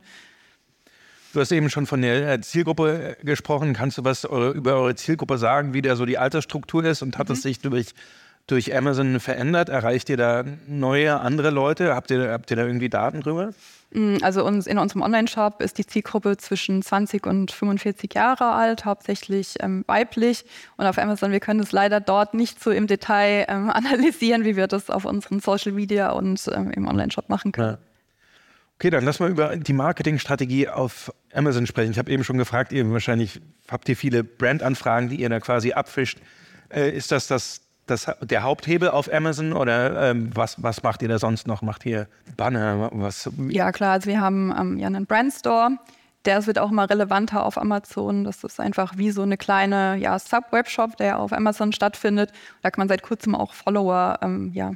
Du 1.35 1.40
hast 1.40 1.52
eben 1.52 1.68
schon 1.68 1.87
von 1.87 2.00
der 2.00 2.40
Zielgruppe 2.40 3.16
äh, 3.20 3.25
gesprochen. 3.25 3.75
Kannst 3.75 3.99
du 3.99 4.04
was 4.04 4.25
über 4.25 4.75
eure 4.75 4.94
Zielgruppe 4.94 5.38
sagen, 5.38 5.75
wie 5.75 5.82
da 5.82 5.94
so 5.94 6.06
die 6.06 6.18
Altersstruktur 6.18 6.85
ist 6.85 7.02
und 7.02 7.18
hat 7.18 7.28
es 7.28 7.38
mhm. 7.38 7.42
sich 7.42 7.61
durch, 7.61 7.88
durch 8.47 8.75
Amazon 8.75 9.20
verändert? 9.20 9.68
Erreicht 9.68 10.08
ihr 10.08 10.16
da 10.16 10.44
neue, 10.66 11.20
andere 11.20 11.50
Leute? 11.50 11.94
Habt 11.94 12.11
ihr, 12.11 12.32
habt 12.32 12.50
ihr 12.50 12.56
da 12.56 12.64
irgendwie 12.64 12.88
Daten 12.88 13.20
drüber? 13.20 13.50
Mm, 13.90 14.16
also 14.23 14.44
uns, 14.44 14.66
in 14.66 14.78
unserem 14.78 15.02
Online-Shop 15.02 15.61
ist 15.61 15.76
die 15.76 15.87
Zielgruppe 15.87 16.38
zwischen 16.38 16.82
20 16.82 17.26
und 17.26 17.50
45 17.50 18.14
Jahre 18.14 18.52
alt, 18.52 18.87
hauptsächlich 18.87 19.56
ähm, 19.61 19.85
weiblich. 19.87 20.47
Und 20.78 20.87
auf 20.87 20.97
Amazon, 20.97 21.30
wir 21.30 21.40
können 21.40 21.61
es 21.61 21.73
leider 21.73 22.00
dort 22.00 22.32
nicht 22.32 22.62
so 22.62 22.70
im 22.70 22.87
Detail 22.87 23.44
ähm, 23.49 23.68
analysieren, 23.75 24.44
wie 24.44 24.56
wir 24.56 24.66
das 24.66 24.88
auf 24.88 25.04
unseren 25.04 25.40
Social 25.40 25.73
Media 25.73 26.11
und 26.11 26.50
ähm, 26.54 26.70
im 26.70 26.88
Online-Shop 26.88 27.28
machen 27.28 27.52
können. 27.52 27.76
Ja. 27.80 27.88
Okay, 28.80 28.90
dann 28.90 29.04
lass 29.04 29.18
mal 29.18 29.28
über 29.28 29.56
die 29.56 29.73
Marketingstrategie 29.73 30.68
auf 30.68 31.12
Amazon 31.35 31.66
sprechen. 31.66 31.90
Ich 31.90 31.99
habe 31.99 32.12
eben 32.12 32.23
schon 32.23 32.38
gefragt, 32.38 32.70
ihr 32.70 32.88
wahrscheinlich 32.92 33.40
habt 33.68 33.88
ihr 33.88 33.97
viele 33.97 34.23
Brandanfragen, 34.23 35.08
die 35.08 35.16
ihr 35.16 35.28
da 35.28 35.40
quasi 35.40 35.73
abfischt. 35.73 36.20
Äh, 36.68 36.97
ist 36.97 37.11
das, 37.11 37.26
das, 37.26 37.62
das 37.87 38.06
der 38.20 38.44
Haupthebel 38.44 38.88
auf 38.88 39.12
Amazon 39.12 39.52
oder 39.52 40.11
ähm, 40.11 40.30
was, 40.32 40.62
was 40.62 40.80
macht 40.85 41.02
ihr 41.02 41.08
da 41.08 41.18
sonst 41.18 41.49
noch? 41.49 41.61
Macht 41.61 41.87
ihr 41.87 42.06
Banner? 42.37 42.88
Was? 42.92 43.28
Ja, 43.49 43.73
klar, 43.73 43.94
also 43.94 44.08
wir 44.08 44.20
haben 44.20 44.54
ähm, 44.56 44.78
ja 44.78 44.87
einen 44.87 45.06
Brandstore. 45.06 45.70
Der 46.25 46.47
wird 46.47 46.61
auch 46.61 46.70
mal 46.70 46.87
relevanter 46.87 47.44
auf 47.44 47.58
Amazon. 47.58 48.23
Das 48.23 48.44
ist 48.44 48.61
einfach 48.61 48.97
wie 48.97 49.11
so 49.11 49.23
eine 49.23 49.37
kleine 49.37 49.97
ja, 49.97 50.16
Sub-Webshop, 50.16 50.97
der 50.99 51.18
auf 51.18 51.32
Amazon 51.32 51.73
stattfindet. 51.73 52.30
Da 52.62 52.70
kann 52.70 52.82
man 52.82 52.88
seit 52.88 53.02
kurzem 53.02 53.35
auch 53.35 53.54
Follower 53.54 54.20
ähm, 54.23 54.52
ja, 54.54 54.73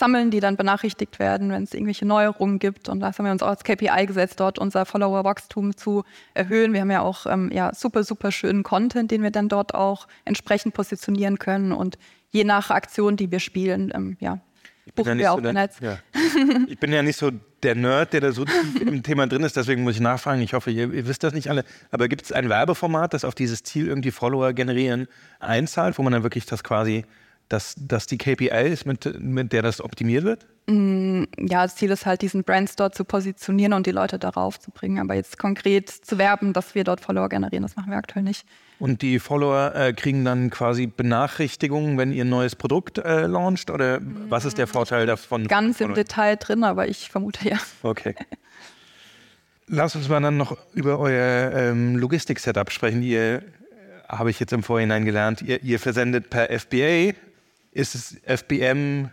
sammeln, 0.00 0.32
die 0.32 0.40
dann 0.40 0.56
benachrichtigt 0.56 1.20
werden, 1.20 1.52
wenn 1.52 1.62
es 1.62 1.72
irgendwelche 1.72 2.04
Neuerungen 2.04 2.58
gibt. 2.58 2.88
Und 2.88 2.98
das 2.98 3.18
haben 3.18 3.26
wir 3.26 3.32
uns 3.32 3.44
auch 3.44 3.48
als 3.48 3.62
KPI 3.62 4.06
gesetzt, 4.06 4.40
dort 4.40 4.58
unser 4.58 4.84
Follower-Wachstum 4.84 5.76
zu 5.76 6.02
erhöhen. 6.34 6.72
Wir 6.72 6.80
haben 6.80 6.90
ja 6.90 7.02
auch 7.02 7.26
ähm, 7.26 7.52
ja, 7.52 7.72
super, 7.72 8.02
super 8.02 8.32
schönen 8.32 8.64
Content, 8.64 9.12
den 9.12 9.22
wir 9.22 9.30
dann 9.30 9.48
dort 9.48 9.74
auch 9.76 10.08
entsprechend 10.24 10.74
positionieren 10.74 11.38
können. 11.38 11.70
Und 11.70 11.98
je 12.30 12.42
nach 12.42 12.70
Aktion, 12.70 13.16
die 13.16 13.30
wir 13.30 13.38
spielen, 13.38 13.92
ähm, 13.94 14.16
ja, 14.18 14.40
buchen 14.96 15.18
ja 15.18 15.18
wir 15.18 15.32
auch 15.32 15.36
so 15.36 15.52
der, 15.52 15.70
ja. 15.80 15.98
Ich 16.66 16.78
bin 16.78 16.92
ja 16.92 17.02
nicht 17.02 17.16
so 17.16 17.30
der 17.62 17.74
Nerd, 17.74 18.12
der 18.12 18.22
da 18.22 18.32
so 18.32 18.44
im 18.80 19.02
Thema 19.04 19.26
drin 19.26 19.42
ist, 19.42 19.56
deswegen 19.56 19.82
muss 19.82 19.94
ich 19.94 20.00
nachfragen. 20.00 20.40
Ich 20.40 20.54
hoffe, 20.54 20.70
ihr, 20.70 20.92
ihr 20.92 21.06
wisst 21.06 21.22
das 21.22 21.34
nicht 21.34 21.48
alle. 21.48 21.64
Aber 21.90 22.08
gibt 22.08 22.22
es 22.22 22.32
ein 22.32 22.48
Werbeformat, 22.48 23.14
das 23.14 23.24
auf 23.24 23.34
dieses 23.34 23.62
Ziel 23.62 23.86
irgendwie 23.86 24.10
Follower 24.10 24.52
generieren 24.52 25.06
einzahlt, 25.38 25.98
wo 25.98 26.02
man 26.02 26.12
dann 26.12 26.22
wirklich 26.22 26.46
das 26.46 26.64
quasi 26.64 27.04
dass 27.50 27.74
das 27.76 28.06
die 28.06 28.16
KPI 28.16 28.68
ist, 28.70 28.86
mit, 28.86 29.20
mit 29.20 29.52
der 29.52 29.62
das 29.62 29.80
optimiert 29.80 30.24
wird? 30.24 30.46
Mm, 30.66 31.24
ja, 31.38 31.64
das 31.64 31.74
Ziel 31.76 31.90
ist 31.90 32.06
halt, 32.06 32.22
diesen 32.22 32.44
Brandstore 32.44 32.92
zu 32.92 33.04
positionieren 33.04 33.72
und 33.72 33.86
die 33.86 33.90
Leute 33.90 34.18
darauf 34.18 34.58
zu 34.58 34.70
bringen. 34.70 34.98
Aber 34.98 35.14
jetzt 35.14 35.36
konkret 35.38 35.90
zu 35.90 36.16
werben, 36.16 36.52
dass 36.52 36.74
wir 36.74 36.84
dort 36.84 37.00
Follower 37.00 37.28
generieren, 37.28 37.62
das 37.62 37.76
machen 37.76 37.90
wir 37.90 37.98
aktuell 37.98 38.22
nicht. 38.22 38.46
Und 38.78 39.02
die 39.02 39.18
Follower 39.18 39.74
äh, 39.74 39.92
kriegen 39.92 40.24
dann 40.24 40.48
quasi 40.50 40.86
Benachrichtigungen, 40.86 41.98
wenn 41.98 42.12
ihr 42.12 42.24
ein 42.24 42.30
neues 42.30 42.54
Produkt 42.54 42.98
äh, 42.98 43.26
launcht? 43.26 43.70
Oder 43.70 43.98
was 44.28 44.44
ist 44.44 44.58
der 44.58 44.66
mm. 44.66 44.70
Vorteil 44.70 45.06
davon? 45.06 45.48
Ganz 45.48 45.80
im 45.80 45.94
Detail 45.94 46.36
drin, 46.36 46.62
aber 46.62 46.88
ich 46.88 47.10
vermute 47.10 47.48
ja. 47.48 47.58
Okay. 47.82 48.14
Lass 49.66 49.94
uns 49.96 50.08
mal 50.08 50.20
dann 50.20 50.36
noch 50.36 50.56
über 50.72 50.98
euer 50.98 51.52
ähm, 51.52 51.96
Logistik-Setup 51.96 52.70
sprechen. 52.70 53.02
Ihr, 53.02 53.20
äh, 53.20 53.42
habe 54.08 54.30
ich 54.30 54.38
jetzt 54.38 54.52
im 54.52 54.62
Vorhinein 54.62 55.04
gelernt, 55.04 55.42
ihr, 55.42 55.62
ihr 55.62 55.78
versendet 55.78 56.30
per 56.30 56.48
FBA. 56.58 57.12
Ist 57.72 57.94
es 57.94 58.20
FBM 58.24 59.10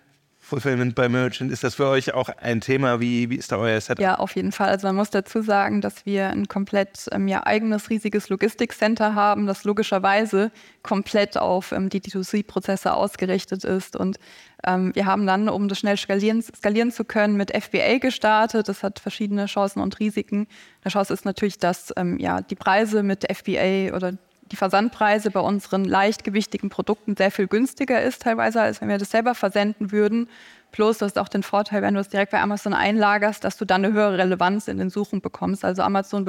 Fulfillment 0.47 0.95
by 0.95 1.09
Merchant. 1.09 1.51
Ist 1.51 1.65
das 1.65 1.75
für 1.75 1.87
euch 1.87 2.13
auch 2.13 2.29
ein 2.29 2.61
Thema? 2.61 3.01
Wie, 3.01 3.29
wie 3.29 3.35
ist 3.35 3.51
da 3.51 3.57
euer 3.57 3.81
Setup? 3.81 4.01
Ja, 4.01 4.15
auf 4.15 4.33
jeden 4.37 4.53
Fall. 4.53 4.69
Also 4.69 4.87
man 4.87 4.95
muss 4.95 5.09
dazu 5.09 5.41
sagen, 5.41 5.81
dass 5.81 6.05
wir 6.05 6.29
ein 6.29 6.47
komplett 6.47 7.07
ähm, 7.11 7.27
ja, 7.27 7.45
eigenes 7.45 7.89
riesiges 7.89 8.29
Logistikcenter 8.29 9.13
haben, 9.13 9.45
das 9.45 9.65
logischerweise 9.65 10.51
komplett 10.83 11.37
auf 11.37 11.73
ähm, 11.73 11.89
die 11.89 11.99
D2C-Prozesse 11.99 12.93
ausgerichtet 12.93 13.65
ist. 13.65 13.97
Und 13.97 14.19
ähm, 14.65 14.95
wir 14.95 15.05
haben 15.05 15.27
dann, 15.27 15.49
um 15.49 15.67
das 15.67 15.79
schnell 15.79 15.97
skalieren, 15.97 16.41
skalieren 16.41 16.93
zu 16.93 17.03
können, 17.03 17.35
mit 17.35 17.51
FBA 17.51 17.97
gestartet. 17.97 18.69
Das 18.69 18.83
hat 18.83 18.99
verschiedene 18.99 19.47
Chancen 19.47 19.81
und 19.81 19.99
Risiken. 19.99 20.47
Eine 20.81 20.93
Chance 20.93 21.13
ist 21.13 21.25
natürlich, 21.25 21.57
dass 21.57 21.93
ähm, 21.97 22.17
ja, 22.19 22.39
die 22.39 22.55
Preise 22.55 23.03
mit 23.03 23.25
FBA 23.29 23.93
oder 23.93 24.13
die 24.51 24.55
Versandpreise 24.55 25.31
bei 25.31 25.39
unseren 25.39 25.85
leichtgewichtigen 25.85 26.69
Produkten 26.69 27.15
sehr 27.15 27.31
viel 27.31 27.47
günstiger 27.47 28.01
ist 28.01 28.21
teilweise, 28.21 28.61
als 28.61 28.81
wenn 28.81 28.89
wir 28.89 28.97
das 28.97 29.11
selber 29.11 29.35
versenden 29.35 29.91
würden. 29.91 30.29
Plus, 30.71 30.97
du 30.97 31.05
hast 31.05 31.17
auch 31.17 31.29
den 31.29 31.43
Vorteil, 31.43 31.81
wenn 31.81 31.93
du 31.93 31.99
es 31.99 32.09
direkt 32.09 32.31
bei 32.31 32.41
Amazon 32.41 32.73
einlagerst, 32.73 33.43
dass 33.43 33.57
du 33.57 33.65
dann 33.65 33.85
eine 33.85 33.93
höhere 33.93 34.17
Relevanz 34.17 34.67
in 34.67 34.77
den 34.77 34.89
Suchen 34.89 35.21
bekommst. 35.21 35.63
Also 35.63 35.81
Amazon 35.81 36.25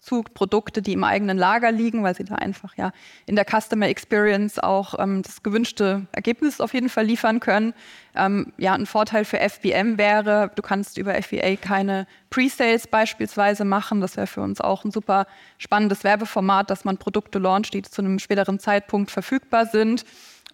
bevorzugt 0.00 0.34
Produkte, 0.34 0.82
die 0.82 0.92
im 0.92 1.04
eigenen 1.04 1.38
Lager 1.38 1.70
liegen, 1.70 2.02
weil 2.02 2.14
sie 2.14 2.24
da 2.24 2.36
einfach 2.36 2.76
ja 2.76 2.92
in 3.26 3.36
der 3.36 3.44
Customer 3.44 3.88
Experience 3.88 4.58
auch 4.58 4.94
ähm, 4.98 5.22
das 5.22 5.42
gewünschte 5.42 6.06
Ergebnis 6.12 6.60
auf 6.60 6.74
jeden 6.74 6.88
Fall 6.88 7.04
liefern 7.04 7.40
können. 7.40 7.74
Ähm, 8.14 8.52
ja, 8.56 8.74
ein 8.74 8.86
Vorteil 8.86 9.24
für 9.24 9.38
FBM 9.38 9.98
wäre, 9.98 10.50
du 10.54 10.62
kannst 10.62 10.98
über 10.98 11.14
FBA 11.14 11.56
keine 11.56 12.06
Pre-Sales 12.30 12.86
beispielsweise 12.88 13.64
machen. 13.64 14.00
Das 14.00 14.16
wäre 14.16 14.26
für 14.26 14.40
uns 14.40 14.60
auch 14.60 14.84
ein 14.84 14.90
super 14.90 15.26
spannendes 15.58 16.04
Werbeformat, 16.04 16.70
dass 16.70 16.84
man 16.84 16.96
Produkte 16.96 17.38
launcht, 17.38 17.74
die 17.74 17.82
zu 17.82 18.02
einem 18.02 18.18
späteren 18.18 18.58
Zeitpunkt 18.58 19.10
verfügbar 19.10 19.66
sind. 19.66 20.04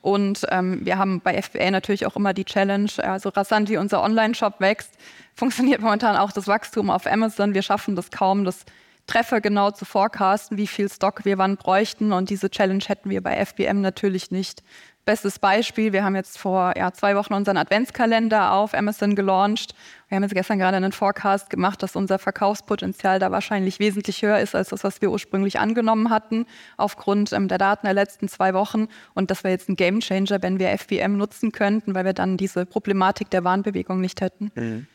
Und 0.03 0.47
ähm, 0.51 0.85
wir 0.85 0.99
haben 0.99 1.21
bei 1.21 1.41
FBA 1.41 1.71
natürlich 1.71 2.07
auch 2.07 2.15
immer 2.15 2.33
die 2.33 2.45
Challenge, 2.45 2.91
also 2.99 3.31
rasant 3.31 3.69
wie 3.69 3.77
unser 3.77 4.03
Online-Shop 4.03 4.61
wächst, 4.61 4.93
funktioniert 5.35 5.81
momentan 5.81 6.17
auch 6.17 6.33
das 6.33 6.47
Wachstum 6.47 6.91
auf 6.91 7.07
Amazon. 7.07 7.55
Wir 7.55 7.63
schaffen 7.63 7.97
das 7.97 8.11
kaum, 8.11 8.45
das 8.45 8.65
Treffer 9.07 9.41
genau 9.41 9.71
zu 9.71 9.85
forecasten, 9.85 10.57
wie 10.57 10.67
viel 10.67 10.89
Stock 10.89 11.25
wir 11.25 11.39
wann 11.39 11.57
bräuchten. 11.57 12.13
Und 12.13 12.31
diese 12.31 12.51
Challenge 12.51 12.83
hätten 12.87 13.11
wir 13.11 13.23
bei 13.23 13.45
FBM 13.45 13.81
natürlich 13.81 14.31
nicht. 14.31 14.63
Bestes 15.05 15.39
Beispiel, 15.39 15.93
wir 15.93 16.03
haben 16.03 16.17
jetzt 16.17 16.37
vor 16.37 16.75
ja, 16.77 16.93
zwei 16.93 17.15
Wochen 17.15 17.33
unseren 17.33 17.59
Adventskalender 17.59 18.53
auf 18.53 18.75
Amazon 18.75 19.15
gelauncht. 19.15 19.73
Wir 20.09 20.17
haben 20.17 20.25
jetzt 20.25 20.35
gestern 20.35 20.59
gerade 20.59 20.77
einen 20.77 20.91
Forecast 20.91 21.49
gemacht, 21.49 21.81
dass 21.85 21.95
unser 21.95 22.19
Verkaufspotenzial 22.19 23.21
da 23.21 23.31
wahrscheinlich 23.31 23.79
wesentlich 23.79 24.23
höher 24.23 24.41
ist 24.41 24.57
als 24.57 24.71
das, 24.71 24.83
was 24.83 25.01
wir 25.01 25.13
ursprünglich 25.13 25.61
angenommen 25.61 26.11
hatten, 26.11 26.45
aufgrund 26.77 27.33
ähm, 27.33 27.47
der 27.47 27.59
Daten 27.59 27.87
der 27.87 27.95
letzten 27.95 28.27
zwei 28.27 28.53
Wochen. 28.53 28.89
Und 29.15 29.31
das 29.31 29.45
wäre 29.45 29.53
jetzt 29.53 29.69
ein 29.69 29.77
Gamechanger, 29.77 30.43
wenn 30.43 30.59
wir 30.59 30.77
FBM 30.77 31.17
nutzen 31.17 31.53
könnten, 31.53 31.95
weil 31.95 32.05
wir 32.05 32.13
dann 32.13 32.37
diese 32.37 32.67
Problematik 32.67 33.31
der 33.31 33.45
Warnbewegung 33.45 34.01
nicht 34.01 34.21
hätten. 34.21 34.51
Mhm. 34.57 34.89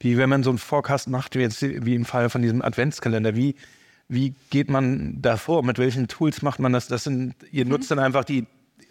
Wie 0.00 0.16
wenn 0.16 0.28
man 0.28 0.42
so 0.42 0.50
einen 0.50 0.58
Forecast 0.58 1.08
macht, 1.08 1.34
wie 1.34 1.40
jetzt 1.40 1.62
wie 1.62 1.94
im 1.94 2.04
Fall 2.04 2.30
von 2.30 2.42
diesem 2.42 2.62
Adventskalender, 2.62 3.34
wie, 3.34 3.56
wie 4.08 4.34
geht 4.50 4.70
man 4.70 5.20
da 5.20 5.36
vor? 5.36 5.64
Mit 5.64 5.78
welchen 5.78 6.08
Tools 6.08 6.42
macht 6.42 6.60
man 6.60 6.72
das? 6.72 6.88
das 6.88 7.04
sind, 7.04 7.34
ihr 7.50 7.64
mhm. 7.64 7.72
nutzt 7.72 7.90
dann 7.90 7.98
einfach 7.98 8.24
die 8.24 8.46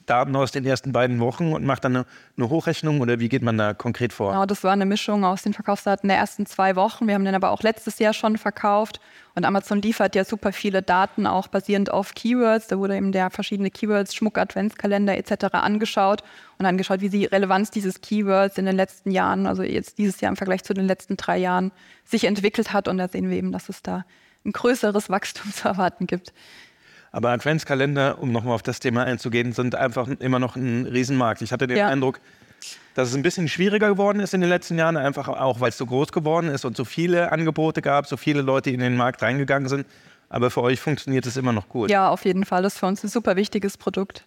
Daten 0.07 0.35
aus 0.35 0.51
den 0.51 0.65
ersten 0.65 0.91
beiden 0.91 1.19
Wochen 1.19 1.53
und 1.53 1.63
macht 1.63 1.83
dann 1.83 1.97
eine, 1.97 2.05
eine, 2.35 2.49
Hochrechnung 2.49 3.01
oder 3.01 3.19
wie 3.19 3.29
geht 3.29 3.43
man 3.43 3.57
da 3.57 3.73
konkret 3.73 4.13
vor? 4.13 4.31
Genau, 4.31 4.45
das 4.45 4.63
war 4.63 4.71
eine 4.71 4.85
Mischung 4.85 5.23
aus 5.23 5.43
den 5.43 5.53
Verkaufsdaten 5.53 6.07
der 6.07 6.17
ersten 6.17 6.45
zwei 6.45 6.75
Wochen. 6.75 7.07
Wir 7.07 7.13
haben 7.13 7.25
den 7.25 7.35
aber 7.35 7.51
auch 7.51 7.61
letztes 7.61 7.99
Jahr 7.99 8.13
schon 8.13 8.37
verkauft 8.37 8.99
und 9.35 9.45
Amazon 9.45 9.81
liefert 9.81 10.15
ja 10.15 10.25
super 10.25 10.51
viele 10.51 10.81
Daten 10.81 11.27
auch 11.27 11.48
basierend 11.48 11.91
auf 11.91 12.15
Keywords. 12.15 12.67
Da 12.67 12.79
wurde 12.79 12.98
eben 12.98 13.11
der 13.11 13.29
verschiedene 13.29 13.70
Keywords, 13.70 14.15
Schmuck, 14.15 14.37
Adventskalender 14.37 15.17
etc. 15.17 15.53
angeschaut 15.53 16.24
und 16.57 16.65
angeschaut, 16.65 17.01
wie 17.01 17.09
die 17.09 17.25
Relevanz 17.25 17.70
dieses 17.70 18.01
Keywords 18.01 18.57
in 18.57 18.65
den 18.65 18.75
letzten 18.75 19.11
Jahren, 19.11 19.46
also 19.46 19.61
jetzt 19.61 19.98
dieses 19.98 20.22
Jahr 20.22 20.31
im 20.31 20.37
Vergleich 20.37 20.63
zu 20.63 20.74
den 20.74 20.87
letzten 20.87 21.17
drei 21.17 21.37
Jahren, 21.37 21.72
sich 22.05 22.24
entwickelt 22.24 22.74
hat 22.74 22.87
und 22.87 22.98
da 22.98 23.07
sehen 23.07 23.29
wir 23.29 23.37
eben, 23.37 23.51
dass 23.51 23.70
es 23.70 23.81
da 23.81 24.05
ein 24.46 24.53
größeres 24.53 25.09
Wachstum 25.09 25.51
zu 25.53 25.67
erwarten 25.67 26.07
gibt. 26.07 26.33
Aber 27.11 27.29
Adventskalender, 27.29 28.22
um 28.22 28.31
nochmal 28.31 28.55
auf 28.55 28.63
das 28.63 28.79
Thema 28.79 29.03
einzugehen, 29.03 29.53
sind 29.53 29.75
einfach 29.75 30.07
immer 30.20 30.39
noch 30.39 30.55
ein 30.55 30.85
Riesenmarkt. 30.85 31.41
Ich 31.41 31.51
hatte 31.51 31.67
den 31.67 31.77
ja. 31.77 31.87
Eindruck, 31.87 32.20
dass 32.96 33.09
es 33.09 33.15
ein 33.15 33.22
bisschen 33.22 33.48
schwieriger 33.48 33.89
geworden 33.89 34.20
ist 34.20 34.33
in 34.33 34.41
den 34.41 34.50
letzten 34.50 34.77
Jahren, 34.77 34.98
einfach 34.98 35.27
auch, 35.27 35.59
weil 35.59 35.70
es 35.70 35.77
so 35.77 35.85
groß 35.85 36.11
geworden 36.11 36.50
ist 36.50 36.65
und 36.65 36.75
so 36.75 36.85
viele 36.85 37.31
Angebote 37.31 37.81
gab, 37.81 38.07
so 38.07 38.17
viele 38.17 38.41
Leute 38.41 38.72
in 38.72 38.79
den 38.79 38.98
Markt 38.98 39.22
reingegangen 39.22 39.70
sind. 39.70 39.85
Aber 40.29 40.51
für 40.51 40.61
euch 40.61 40.79
funktioniert 40.79 41.25
es 41.25 41.37
immer 41.37 41.53
noch 41.53 41.70
gut. 41.70 41.89
Ja, 41.89 42.09
auf 42.09 42.25
jeden 42.25 42.43
Fall. 42.43 42.63
Das 42.63 42.74
ist 42.74 42.79
für 42.79 42.87
uns 42.87 43.03
ein 43.03 43.07
super 43.07 43.35
wichtiges 43.35 43.77
Produkt. 43.77 44.25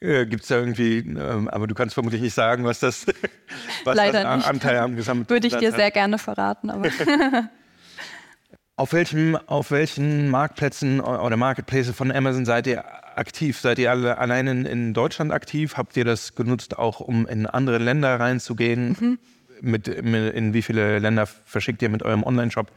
Äh, 0.00 0.26
Gibt 0.26 0.42
es 0.42 0.48
da 0.48 0.56
irgendwie, 0.56 0.98
ähm, 0.98 1.48
aber 1.48 1.66
du 1.66 1.74
kannst 1.74 1.94
vermutlich 1.94 2.22
nicht 2.22 2.34
sagen, 2.34 2.64
was 2.64 2.80
das, 2.80 3.06
was 3.84 3.96
Leider 3.96 4.22
das 4.22 4.44
Anteil 4.46 4.78
am 4.78 4.96
Gesamt 4.96 5.28
Würde 5.28 5.46
ich 5.46 5.56
dir 5.56 5.72
sehr 5.72 5.90
gerne 5.90 6.18
verraten. 6.18 6.70
Aber 6.70 6.88
Auf, 8.80 8.94
welchem, 8.94 9.36
auf 9.36 9.72
welchen 9.72 10.30
Marktplätzen 10.30 11.02
oder 11.02 11.36
Marketplaces 11.36 11.94
von 11.94 12.10
Amazon 12.10 12.46
seid 12.46 12.66
ihr 12.66 12.82
aktiv? 13.14 13.60
Seid 13.60 13.78
ihr 13.78 13.90
alle 13.90 14.16
allein 14.16 14.46
in, 14.46 14.64
in 14.64 14.94
Deutschland 14.94 15.32
aktiv? 15.32 15.76
Habt 15.76 15.98
ihr 15.98 16.06
das 16.06 16.34
genutzt, 16.34 16.78
auch 16.78 17.00
um 17.00 17.26
in 17.26 17.44
andere 17.44 17.76
Länder 17.76 18.18
reinzugehen? 18.18 18.96
Mhm. 18.98 19.18
Mit, 19.60 20.02
mit, 20.02 20.34
in 20.34 20.54
wie 20.54 20.62
viele 20.62 20.98
Länder 20.98 21.26
verschickt 21.26 21.82
ihr 21.82 21.90
mit 21.90 22.02
eurem 22.02 22.22
Online-Shop? 22.22 22.68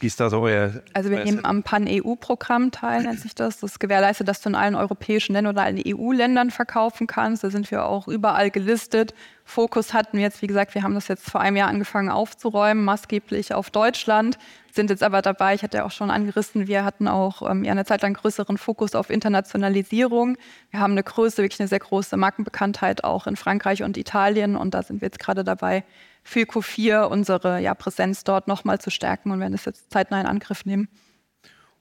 Wie 0.00 0.06
ist 0.06 0.20
da 0.20 0.30
so 0.30 0.42
euer. 0.42 0.80
Also, 0.92 1.10
wir 1.10 1.24
nehmen 1.24 1.44
am 1.44 1.64
Pan-EU-Programm 1.64 2.70
teil, 2.70 3.02
nennt 3.02 3.18
sich 3.18 3.34
das. 3.34 3.58
Das 3.58 3.80
gewährleistet, 3.80 4.28
dass 4.28 4.40
du 4.40 4.50
in 4.50 4.54
allen 4.54 4.76
europäischen 4.76 5.32
Ländern 5.32 5.56
oder 5.56 5.64
allen 5.64 5.82
EU-Ländern 5.84 6.52
verkaufen 6.52 7.08
kannst. 7.08 7.42
Da 7.42 7.50
sind 7.50 7.68
wir 7.72 7.84
auch 7.84 8.06
überall 8.06 8.52
gelistet. 8.52 9.12
Fokus 9.44 9.92
hatten 9.94 10.18
wir 10.18 10.22
jetzt, 10.22 10.40
wie 10.40 10.46
gesagt, 10.46 10.76
wir 10.76 10.84
haben 10.84 10.94
das 10.94 11.08
jetzt 11.08 11.28
vor 11.28 11.40
einem 11.40 11.56
Jahr 11.56 11.68
angefangen 11.68 12.10
aufzuräumen, 12.10 12.84
maßgeblich 12.84 13.54
auf 13.54 13.70
Deutschland, 13.70 14.38
sind 14.78 14.90
jetzt 14.90 15.02
aber 15.02 15.22
dabei, 15.22 15.54
ich 15.54 15.64
hatte 15.64 15.78
ja 15.78 15.84
auch 15.84 15.90
schon 15.90 16.08
angerissen, 16.08 16.68
wir 16.68 16.84
hatten 16.84 17.08
auch 17.08 17.42
ähm, 17.50 17.64
ja, 17.64 17.72
eine 17.72 17.84
Zeit 17.84 18.02
lang 18.02 18.14
größeren 18.14 18.58
Fokus 18.58 18.94
auf 18.94 19.10
Internationalisierung. 19.10 20.36
Wir 20.70 20.78
haben 20.78 20.92
eine 20.92 21.02
Größe, 21.02 21.42
wirklich 21.42 21.58
eine 21.58 21.66
sehr 21.66 21.80
große 21.80 22.16
Markenbekanntheit 22.16 23.02
auch 23.02 23.26
in 23.26 23.34
Frankreich 23.34 23.82
und 23.82 23.96
Italien 23.96 24.54
und 24.54 24.74
da 24.74 24.84
sind 24.84 25.00
wir 25.00 25.06
jetzt 25.06 25.18
gerade 25.18 25.42
dabei, 25.42 25.82
für 26.22 26.42
Q4 26.42 27.06
unsere 27.06 27.58
ja, 27.58 27.74
Präsenz 27.74 28.22
dort 28.22 28.46
nochmal 28.46 28.78
zu 28.78 28.90
stärken 28.90 29.32
und 29.32 29.40
werden 29.40 29.50
das 29.50 29.64
jetzt 29.64 29.90
zeitnah 29.90 30.20
in 30.20 30.26
Angriff 30.28 30.64
nehmen. 30.64 30.88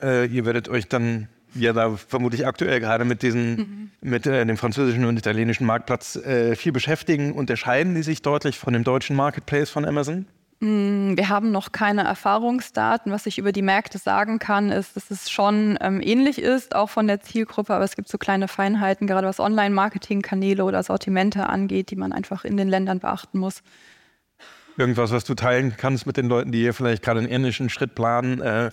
Äh, 0.01 0.25
ihr 0.25 0.45
werdet 0.45 0.67
euch 0.67 0.87
dann 0.87 1.27
ja 1.53 1.73
da 1.73 1.97
vermutlich 1.97 2.47
aktuell 2.47 2.79
gerade 2.79 3.05
mit 3.05 3.21
diesen, 3.21 3.55
mhm. 3.55 3.91
mit 4.01 4.25
äh, 4.25 4.43
dem 4.43 4.57
französischen 4.57 5.05
und 5.05 5.19
italienischen 5.19 5.67
Marktplatz 5.67 6.15
äh, 6.15 6.55
viel 6.55 6.71
beschäftigen. 6.71 7.33
Unterscheiden 7.33 7.93
die 7.93 8.01
sich 8.01 8.23
deutlich 8.23 8.57
von 8.57 8.73
dem 8.73 8.83
deutschen 8.83 9.15
Marketplace 9.15 9.69
von 9.69 9.85
Amazon? 9.85 10.25
Mm, 10.59 11.15
wir 11.15 11.29
haben 11.29 11.51
noch 11.51 11.71
keine 11.71 12.03
Erfahrungsdaten. 12.03 13.11
Was 13.11 13.27
ich 13.27 13.37
über 13.37 13.51
die 13.51 13.61
Märkte 13.61 13.99
sagen 13.99 14.39
kann, 14.39 14.71
ist, 14.71 14.95
dass 14.95 15.11
es 15.11 15.29
schon 15.29 15.77
ähm, 15.81 16.01
ähnlich 16.01 16.39
ist, 16.39 16.73
auch 16.73 16.89
von 16.89 17.05
der 17.07 17.21
Zielgruppe, 17.21 17.73
aber 17.73 17.83
es 17.83 17.95
gibt 17.95 18.07
so 18.07 18.17
kleine 18.17 18.47
Feinheiten, 18.47 19.05
gerade 19.05 19.27
was 19.27 19.39
Online-Marketing-Kanäle 19.39 20.63
oder 20.63 20.81
Sortimente 20.81 21.47
angeht, 21.47 21.91
die 21.91 21.95
man 21.95 22.11
einfach 22.11 22.43
in 22.43 22.57
den 22.57 22.69
Ländern 22.69 22.99
beachten 22.99 23.37
muss. 23.37 23.61
Irgendwas, 24.77 25.11
was 25.11 25.25
du 25.25 25.35
teilen 25.35 25.75
kannst 25.77 26.07
mit 26.07 26.17
den 26.17 26.27
Leuten, 26.27 26.51
die 26.51 26.59
hier 26.59 26.73
vielleicht 26.73 27.03
gerade 27.03 27.19
einen 27.19 27.29
ähnlichen 27.29 27.69
Schritt 27.69 27.93
planen, 27.93 28.41
äh, 28.41 28.71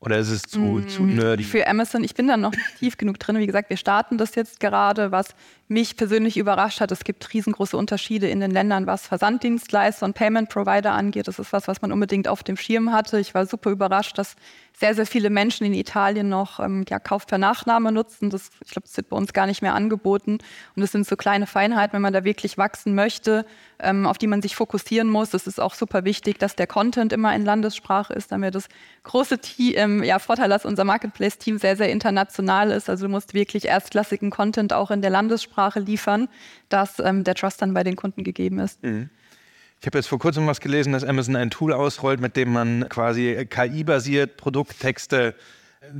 oder 0.00 0.16
ist 0.16 0.30
es 0.30 0.42
zu, 0.42 0.60
mm, 0.60 0.88
zu 0.88 1.02
nerdy? 1.02 1.44
Für 1.44 1.66
Amazon, 1.66 2.02
ich 2.02 2.14
bin 2.14 2.26
da 2.26 2.38
noch 2.38 2.52
nicht 2.52 2.78
tief 2.78 2.96
genug 2.96 3.18
drin. 3.18 3.36
Wie 3.36 3.46
gesagt, 3.46 3.68
wir 3.68 3.76
starten 3.76 4.16
das 4.16 4.34
jetzt 4.34 4.58
gerade. 4.58 5.12
Was 5.12 5.34
mich 5.70 5.96
persönlich 5.96 6.36
überrascht 6.36 6.80
hat, 6.80 6.90
es 6.90 7.04
gibt 7.04 7.32
riesengroße 7.32 7.76
Unterschiede 7.76 8.28
in 8.28 8.40
den 8.40 8.50
Ländern, 8.50 8.88
was 8.88 9.06
Versanddienstleister 9.06 10.04
und 10.04 10.14
Payment 10.14 10.48
Provider 10.48 10.92
angeht. 10.92 11.28
Das 11.28 11.38
ist 11.38 11.52
was, 11.52 11.68
was 11.68 11.80
man 11.80 11.92
unbedingt 11.92 12.26
auf 12.26 12.42
dem 12.42 12.56
Schirm 12.56 12.92
hatte. 12.92 13.20
Ich 13.20 13.34
war 13.34 13.46
super 13.46 13.70
überrascht, 13.70 14.18
dass 14.18 14.34
sehr, 14.76 14.94
sehr 14.94 15.06
viele 15.06 15.30
Menschen 15.30 15.66
in 15.66 15.74
Italien 15.74 16.28
noch 16.28 16.58
ähm, 16.58 16.84
ja, 16.88 16.98
Kauf 16.98 17.26
per 17.26 17.38
Nachname 17.38 17.92
nutzen. 17.92 18.30
Das, 18.30 18.50
ich 18.64 18.72
glaube, 18.72 18.88
das 18.88 18.96
wird 18.96 19.10
bei 19.10 19.16
uns 19.16 19.32
gar 19.32 19.46
nicht 19.46 19.62
mehr 19.62 19.74
angeboten. 19.74 20.38
Und 20.74 20.82
es 20.82 20.90
sind 20.90 21.06
so 21.06 21.16
kleine 21.16 21.46
Feinheiten, 21.46 21.92
wenn 21.92 22.02
man 22.02 22.14
da 22.14 22.24
wirklich 22.24 22.58
wachsen 22.58 22.94
möchte, 22.94 23.46
ähm, 23.78 24.06
auf 24.06 24.18
die 24.18 24.26
man 24.26 24.42
sich 24.42 24.56
fokussieren 24.56 25.08
muss. 25.08 25.34
Es 25.34 25.46
ist 25.46 25.60
auch 25.60 25.74
super 25.74 26.04
wichtig, 26.04 26.38
dass 26.38 26.56
der 26.56 26.66
Content 26.66 27.12
immer 27.12 27.34
in 27.34 27.44
Landessprache 27.44 28.12
ist. 28.12 28.32
Da 28.32 28.34
haben 28.34 28.42
wir 28.42 28.50
das 28.50 28.68
große 29.04 29.38
ähm, 29.74 30.02
ja, 30.02 30.18
Vorteil, 30.18 30.48
dass 30.48 30.64
unser 30.64 30.84
Marketplace-Team 30.84 31.58
sehr, 31.58 31.76
sehr 31.76 31.92
international 31.92 32.70
ist. 32.70 32.90
Also 32.90 33.06
du 33.06 33.12
musst 33.12 33.34
wirklich 33.34 33.66
erstklassigen 33.66 34.30
Content 34.30 34.72
auch 34.72 34.90
in 34.90 35.02
der 35.02 35.10
Landessprache 35.10 35.59
liefern, 35.74 36.28
dass 36.68 36.98
ähm, 36.98 37.24
der 37.24 37.34
Trust 37.34 37.62
dann 37.62 37.74
bei 37.74 37.84
den 37.84 37.96
Kunden 37.96 38.24
gegeben 38.24 38.58
ist. 38.58 38.82
Mhm. 38.82 39.10
Ich 39.80 39.86
habe 39.86 39.96
jetzt 39.96 40.08
vor 40.08 40.18
kurzem 40.18 40.46
was 40.46 40.60
gelesen, 40.60 40.92
dass 40.92 41.04
Amazon 41.04 41.36
ein 41.36 41.50
Tool 41.50 41.72
ausrollt, 41.72 42.20
mit 42.20 42.36
dem 42.36 42.52
man 42.52 42.88
quasi 42.88 43.46
KI-basiert 43.48 44.36
Produkttexte 44.36 45.34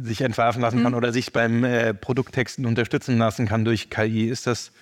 sich 0.02 0.20
entwerfen 0.20 0.60
lassen 0.60 0.82
kann 0.82 0.92
mhm. 0.92 0.98
oder 0.98 1.12
sich 1.12 1.32
beim 1.32 1.64
äh, 1.64 1.94
Produkttexten 1.94 2.66
unterstützen 2.66 3.16
lassen 3.16 3.46
kann 3.46 3.64
durch 3.64 3.88
KI. 3.88 4.28
Ist 4.28 4.46
das 4.46 4.72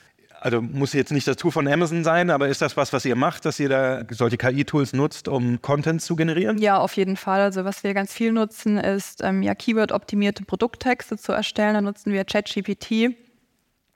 also 0.41 0.63
muss 0.63 0.93
jetzt 0.93 1.11
nicht 1.11 1.27
das 1.27 1.37
Tool 1.37 1.51
von 1.51 1.67
Amazon 1.67 2.05
sein, 2.05 2.31
aber 2.31 2.49
ist 2.49 2.63
das 2.63 2.77
was, 2.77 2.93
was 2.93 3.05
ihr 3.05 3.17
macht, 3.17 3.45
dass 3.45 3.59
ihr 3.59 3.69
da 3.69 4.03
solche 4.11 4.37
KI-Tools 4.37 4.93
nutzt, 4.93 5.29
um 5.29 5.61
Content 5.63 6.01
zu 6.01 6.17
generieren? 6.17 6.59
Ja, 6.59 6.79
auf 6.79 6.95
jeden 6.95 7.17
Fall. 7.17 7.41
Also 7.41 7.65
was 7.65 7.83
wir 7.83 7.95
ganz 7.95 8.13
viel 8.13 8.33
nutzen, 8.33 8.79
ist 8.79 9.23
ähm, 9.23 9.43
ja 9.43 9.55
Keyword-optimierte 9.55 10.45
Produkttexte 10.45 11.17
zu 11.17 11.33
erstellen. 11.33 11.75
Da 11.75 11.81
nutzen 11.81 12.13
wir 12.13 12.25
ChatGPT 12.25 13.17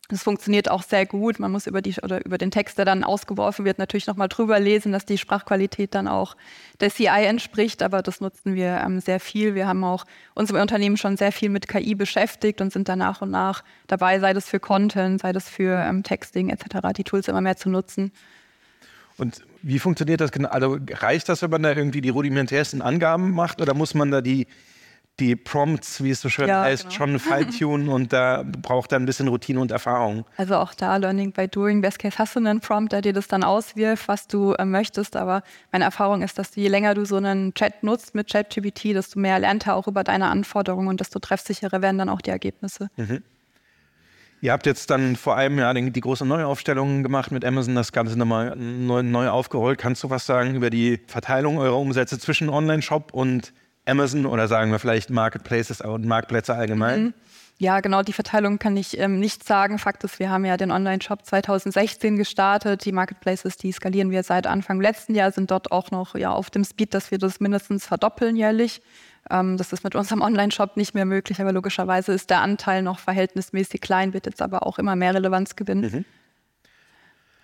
das 0.08 0.24
funktioniert 0.24 0.70
auch 0.70 0.82
sehr 0.82 1.06
gut. 1.06 1.38
Man 1.38 1.52
muss 1.52 1.66
über, 1.66 1.80
die, 1.80 1.94
oder 2.02 2.24
über 2.24 2.36
den 2.36 2.50
Text, 2.50 2.76
der 2.76 2.84
dann 2.84 3.04
ausgeworfen 3.04 3.64
wird, 3.64 3.78
natürlich 3.78 4.06
nochmal 4.06 4.28
drüber 4.28 4.60
lesen, 4.60 4.92
dass 4.92 5.06
die 5.06 5.16
Sprachqualität 5.16 5.94
dann 5.94 6.08
auch 6.08 6.36
der 6.80 6.90
CI 6.90 7.24
entspricht. 7.24 7.82
Aber 7.82 8.02
das 8.02 8.20
nutzen 8.20 8.54
wir 8.54 8.82
ähm, 8.84 9.00
sehr 9.00 9.20
viel. 9.20 9.54
Wir 9.54 9.66
haben 9.66 9.84
auch 9.84 10.04
uns 10.34 10.50
im 10.50 10.56
Unternehmen 10.56 10.96
schon 10.96 11.16
sehr 11.16 11.32
viel 11.32 11.48
mit 11.48 11.68
KI 11.68 11.94
beschäftigt 11.94 12.60
und 12.60 12.72
sind 12.72 12.88
da 12.88 12.96
nach 12.96 13.22
und 13.22 13.30
nach 13.30 13.64
dabei, 13.86 14.18
sei 14.20 14.34
das 14.34 14.48
für 14.48 14.60
Content, 14.60 15.20
sei 15.20 15.32
das 15.32 15.48
für 15.48 15.82
ähm, 15.82 16.02
Texting 16.02 16.50
etc., 16.50 16.92
die 16.96 17.04
Tools 17.04 17.28
immer 17.28 17.40
mehr 17.40 17.56
zu 17.56 17.70
nutzen. 17.70 18.12
Und 19.16 19.42
wie 19.62 19.78
funktioniert 19.78 20.20
das 20.20 20.32
genau? 20.32 20.48
Also 20.48 20.78
reicht 20.90 21.28
das, 21.28 21.42
wenn 21.42 21.50
man 21.50 21.62
da 21.62 21.72
irgendwie 21.72 22.00
die 22.00 22.08
rudimentärsten 22.08 22.82
Angaben 22.82 23.30
macht 23.30 23.60
oder 23.60 23.72
muss 23.72 23.94
man 23.94 24.10
da 24.10 24.20
die 24.20 24.46
die 25.20 25.36
Prompts, 25.36 26.02
wie 26.02 26.10
es 26.10 26.20
so 26.20 26.28
schön 26.28 26.48
ja, 26.48 26.62
heißt, 26.62 26.84
genau. 26.84 26.94
schon 26.94 27.18
feintunen 27.18 27.88
und 27.90 28.12
da 28.12 28.44
braucht 28.44 28.92
er 28.92 28.98
ein 28.98 29.06
bisschen 29.06 29.28
Routine 29.28 29.60
und 29.60 29.70
Erfahrung. 29.70 30.24
Also 30.36 30.56
auch 30.56 30.74
da 30.74 30.96
Learning 30.96 31.32
by 31.32 31.48
Doing. 31.48 31.80
Best 31.80 31.98
Case 31.98 32.18
hast 32.18 32.34
du 32.34 32.40
einen 32.40 32.60
Prompt, 32.60 32.92
der 32.92 33.02
dir 33.02 33.12
das 33.12 33.28
dann 33.28 33.44
auswirft, 33.44 34.08
was 34.08 34.26
du 34.26 34.52
äh, 34.54 34.64
möchtest. 34.64 35.16
Aber 35.16 35.42
meine 35.70 35.84
Erfahrung 35.84 36.22
ist, 36.22 36.38
dass 36.38 36.52
du, 36.52 36.60
je 36.60 36.68
länger 36.68 36.94
du 36.94 37.04
so 37.04 37.16
einen 37.16 37.54
Chat 37.54 37.82
nutzt 37.82 38.14
mit 38.14 38.30
ChatGPT, 38.30 38.94
desto 38.94 39.20
mehr 39.20 39.38
lernt 39.38 39.66
er 39.66 39.76
auch 39.76 39.86
über 39.86 40.02
deine 40.02 40.28
Anforderungen 40.28 40.88
und 40.88 41.00
desto 41.00 41.18
treffsicherer 41.18 41.82
werden 41.82 41.98
dann 41.98 42.08
auch 42.08 42.20
die 42.20 42.30
Ergebnisse. 42.30 42.88
Mhm. 42.96 43.22
Ihr 44.40 44.50
habt 44.50 44.66
jetzt 44.66 44.90
dann 44.90 45.14
vor 45.14 45.36
einem 45.36 45.56
Jahr 45.60 45.72
die, 45.72 45.92
die 45.92 46.00
große 46.00 46.26
Neuaufstellung 46.26 47.04
gemacht 47.04 47.30
mit 47.30 47.44
Amazon, 47.44 47.76
das 47.76 47.92
Ganze 47.92 48.18
nochmal 48.18 48.56
neu, 48.56 49.04
neu 49.04 49.28
aufgerollt. 49.28 49.78
Kannst 49.78 50.02
du 50.02 50.10
was 50.10 50.26
sagen 50.26 50.56
über 50.56 50.68
die 50.68 50.98
Verteilung 51.06 51.58
eurer 51.58 51.78
Umsätze 51.78 52.18
zwischen 52.18 52.48
Online-Shop 52.48 53.12
und 53.12 53.52
Amazon 53.86 54.26
oder 54.26 54.48
sagen 54.48 54.70
wir 54.70 54.78
vielleicht 54.78 55.10
Marketplaces 55.10 55.80
und 55.80 56.06
Marktplätze 56.06 56.54
allgemein? 56.54 57.02
Mhm. 57.02 57.14
Ja, 57.58 57.78
genau, 57.78 58.02
die 58.02 58.12
Verteilung 58.12 58.58
kann 58.58 58.76
ich 58.76 58.98
ähm, 58.98 59.20
nicht 59.20 59.44
sagen. 59.44 59.78
Fakt 59.78 60.02
ist, 60.02 60.18
wir 60.18 60.30
haben 60.30 60.44
ja 60.44 60.56
den 60.56 60.72
Online-Shop 60.72 61.24
2016 61.24 62.16
gestartet. 62.16 62.84
Die 62.84 62.90
Marketplaces, 62.90 63.56
die 63.56 63.70
skalieren 63.70 64.10
wir 64.10 64.24
seit 64.24 64.48
Anfang 64.48 64.80
letzten 64.80 65.14
Jahr, 65.14 65.30
sind 65.30 65.50
dort 65.50 65.70
auch 65.70 65.92
noch 65.92 66.16
ja, 66.16 66.32
auf 66.32 66.50
dem 66.50 66.64
Speed, 66.64 66.92
dass 66.92 67.12
wir 67.12 67.18
das 67.18 67.38
mindestens 67.38 67.86
verdoppeln 67.86 68.34
jährlich. 68.34 68.82
Ähm, 69.30 69.58
das 69.58 69.72
ist 69.72 69.84
mit 69.84 69.94
unserem 69.94 70.22
Online-Shop 70.22 70.76
nicht 70.76 70.94
mehr 70.94 71.04
möglich, 71.04 71.40
aber 71.40 71.52
logischerweise 71.52 72.12
ist 72.12 72.30
der 72.30 72.40
Anteil 72.40 72.82
noch 72.82 72.98
verhältnismäßig 72.98 73.80
klein, 73.80 74.12
wird 74.12 74.26
jetzt 74.26 74.42
aber 74.42 74.66
auch 74.66 74.78
immer 74.78 74.96
mehr 74.96 75.14
Relevanz 75.14 75.54
gewinnen. 75.54 75.82
Mhm. 75.82 76.04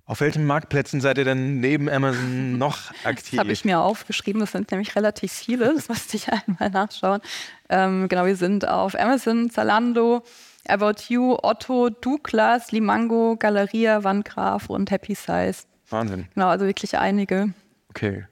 Auf 0.09 0.23
welchen 0.23 0.47
Marktplätzen 0.47 1.03
seid 1.03 1.18
ihr 1.18 1.25
denn 1.27 1.61
neben 1.61 1.87
Amazon 1.87 2.57
noch 2.59 2.90
aktiv? 3.05 3.33
Das 3.33 3.40
habe 3.40 3.53
ich 3.53 3.66
mir 3.66 3.79
aufgeschrieben, 3.79 4.40
das 4.40 4.53
sind 4.53 4.71
nämlich 4.71 4.97
relativ 4.97 5.31
viele, 5.31 5.75
das 5.75 5.90
musste 5.90 6.16
ich 6.16 6.29
einmal 6.33 6.71
nachschauen. 6.71 7.21
Ähm, 7.68 8.09
genau, 8.09 8.25
wir 8.25 8.35
sind 8.35 8.66
auf 8.66 8.99
Amazon, 8.99 9.51
Zalando, 9.51 10.25
About 10.66 11.03
You, 11.09 11.37
Otto, 11.42 11.90
Douglas, 11.90 12.73
Limango, 12.73 13.37
Galeria, 13.38 14.03
Wandgraf 14.03 14.71
und 14.71 14.90
Happy 14.90 15.14
Size. 15.14 15.64
Wahnsinn. 15.90 16.27
Genau, 16.35 16.49
also 16.49 16.64
wirklich 16.64 16.97
einige. 16.97 17.53
Okay. 17.90 18.25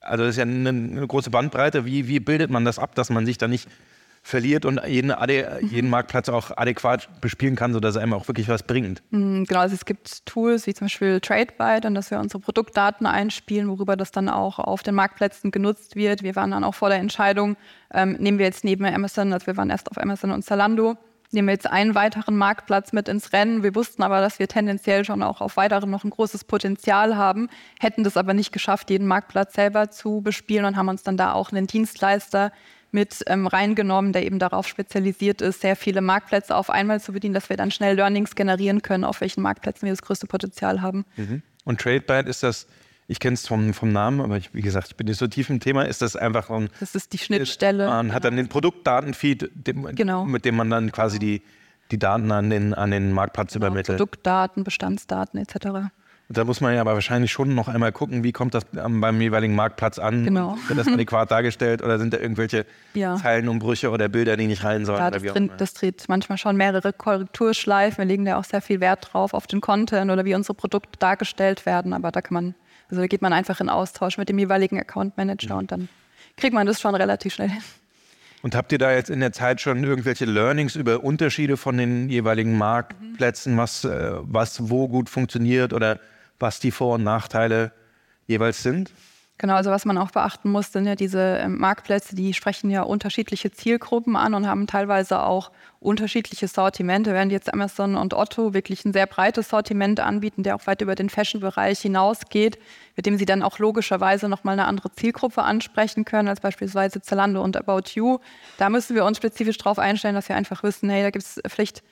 Also 0.00 0.24
das 0.24 0.30
ist 0.30 0.36
ja 0.38 0.44
eine, 0.44 0.70
eine 0.70 1.06
große 1.06 1.28
Bandbreite. 1.28 1.84
Wie, 1.84 2.08
wie 2.08 2.20
bildet 2.20 2.50
man 2.50 2.64
das 2.64 2.78
ab, 2.78 2.94
dass 2.94 3.10
man 3.10 3.26
sich 3.26 3.36
da 3.36 3.48
nicht 3.48 3.68
verliert 4.26 4.64
und 4.64 4.80
jeden, 4.86 5.14
jeden 5.60 5.88
Marktplatz 5.88 6.28
auch 6.28 6.50
adäquat 6.56 7.08
bespielen 7.20 7.54
kann, 7.54 7.72
sodass 7.72 7.94
er 7.94 8.02
einem 8.02 8.12
auch 8.12 8.26
wirklich 8.26 8.48
was 8.48 8.64
bringt. 8.64 9.00
Mhm, 9.10 9.44
genau, 9.44 9.60
also 9.60 9.74
es 9.74 9.84
gibt 9.84 10.26
Tools 10.26 10.66
wie 10.66 10.74
zum 10.74 10.86
Beispiel 10.86 11.20
TradeByte, 11.20 11.92
dass 11.92 12.10
wir 12.10 12.18
unsere 12.18 12.40
Produktdaten 12.40 13.06
einspielen, 13.06 13.68
worüber 13.68 13.96
das 13.96 14.10
dann 14.10 14.28
auch 14.28 14.58
auf 14.58 14.82
den 14.82 14.96
Marktplätzen 14.96 15.52
genutzt 15.52 15.94
wird. 15.94 16.24
Wir 16.24 16.34
waren 16.34 16.50
dann 16.50 16.64
auch 16.64 16.74
vor 16.74 16.88
der 16.88 16.98
Entscheidung, 16.98 17.56
ähm, 17.94 18.16
nehmen 18.18 18.38
wir 18.38 18.46
jetzt 18.46 18.64
neben 18.64 18.84
Amazon, 18.84 19.32
also 19.32 19.46
wir 19.46 19.56
waren 19.56 19.70
erst 19.70 19.88
auf 19.90 19.98
Amazon 19.98 20.32
und 20.32 20.44
Zalando, 20.44 20.96
nehmen 21.30 21.46
wir 21.46 21.54
jetzt 21.54 21.70
einen 21.70 21.94
weiteren 21.94 22.36
Marktplatz 22.36 22.92
mit 22.92 23.08
ins 23.08 23.32
Rennen. 23.32 23.62
Wir 23.62 23.76
wussten 23.76 24.02
aber, 24.02 24.20
dass 24.20 24.40
wir 24.40 24.48
tendenziell 24.48 25.04
schon 25.04 25.22
auch 25.22 25.40
auf 25.40 25.56
weiteren 25.56 25.90
noch 25.90 26.02
ein 26.02 26.10
großes 26.10 26.44
Potenzial 26.44 27.16
haben, 27.16 27.48
hätten 27.78 28.02
das 28.02 28.16
aber 28.16 28.34
nicht 28.34 28.52
geschafft, 28.52 28.90
jeden 28.90 29.06
Marktplatz 29.06 29.54
selber 29.54 29.90
zu 29.90 30.20
bespielen 30.20 30.64
und 30.64 30.76
haben 30.76 30.88
uns 30.88 31.04
dann 31.04 31.16
da 31.16 31.32
auch 31.32 31.52
einen 31.52 31.68
Dienstleister 31.68 32.50
mit 32.96 33.22
ähm, 33.26 33.46
reingenommen, 33.46 34.14
der 34.14 34.24
eben 34.24 34.38
darauf 34.38 34.66
spezialisiert 34.66 35.42
ist, 35.42 35.60
sehr 35.60 35.76
viele 35.76 36.00
Marktplätze 36.00 36.56
auf 36.56 36.70
einmal 36.70 36.98
zu 36.98 37.12
bedienen, 37.12 37.34
dass 37.34 37.50
wir 37.50 37.58
dann 37.58 37.70
schnell 37.70 37.94
Learnings 37.94 38.34
generieren 38.34 38.80
können, 38.80 39.04
auf 39.04 39.20
welchen 39.20 39.42
Marktplätzen 39.42 39.84
wir 39.84 39.92
das 39.92 40.00
größte 40.00 40.26
Potenzial 40.26 40.80
haben. 40.80 41.04
Mhm. 41.16 41.42
Und 41.66 41.78
TradeByte 41.78 42.30
ist 42.30 42.42
das, 42.42 42.66
ich 43.06 43.20
kenne 43.20 43.34
es 43.34 43.46
vom, 43.46 43.74
vom 43.74 43.92
Namen, 43.92 44.22
aber 44.22 44.38
ich, 44.38 44.54
wie 44.54 44.62
gesagt, 44.62 44.88
ich 44.88 44.96
bin 44.96 45.06
nicht 45.06 45.18
so 45.18 45.26
tief 45.26 45.50
im 45.50 45.60
Thema, 45.60 45.82
ist 45.82 46.00
das 46.00 46.16
einfach 46.16 46.48
ein. 46.48 46.70
Das 46.80 46.94
ist 46.94 47.12
die 47.12 47.18
Schnittstelle. 47.18 47.86
Man 47.86 48.14
hat 48.14 48.24
dann 48.24 48.36
den 48.36 48.48
Produktdatenfeed, 48.48 49.50
dem, 49.52 49.94
genau. 49.94 50.24
mit 50.24 50.46
dem 50.46 50.56
man 50.56 50.70
dann 50.70 50.90
quasi 50.90 51.18
die, 51.18 51.42
die 51.90 51.98
Daten 51.98 52.32
an 52.32 52.48
den, 52.48 52.72
an 52.72 52.90
den 52.90 53.12
Marktplatz 53.12 53.52
genau, 53.52 53.66
übermittelt. 53.66 53.98
Produktdaten, 53.98 54.64
Bestandsdaten 54.64 55.38
etc. 55.38 55.90
Da 56.28 56.44
muss 56.44 56.60
man 56.60 56.74
ja 56.74 56.80
aber 56.80 56.94
wahrscheinlich 56.94 57.30
schon 57.30 57.54
noch 57.54 57.68
einmal 57.68 57.92
gucken, 57.92 58.24
wie 58.24 58.32
kommt 58.32 58.52
das 58.52 58.64
beim 58.72 59.20
jeweiligen 59.20 59.54
Marktplatz 59.54 60.00
an? 60.00 60.24
Genau. 60.24 60.58
Wird 60.66 60.78
das 60.78 60.88
adäquat 60.88 61.30
dargestellt 61.30 61.82
oder 61.82 62.00
sind 62.00 62.12
da 62.12 62.18
irgendwelche 62.18 62.66
ja. 62.94 63.14
Zeilenumbrüche 63.16 63.90
oder 63.90 64.08
Bilder, 64.08 64.36
die 64.36 64.48
nicht 64.48 64.64
rein 64.64 64.84
sollen? 64.84 64.98
Ja, 64.98 65.10
das, 65.12 65.22
drin, 65.22 65.52
das 65.56 65.74
dreht 65.74 66.04
manchmal 66.08 66.36
schon 66.36 66.56
mehrere 66.56 66.92
Korrekturschleifen. 66.92 67.98
Wir 67.98 68.06
legen 68.06 68.24
da 68.24 68.38
auch 68.38 68.44
sehr 68.44 68.60
viel 68.60 68.80
Wert 68.80 69.10
drauf, 69.12 69.34
auf 69.34 69.46
den 69.46 69.60
Content 69.60 70.10
oder 70.10 70.24
wie 70.24 70.34
unsere 70.34 70.54
Produkte 70.54 70.98
dargestellt 70.98 71.64
werden. 71.64 71.92
Aber 71.92 72.10
da 72.10 72.20
kann 72.20 72.34
man, 72.34 72.54
also 72.90 73.02
da 73.02 73.06
geht 73.06 73.22
man 73.22 73.32
einfach 73.32 73.60
in 73.60 73.68
Austausch 73.68 74.18
mit 74.18 74.28
dem 74.28 74.38
jeweiligen 74.40 74.80
Account 74.80 75.16
Manager 75.16 75.54
mhm. 75.54 75.60
und 75.60 75.72
dann 75.72 75.88
kriegt 76.36 76.54
man 76.54 76.66
das 76.66 76.80
schon 76.80 76.96
relativ 76.96 77.34
schnell 77.34 77.50
hin. 77.50 77.62
Und 78.42 78.56
habt 78.56 78.72
ihr 78.72 78.78
da 78.78 78.92
jetzt 78.92 79.10
in 79.10 79.20
der 79.20 79.32
Zeit 79.32 79.60
schon 79.60 79.82
irgendwelche 79.84 80.24
Learnings 80.24 80.76
über 80.76 81.02
Unterschiede 81.04 81.56
von 81.56 81.76
den 81.78 82.08
jeweiligen 82.08 82.58
Marktplätzen, 82.58 83.56
was, 83.56 83.84
äh, 83.84 84.12
was 84.22 84.70
wo 84.70 84.88
gut 84.88 85.08
funktioniert 85.08 85.72
oder 85.72 85.98
was 86.38 86.60
die 86.60 86.70
Vor- 86.70 86.94
und 86.94 87.04
Nachteile 87.04 87.72
jeweils 88.26 88.62
sind? 88.62 88.90
Genau, 89.38 89.54
also 89.54 89.70
was 89.70 89.84
man 89.84 89.98
auch 89.98 90.10
beachten 90.10 90.50
muss, 90.50 90.72
sind 90.72 90.86
ja 90.86 90.94
diese 90.94 91.20
ähm, 91.20 91.58
Marktplätze, 91.58 92.16
die 92.16 92.32
sprechen 92.32 92.70
ja 92.70 92.82
unterschiedliche 92.82 93.50
Zielgruppen 93.50 94.16
an 94.16 94.32
und 94.32 94.46
haben 94.46 94.66
teilweise 94.66 95.22
auch 95.22 95.50
unterschiedliche 95.78 96.48
Sortimente, 96.48 97.12
während 97.12 97.32
jetzt 97.32 97.52
Amazon 97.52 97.96
und 97.96 98.14
Otto 98.14 98.54
wirklich 98.54 98.86
ein 98.86 98.94
sehr 98.94 99.06
breites 99.06 99.50
Sortiment 99.50 100.00
anbieten, 100.00 100.42
der 100.42 100.56
auch 100.56 100.66
weit 100.66 100.80
über 100.80 100.94
den 100.94 101.10
Fashion-Bereich 101.10 101.80
hinausgeht, 101.80 102.58
mit 102.96 103.04
dem 103.04 103.18
sie 103.18 103.26
dann 103.26 103.42
auch 103.42 103.58
logischerweise 103.58 104.30
nochmal 104.30 104.54
eine 104.54 104.64
andere 104.64 104.90
Zielgruppe 104.92 105.42
ansprechen 105.42 106.06
können, 106.06 106.28
als 106.28 106.40
beispielsweise 106.40 107.02
Zalando 107.02 107.42
und 107.42 107.58
About 107.58 107.90
You. 107.92 108.20
Da 108.56 108.70
müssen 108.70 108.96
wir 108.96 109.04
uns 109.04 109.18
spezifisch 109.18 109.58
darauf 109.58 109.78
einstellen, 109.78 110.14
dass 110.14 110.30
wir 110.30 110.36
einfach 110.36 110.62
wissen, 110.62 110.88
hey, 110.88 111.02
da 111.02 111.10
gibt 111.10 111.26
es 111.26 111.42
vielleicht 111.46 111.82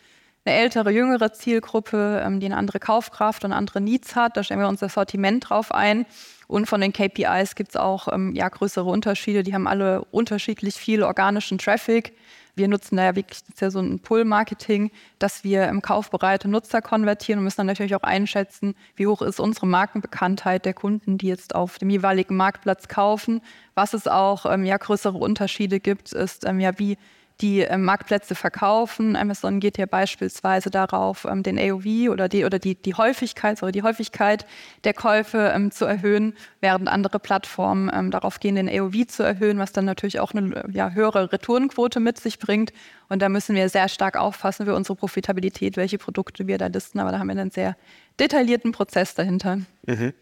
eine 0.44 0.56
ältere, 0.56 0.90
jüngere 0.90 1.32
Zielgruppe, 1.32 2.22
ähm, 2.24 2.40
die 2.40 2.46
eine 2.46 2.56
andere 2.56 2.78
Kaufkraft 2.78 3.44
und 3.44 3.52
andere 3.52 3.80
Needs 3.80 4.14
hat. 4.14 4.36
Da 4.36 4.42
stellen 4.42 4.60
wir 4.60 4.68
unser 4.68 4.88
Sortiment 4.88 5.48
drauf 5.48 5.72
ein. 5.72 6.06
Und 6.46 6.66
von 6.66 6.80
den 6.80 6.92
KPIs 6.92 7.54
gibt 7.54 7.70
es 7.70 7.76
auch 7.76 8.08
ähm, 8.12 8.34
ja, 8.34 8.48
größere 8.48 8.88
Unterschiede. 8.88 9.42
Die 9.42 9.54
haben 9.54 9.66
alle 9.66 10.04
unterschiedlich 10.04 10.74
viel 10.74 11.02
organischen 11.02 11.56
Traffic. 11.56 12.12
Wir 12.56 12.68
nutzen 12.68 12.96
da 12.96 13.04
ja 13.04 13.16
wirklich 13.16 13.40
ja 13.58 13.70
so 13.70 13.80
ein 13.80 13.98
Pull-Marketing, 13.98 14.92
dass 15.18 15.42
wir 15.42 15.66
im 15.68 15.82
kaufbereite 15.82 16.46
Nutzer 16.46 16.82
konvertieren 16.82 17.38
und 17.38 17.44
müssen 17.44 17.56
dann 17.58 17.66
natürlich 17.66 17.96
auch 17.96 18.02
einschätzen, 18.02 18.76
wie 18.94 19.06
hoch 19.06 19.22
ist 19.22 19.40
unsere 19.40 19.66
Markenbekanntheit 19.66 20.64
der 20.64 20.74
Kunden, 20.74 21.18
die 21.18 21.26
jetzt 21.26 21.54
auf 21.54 21.78
dem 21.78 21.90
jeweiligen 21.90 22.36
Marktplatz 22.36 22.86
kaufen. 22.86 23.40
Was 23.74 23.94
es 23.94 24.06
auch 24.06 24.46
ähm, 24.46 24.64
ja, 24.64 24.76
größere 24.76 25.18
Unterschiede 25.18 25.80
gibt, 25.80 26.12
ist 26.12 26.46
ähm, 26.46 26.60
ja, 26.60 26.78
wie 26.78 26.96
die 27.40 27.62
äh, 27.62 27.76
Marktplätze 27.76 28.34
verkaufen. 28.34 29.16
Amazon 29.16 29.58
geht 29.58 29.76
hier 29.76 29.86
beispielsweise 29.86 30.70
darauf, 30.70 31.24
ähm, 31.24 31.42
den 31.42 31.58
AOV 31.58 32.10
oder 32.10 32.28
die 32.28 32.44
oder 32.44 32.58
die, 32.58 32.76
die 32.76 32.94
Häufigkeit, 32.94 33.58
sorry, 33.58 33.72
die 33.72 33.82
Häufigkeit 33.82 34.46
der 34.84 34.94
Käufe 34.94 35.52
ähm, 35.54 35.70
zu 35.70 35.84
erhöhen, 35.84 36.34
während 36.60 36.88
andere 36.88 37.18
Plattformen 37.18 37.90
ähm, 37.92 38.10
darauf 38.10 38.38
gehen, 38.38 38.54
den 38.54 38.68
AOV 38.68 39.06
zu 39.08 39.24
erhöhen, 39.24 39.58
was 39.58 39.72
dann 39.72 39.84
natürlich 39.84 40.20
auch 40.20 40.32
eine 40.32 40.64
ja, 40.72 40.90
höhere 40.90 41.32
Retourenquote 41.32 41.98
mit 41.98 42.18
sich 42.18 42.38
bringt. 42.38 42.72
Und 43.08 43.20
da 43.20 43.28
müssen 43.28 43.56
wir 43.56 43.68
sehr 43.68 43.88
stark 43.88 44.16
aufpassen 44.16 44.66
für 44.66 44.74
unsere 44.74 44.96
Profitabilität, 44.96 45.76
welche 45.76 45.98
Produkte 45.98 46.46
wir 46.46 46.58
da 46.58 46.68
listen. 46.68 47.00
Aber 47.00 47.10
da 47.10 47.18
haben 47.18 47.28
wir 47.28 47.32
einen 47.32 47.50
sehr 47.50 47.76
detaillierten 48.20 48.72
Prozess 48.72 49.14
dahinter. 49.14 49.58
Mhm. 49.86 50.14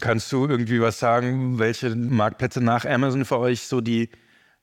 Kannst 0.00 0.30
du 0.30 0.46
irgendwie 0.46 0.80
was 0.80 1.00
sagen, 1.00 1.58
welche 1.58 1.94
Marktplätze 1.96 2.62
nach 2.62 2.84
Amazon 2.84 3.24
für 3.24 3.38
euch 3.38 3.62
so 3.62 3.80
die 3.80 4.08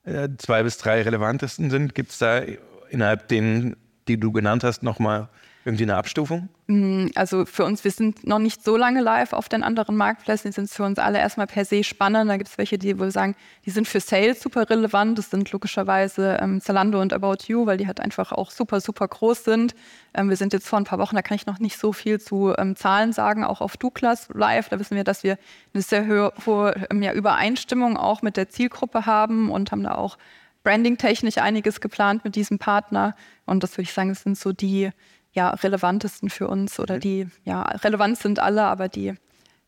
äh, 0.04 0.28
zwei 0.38 0.62
bis 0.62 0.78
drei 0.78 1.02
relevantesten 1.02 1.70
sind? 1.70 1.94
Gibt 1.94 2.10
es 2.10 2.18
da 2.18 2.42
innerhalb 2.90 3.28
denen, 3.28 3.76
die 4.08 4.18
du 4.18 4.32
genannt 4.32 4.64
hast, 4.64 4.82
nochmal 4.82 5.28
irgendwie 5.64 5.84
eine 5.84 5.96
Abstufung? 5.96 6.48
Mm, 6.66 7.06
also 7.14 7.44
für 7.44 7.64
uns, 7.64 7.84
wir 7.84 7.90
sind 7.92 8.26
noch 8.26 8.40
nicht 8.40 8.64
so 8.64 8.76
lange 8.76 9.00
live 9.00 9.32
auf 9.32 9.48
den 9.48 9.62
anderen 9.62 9.96
Marktplätzen. 9.96 10.50
Die 10.50 10.54
sind 10.54 10.70
für 10.70 10.82
uns 10.82 10.98
alle 10.98 11.18
erstmal 11.18 11.46
per 11.46 11.64
se 11.64 11.84
spannend. 11.84 12.28
Da 12.28 12.36
gibt 12.36 12.50
es 12.50 12.58
welche, 12.58 12.78
die 12.78 12.98
wohl 12.98 13.12
sagen, 13.12 13.36
die 13.64 13.70
sind 13.70 13.86
für 13.86 14.00
Sales 14.00 14.42
super 14.42 14.68
relevant. 14.68 15.18
Das 15.18 15.30
sind 15.30 15.52
logischerweise 15.52 16.38
ähm, 16.40 16.60
Zalando 16.60 17.00
und 17.00 17.12
About 17.12 17.44
You, 17.46 17.66
weil 17.66 17.76
die 17.76 17.86
halt 17.86 18.00
einfach 18.00 18.32
auch 18.32 18.50
super, 18.50 18.80
super 18.80 19.06
groß 19.06 19.44
sind. 19.44 19.74
Ähm, 20.14 20.28
wir 20.28 20.36
sind 20.36 20.52
jetzt 20.52 20.66
vor 20.66 20.78
ein 20.78 20.84
paar 20.84 20.98
Wochen, 20.98 21.14
da 21.14 21.22
kann 21.22 21.36
ich 21.36 21.46
noch 21.46 21.60
nicht 21.60 21.78
so 21.78 21.92
viel 21.92 22.20
zu 22.20 22.54
ähm, 22.58 22.74
Zahlen 22.74 23.12
sagen, 23.12 23.44
auch 23.44 23.60
auf 23.60 23.76
Douglas 23.76 24.28
Live. 24.34 24.68
Da 24.68 24.80
wissen 24.80 24.96
wir, 24.96 25.04
dass 25.04 25.22
wir 25.22 25.38
eine 25.74 25.82
sehr 25.82 26.06
hohe, 26.06 26.32
hohe 26.44 26.86
ähm, 26.90 27.02
ja, 27.02 27.12
Übereinstimmung 27.12 27.96
auch 27.96 28.22
mit 28.22 28.36
der 28.36 28.48
Zielgruppe 28.48 29.06
haben 29.06 29.50
und 29.50 29.70
haben 29.70 29.84
da 29.84 29.94
auch 29.94 30.18
branding-technisch 30.64 31.38
einiges 31.38 31.80
geplant 31.80 32.24
mit 32.24 32.36
diesem 32.36 32.58
Partner. 32.58 33.14
Und 33.46 33.62
das 33.62 33.72
würde 33.72 33.82
ich 33.82 33.92
sagen, 33.92 34.08
das 34.08 34.22
sind 34.22 34.38
so 34.38 34.52
die 34.52 34.90
ja, 35.32 35.50
relevantesten 35.50 36.30
für 36.30 36.48
uns 36.48 36.78
oder 36.78 36.98
die, 36.98 37.26
ja, 37.44 37.62
relevant 37.62 38.18
sind 38.18 38.38
alle, 38.38 38.64
aber 38.64 38.88
die 38.88 39.14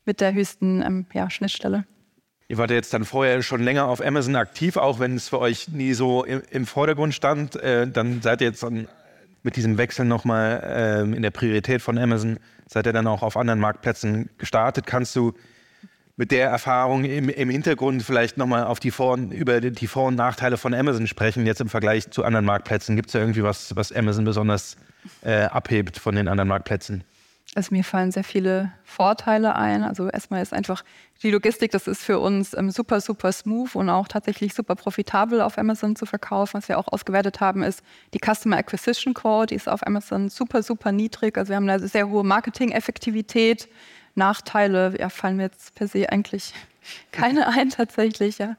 mit 0.05 0.21
der 0.21 0.35
höchsten 0.35 0.83
ähm, 0.83 1.07
ja, 1.13 1.31
Schnittstelle. 1.31 1.85
Ihr 2.49 2.59
wart 2.59 2.71
ja 2.71 2.77
jetzt 2.77 2.93
dann 2.93 3.05
vorher 3.05 3.43
schon 3.43 3.63
länger 3.63 3.87
auf 3.87 4.05
Amazon 4.05 4.37
aktiv, 4.37 4.77
auch 4.77 4.99
wenn 4.99 5.17
es 5.17 5.31
für 5.31 5.41
euch 5.41 5.69
nie 5.69 5.95
so 5.95 6.25
im, 6.25 6.43
im 6.51 6.67
Vordergrund 6.67 7.15
stand. 7.15 7.57
Äh, 7.57 7.89
dann 7.89 8.21
seid 8.21 8.43
ihr 8.43 8.49
jetzt 8.49 8.63
dann 8.63 8.87
mit 9.43 9.57
diesem 9.57 9.79
Wechsel 9.79 10.05
nochmal 10.05 10.63
äh, 10.63 11.17
in 11.17 11.23
der 11.23 11.31
Priorität 11.31 11.81
von 11.81 11.99
Amazon, 11.99 12.39
seid 12.67 12.87
ihr 12.87 12.93
dann 12.93 13.07
auch 13.07 13.23
auf 13.23 13.37
anderen 13.37 13.61
Marktplätzen 13.61 14.29
gestartet. 14.37 14.87
Kannst 14.87 15.17
du 15.17 15.33
mit 16.17 16.31
der 16.31 16.49
Erfahrung 16.49 17.05
im, 17.05 17.29
im 17.29 17.51
Hintergrund 17.51 18.03
vielleicht 18.03 18.37
nochmal 18.37 18.65
auf 18.65 18.81
die 18.81 18.91
Vor- 18.91 19.17
über 19.17 19.61
die 19.61 19.87
Vor- 19.87 20.09
und 20.09 20.15
Nachteile 20.15 20.57
von 20.57 20.75
Amazon 20.75 21.07
sprechen, 21.07 21.47
jetzt 21.47 21.61
im 21.61 21.69
Vergleich 21.69 22.11
zu 22.11 22.25
anderen 22.25 22.45
Marktplätzen? 22.45 22.97
Gibt 22.97 23.09
es 23.09 23.13
da 23.13 23.19
irgendwie 23.19 23.43
was, 23.43 23.75
was 23.75 23.91
Amazon 23.93 24.25
besonders 24.25 24.77
äh, 25.23 25.43
abhebt 25.45 25.99
von 25.99 26.15
den 26.15 26.29
anderen 26.29 26.49
Marktplätzen? 26.49 27.05
Also 27.57 27.73
mir 27.73 27.85
fallen 27.85 28.11
sehr 28.11 28.25
viele 28.25 28.73
Vorteile 28.85 29.55
ein. 29.55 29.85
Also 29.85 30.09
erstmal 30.09 30.43
ist 30.43 30.53
einfach 30.53 30.83
die 31.23 31.31
Logistik, 31.31 31.71
das 31.71 31.87
ist 31.87 32.03
für 32.03 32.19
uns 32.19 32.53
ähm, 32.55 32.71
super, 32.71 33.01
super 33.01 33.31
smooth 33.31 33.77
und 33.77 33.91
auch 33.91 34.09
tatsächlich 34.09 34.55
super 34.55 34.75
profitabel 34.75 35.41
auf 35.41 35.57
Amazon 35.57 35.95
zu 35.95 36.05
verkaufen. 36.05 36.55
Was 36.55 36.69
wir 36.69 36.79
auch 36.79 36.89
ausgewertet 36.89 37.41
haben, 37.41 37.63
ist 37.63 37.83
die 38.13 38.19
Customer 38.19 38.57
Acquisition 38.57 39.15
Quote, 39.15 39.49
die 39.49 39.55
ist 39.55 39.69
auf 39.69 39.87
Amazon 39.87 40.31
super, 40.31 40.63
super 40.65 40.91
niedrig. 40.91 41.39
Also 41.39 41.51
wir 41.51 41.57
haben 41.57 41.69
eine 41.69 41.87
sehr 41.87 42.09
hohe 42.09 42.25
Marketing-Effektivität. 42.25 43.69
Nachteile 44.15 44.95
ja, 44.99 45.09
fallen 45.09 45.37
mir 45.37 45.45
jetzt 45.45 45.75
per 45.75 45.89
se 45.89 46.11
eigentlich 46.11 46.53
keine 47.13 47.49
ein 47.49 47.71
tatsächlich. 47.71 48.39
Ja. 48.39 48.57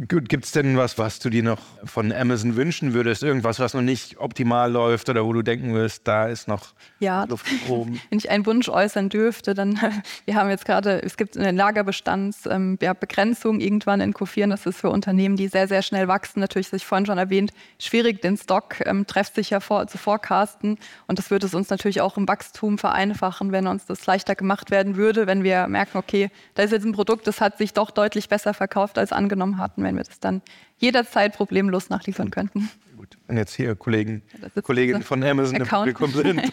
Gibt 0.00 0.44
es 0.44 0.52
denn 0.52 0.76
was, 0.76 0.96
was 0.96 1.18
du 1.18 1.28
dir 1.28 1.42
noch 1.42 1.58
von 1.82 2.12
Amazon 2.12 2.54
wünschen 2.54 2.94
würdest? 2.94 3.24
Irgendwas, 3.24 3.58
was 3.58 3.74
noch 3.74 3.82
nicht 3.82 4.20
optimal 4.20 4.70
läuft 4.70 5.08
oder 5.08 5.24
wo 5.24 5.32
du 5.32 5.42
denken 5.42 5.74
wirst, 5.74 6.06
da 6.06 6.28
ist 6.28 6.46
noch 6.46 6.68
ja, 7.00 7.24
Luft 7.24 7.46
oben? 7.68 8.00
Wenn 8.10 8.20
ich 8.20 8.30
einen 8.30 8.46
Wunsch 8.46 8.68
äußern 8.68 9.08
dürfte, 9.08 9.54
dann, 9.54 9.76
wir 10.24 10.36
haben 10.36 10.50
jetzt 10.50 10.66
gerade, 10.66 11.02
es 11.02 11.16
gibt 11.16 11.36
eine 11.36 11.50
Lagerbestandsbegrenzung 11.50 13.54
ähm, 13.56 13.60
irgendwann 13.60 14.00
in 14.00 14.14
Q4. 14.14 14.48
Das 14.48 14.66
ist 14.66 14.78
für 14.78 14.90
Unternehmen, 14.90 15.34
die 15.34 15.48
sehr, 15.48 15.66
sehr 15.66 15.82
schnell 15.82 16.06
wachsen, 16.06 16.38
natürlich, 16.38 16.70
das 16.70 16.82
ich 16.82 16.86
vorhin 16.86 17.06
schon 17.06 17.18
erwähnt, 17.18 17.50
schwierig, 17.80 18.22
den 18.22 18.36
Stock 18.36 18.76
ähm, 18.86 19.04
treffsicher 19.04 19.60
vor, 19.60 19.88
zu 19.88 19.98
forecasten. 19.98 20.78
Und 21.08 21.18
das 21.18 21.32
würde 21.32 21.46
es 21.46 21.54
uns 21.54 21.70
natürlich 21.70 22.02
auch 22.02 22.16
im 22.16 22.28
Wachstum 22.28 22.78
vereinfachen, 22.78 23.50
wenn 23.50 23.66
uns 23.66 23.84
das 23.86 24.06
leichter 24.06 24.36
gemacht 24.36 24.70
werden 24.70 24.94
würde, 24.94 25.26
wenn 25.26 25.42
wir 25.42 25.66
merken, 25.66 25.98
okay, 25.98 26.30
da 26.54 26.62
ist 26.62 26.70
jetzt 26.70 26.84
ein 26.84 26.92
Produkt, 26.92 27.26
das 27.26 27.40
hat 27.40 27.58
sich 27.58 27.72
doch 27.72 27.90
deutlich 27.90 28.28
besser 28.28 28.54
verkauft, 28.54 28.96
als 28.96 29.10
angenommen 29.10 29.58
hatten 29.58 29.87
wenn 29.88 29.96
wir 29.96 30.04
das 30.04 30.20
dann 30.20 30.42
jederzeit 30.76 31.34
problemlos 31.34 31.88
nachliefern 31.88 32.30
könnten. 32.30 32.70
Gut, 32.96 33.16
wenn 33.26 33.36
jetzt 33.36 33.54
hier 33.54 33.74
Kollegen, 33.74 34.22
ja, 34.40 34.62
Kolleginnen 34.62 35.02
von 35.02 35.22
Amazon 35.24 35.56
im 35.56 35.66
Publikum 35.66 36.12
sind, 36.12 36.42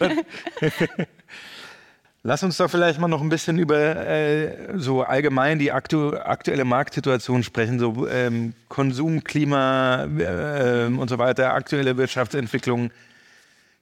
Lass 2.28 2.42
uns 2.42 2.56
doch 2.56 2.68
vielleicht 2.68 2.98
mal 2.98 3.06
noch 3.06 3.22
ein 3.22 3.28
bisschen 3.28 3.56
über 3.56 4.04
äh, 4.04 4.76
so 4.76 5.02
allgemein 5.02 5.60
die 5.60 5.70
aktu 5.70 6.12
aktuelle 6.12 6.64
Marktsituation 6.64 7.44
sprechen, 7.44 7.78
so 7.78 8.08
ähm, 8.08 8.52
Konsum, 8.68 9.22
Klima 9.22 10.06
äh, 10.06 10.86
und 10.86 11.08
so 11.08 11.18
weiter, 11.18 11.54
aktuelle 11.54 11.96
Wirtschaftsentwicklung. 11.96 12.90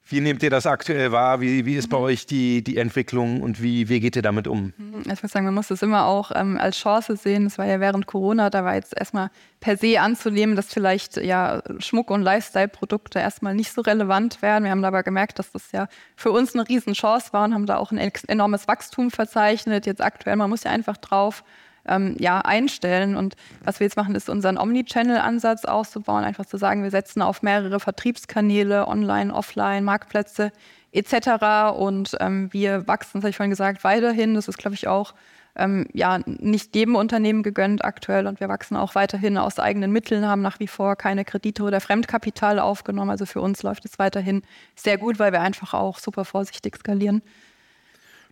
Wie 0.07 0.21
nehmt 0.21 0.43
ihr 0.43 0.51
das 0.51 0.67
aktuell 0.67 1.13
wahr? 1.13 1.41
Wie, 1.41 1.65
wie 1.65 1.77
ist 1.77 1.89
bei 1.89 1.97
mhm. 1.97 2.05
euch 2.05 2.27
die, 2.27 2.63
die 2.63 2.77
Entwicklung 2.77 3.41
und 3.41 3.63
wie, 3.63 3.89
wie 3.89 4.01
geht 4.01 4.17
ihr 4.17 4.23
damit 4.23 4.47
um? 4.47 4.75
Mhm. 4.77 5.03
Ich 5.11 5.23
muss 5.23 5.33
sagen, 5.33 5.47
man 5.47 5.55
muss 5.55 5.69
das 5.69 5.81
immer 5.81 6.05
auch 6.05 6.31
ähm, 6.35 6.59
als 6.59 6.77
Chance 6.77 7.17
sehen. 7.17 7.45
Das 7.45 7.57
war 7.57 7.65
ja 7.65 7.81
während 7.81 8.07
Corona, 8.07 8.51
da 8.51 8.65
war 8.65 8.75
jetzt 8.75 8.95
erstmal 8.95 9.31
per 9.61 9.79
se 9.79 9.99
anzunehmen, 9.99 10.57
dass 10.57 10.73
vielleicht 10.73 11.17
ja 11.17 11.63
Schmuck- 11.79 12.11
und 12.11 12.21
Lifestyle-Produkte 12.21 13.19
erstmal 13.19 13.55
nicht 13.55 13.73
so 13.73 13.81
relevant 13.81 14.43
werden. 14.43 14.65
Wir 14.65 14.73
haben 14.73 14.85
aber 14.85 15.03
gemerkt, 15.03 15.39
dass 15.39 15.51
das 15.53 15.73
ja 15.73 15.89
für 16.17 16.33
uns 16.33 16.55
eine 16.55 16.69
Riesenchance 16.69 17.33
war 17.33 17.45
und 17.45 17.55
haben 17.55 17.67
da 17.67 17.79
auch 17.79 17.91
ein 17.91 18.13
enormes 18.29 18.69
Wachstum 18.69 19.11
verzeichnet. 19.11 19.87
Jetzt 19.87 20.03
aktuell, 20.03 20.37
man 20.37 20.51
muss 20.51 20.65
ja 20.65 20.71
einfach 20.71 20.99
drauf 20.99 21.45
ähm, 21.87 22.17
ja, 22.19 22.41
einstellen. 22.41 23.17
Und 23.17 23.37
was 23.65 23.81
wir 23.81 23.87
jetzt 23.87 23.97
machen, 23.97 24.15
ist 24.15 24.29
unseren 24.29 24.59
Omnichannel-Ansatz 24.59 25.65
auszubauen, 25.65 26.25
einfach 26.25 26.47
zu 26.47 26.57
sagen, 26.57 26.83
wir 26.83 26.91
setzen 26.91 27.23
auf 27.23 27.43
mehrere 27.43 27.81
Vertriebskanäle, 27.81 28.89
online, 28.89 29.35
offline, 29.35 29.85
Marktplätze 29.85 30.53
etc. 30.93 31.77
Und 31.77 32.17
ähm, 32.21 32.53
wir 32.53 32.87
wachsen, 32.87 33.19
das 33.19 33.25
habe 33.25 33.31
ich 33.31 33.37
vorhin 33.37 33.51
gesagt, 33.51 33.85
weiterhin. 33.85 34.35
Das 34.35 34.49
ist, 34.49 34.59
glaube 34.59 34.75
ich, 34.75 34.87
auch 34.87 35.15
ähm, 35.57 35.87
ja, 35.93 36.21
nicht 36.27 36.75
jedem 36.75 36.97
Unternehmen 36.97 37.43
gegönnt 37.43 37.85
aktuell 37.85 38.27
und 38.27 38.41
wir 38.41 38.49
wachsen 38.49 38.77
auch 38.77 38.95
weiterhin 38.95 39.39
aus 39.39 39.59
eigenen 39.59 39.93
Mitteln, 39.93 40.27
haben 40.27 40.43
nach 40.43 40.59
wie 40.59 40.67
vor 40.67 40.97
keine 40.97 41.25
Kredite 41.25 41.63
oder 41.63 41.81
Fremdkapital 41.81 42.59
aufgenommen. 42.59 43.11
Also 43.11 43.27
für 43.27 43.41
uns 43.41 43.63
läuft 43.63 43.85
es 43.85 43.99
weiterhin 43.99 44.43
sehr 44.75 44.99
gut, 44.99 45.19
weil 45.19 45.33
wir 45.33 45.41
einfach 45.41 45.75
auch 45.75 45.99
super 45.99 46.25
vorsichtig 46.25 46.77
skalieren. 46.77 47.23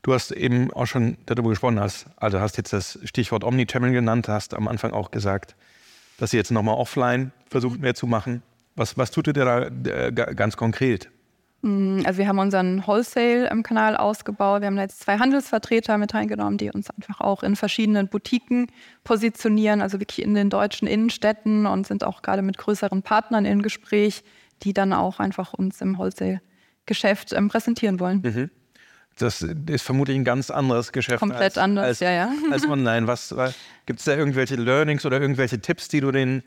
Du 0.03 0.13
hast 0.13 0.33
eben 0.33 0.73
auch 0.73 0.87
schon 0.87 1.17
darüber 1.27 1.51
gesprochen, 1.51 1.79
hast, 1.79 2.07
also 2.17 2.41
hast 2.41 2.57
jetzt 2.57 2.73
das 2.73 2.99
Stichwort 3.05 3.45
Omnichannel 3.45 3.93
genannt, 3.93 4.29
hast 4.29 4.53
am 4.55 4.67
Anfang 4.67 4.93
auch 4.93 5.13
gesagt, 5.13 5.55
dass 6.19 6.33
ihr 6.33 6.39
jetzt 6.39 6.51
nochmal 6.51 6.75
offline 6.75 7.31
versucht 7.49 7.81
mehr 7.81 7.95
zu 7.95 8.09
machen. 8.09 8.43
Was, 8.75 8.99
was 8.99 9.13
tut 9.13 9.29
ihr 9.29 9.33
da 9.33 9.67
äh, 9.67 10.13
ganz 10.13 10.57
konkret? 10.57 11.09
Mm, 11.63 12.01
also 12.05 12.19
wir 12.19 12.27
haben 12.27 12.41
unseren 12.41 12.85
Wholesale-Kanal 12.85 13.97
ausgebaut. 13.97 14.63
Wir 14.63 14.67
haben 14.67 14.79
jetzt 14.79 15.01
zwei 15.01 15.19
Handelsvertreter 15.19 15.99
mit 15.99 16.15
reingenommen, 16.15 16.59
die 16.59 16.71
uns 16.71 16.91
einfach 16.91 17.21
auch 17.21 17.45
in 17.45 17.55
verschiedenen 17.55 18.09
Boutiquen 18.09 18.67
positionieren, 19.05 19.81
also 19.81 20.01
wirklich 20.01 20.23
in 20.23 20.35
den 20.35 20.51
deutschen 20.51 20.89
Innenstädten 20.89 21.67
und 21.67 21.87
sind 21.87 22.03
auch 22.03 22.23
gerade 22.23 22.43
mit 22.43 22.59
größeren 22.59 23.03
Partnern 23.03 23.45
in 23.45 23.63
Gespräch, 23.63 24.25
die 24.65 24.73
dann 24.73 24.93
auch 24.93 25.21
einfach 25.21 25.55
uns 25.55 25.81
im 25.81 25.97
Wholesale-Geschäft 25.97 27.33
ähm, 27.33 27.49
präsentieren 27.49 28.01
wollen. 28.01 28.23
Mhm. 28.23 28.51
Das 29.19 29.43
ist 29.43 29.83
vermutlich 29.83 30.17
ein 30.17 30.25
ganz 30.25 30.51
anderes 30.51 30.93
Geschäft. 30.93 31.19
Komplett 31.19 31.43
als, 31.43 31.59
anders, 31.59 31.87
als, 31.87 32.01
ja, 32.01 32.11
ja. 32.11 32.33
Als 32.51 32.65
online. 32.69 33.07
gibt 33.87 33.99
es 33.99 34.05
da 34.05 34.17
irgendwelche 34.17 34.57
Learnings 34.57 35.05
oder 35.05 35.21
irgendwelche 35.21 35.61
Tipps, 35.61 35.89
die 35.89 36.01
du 36.01 36.11
den 36.11 36.43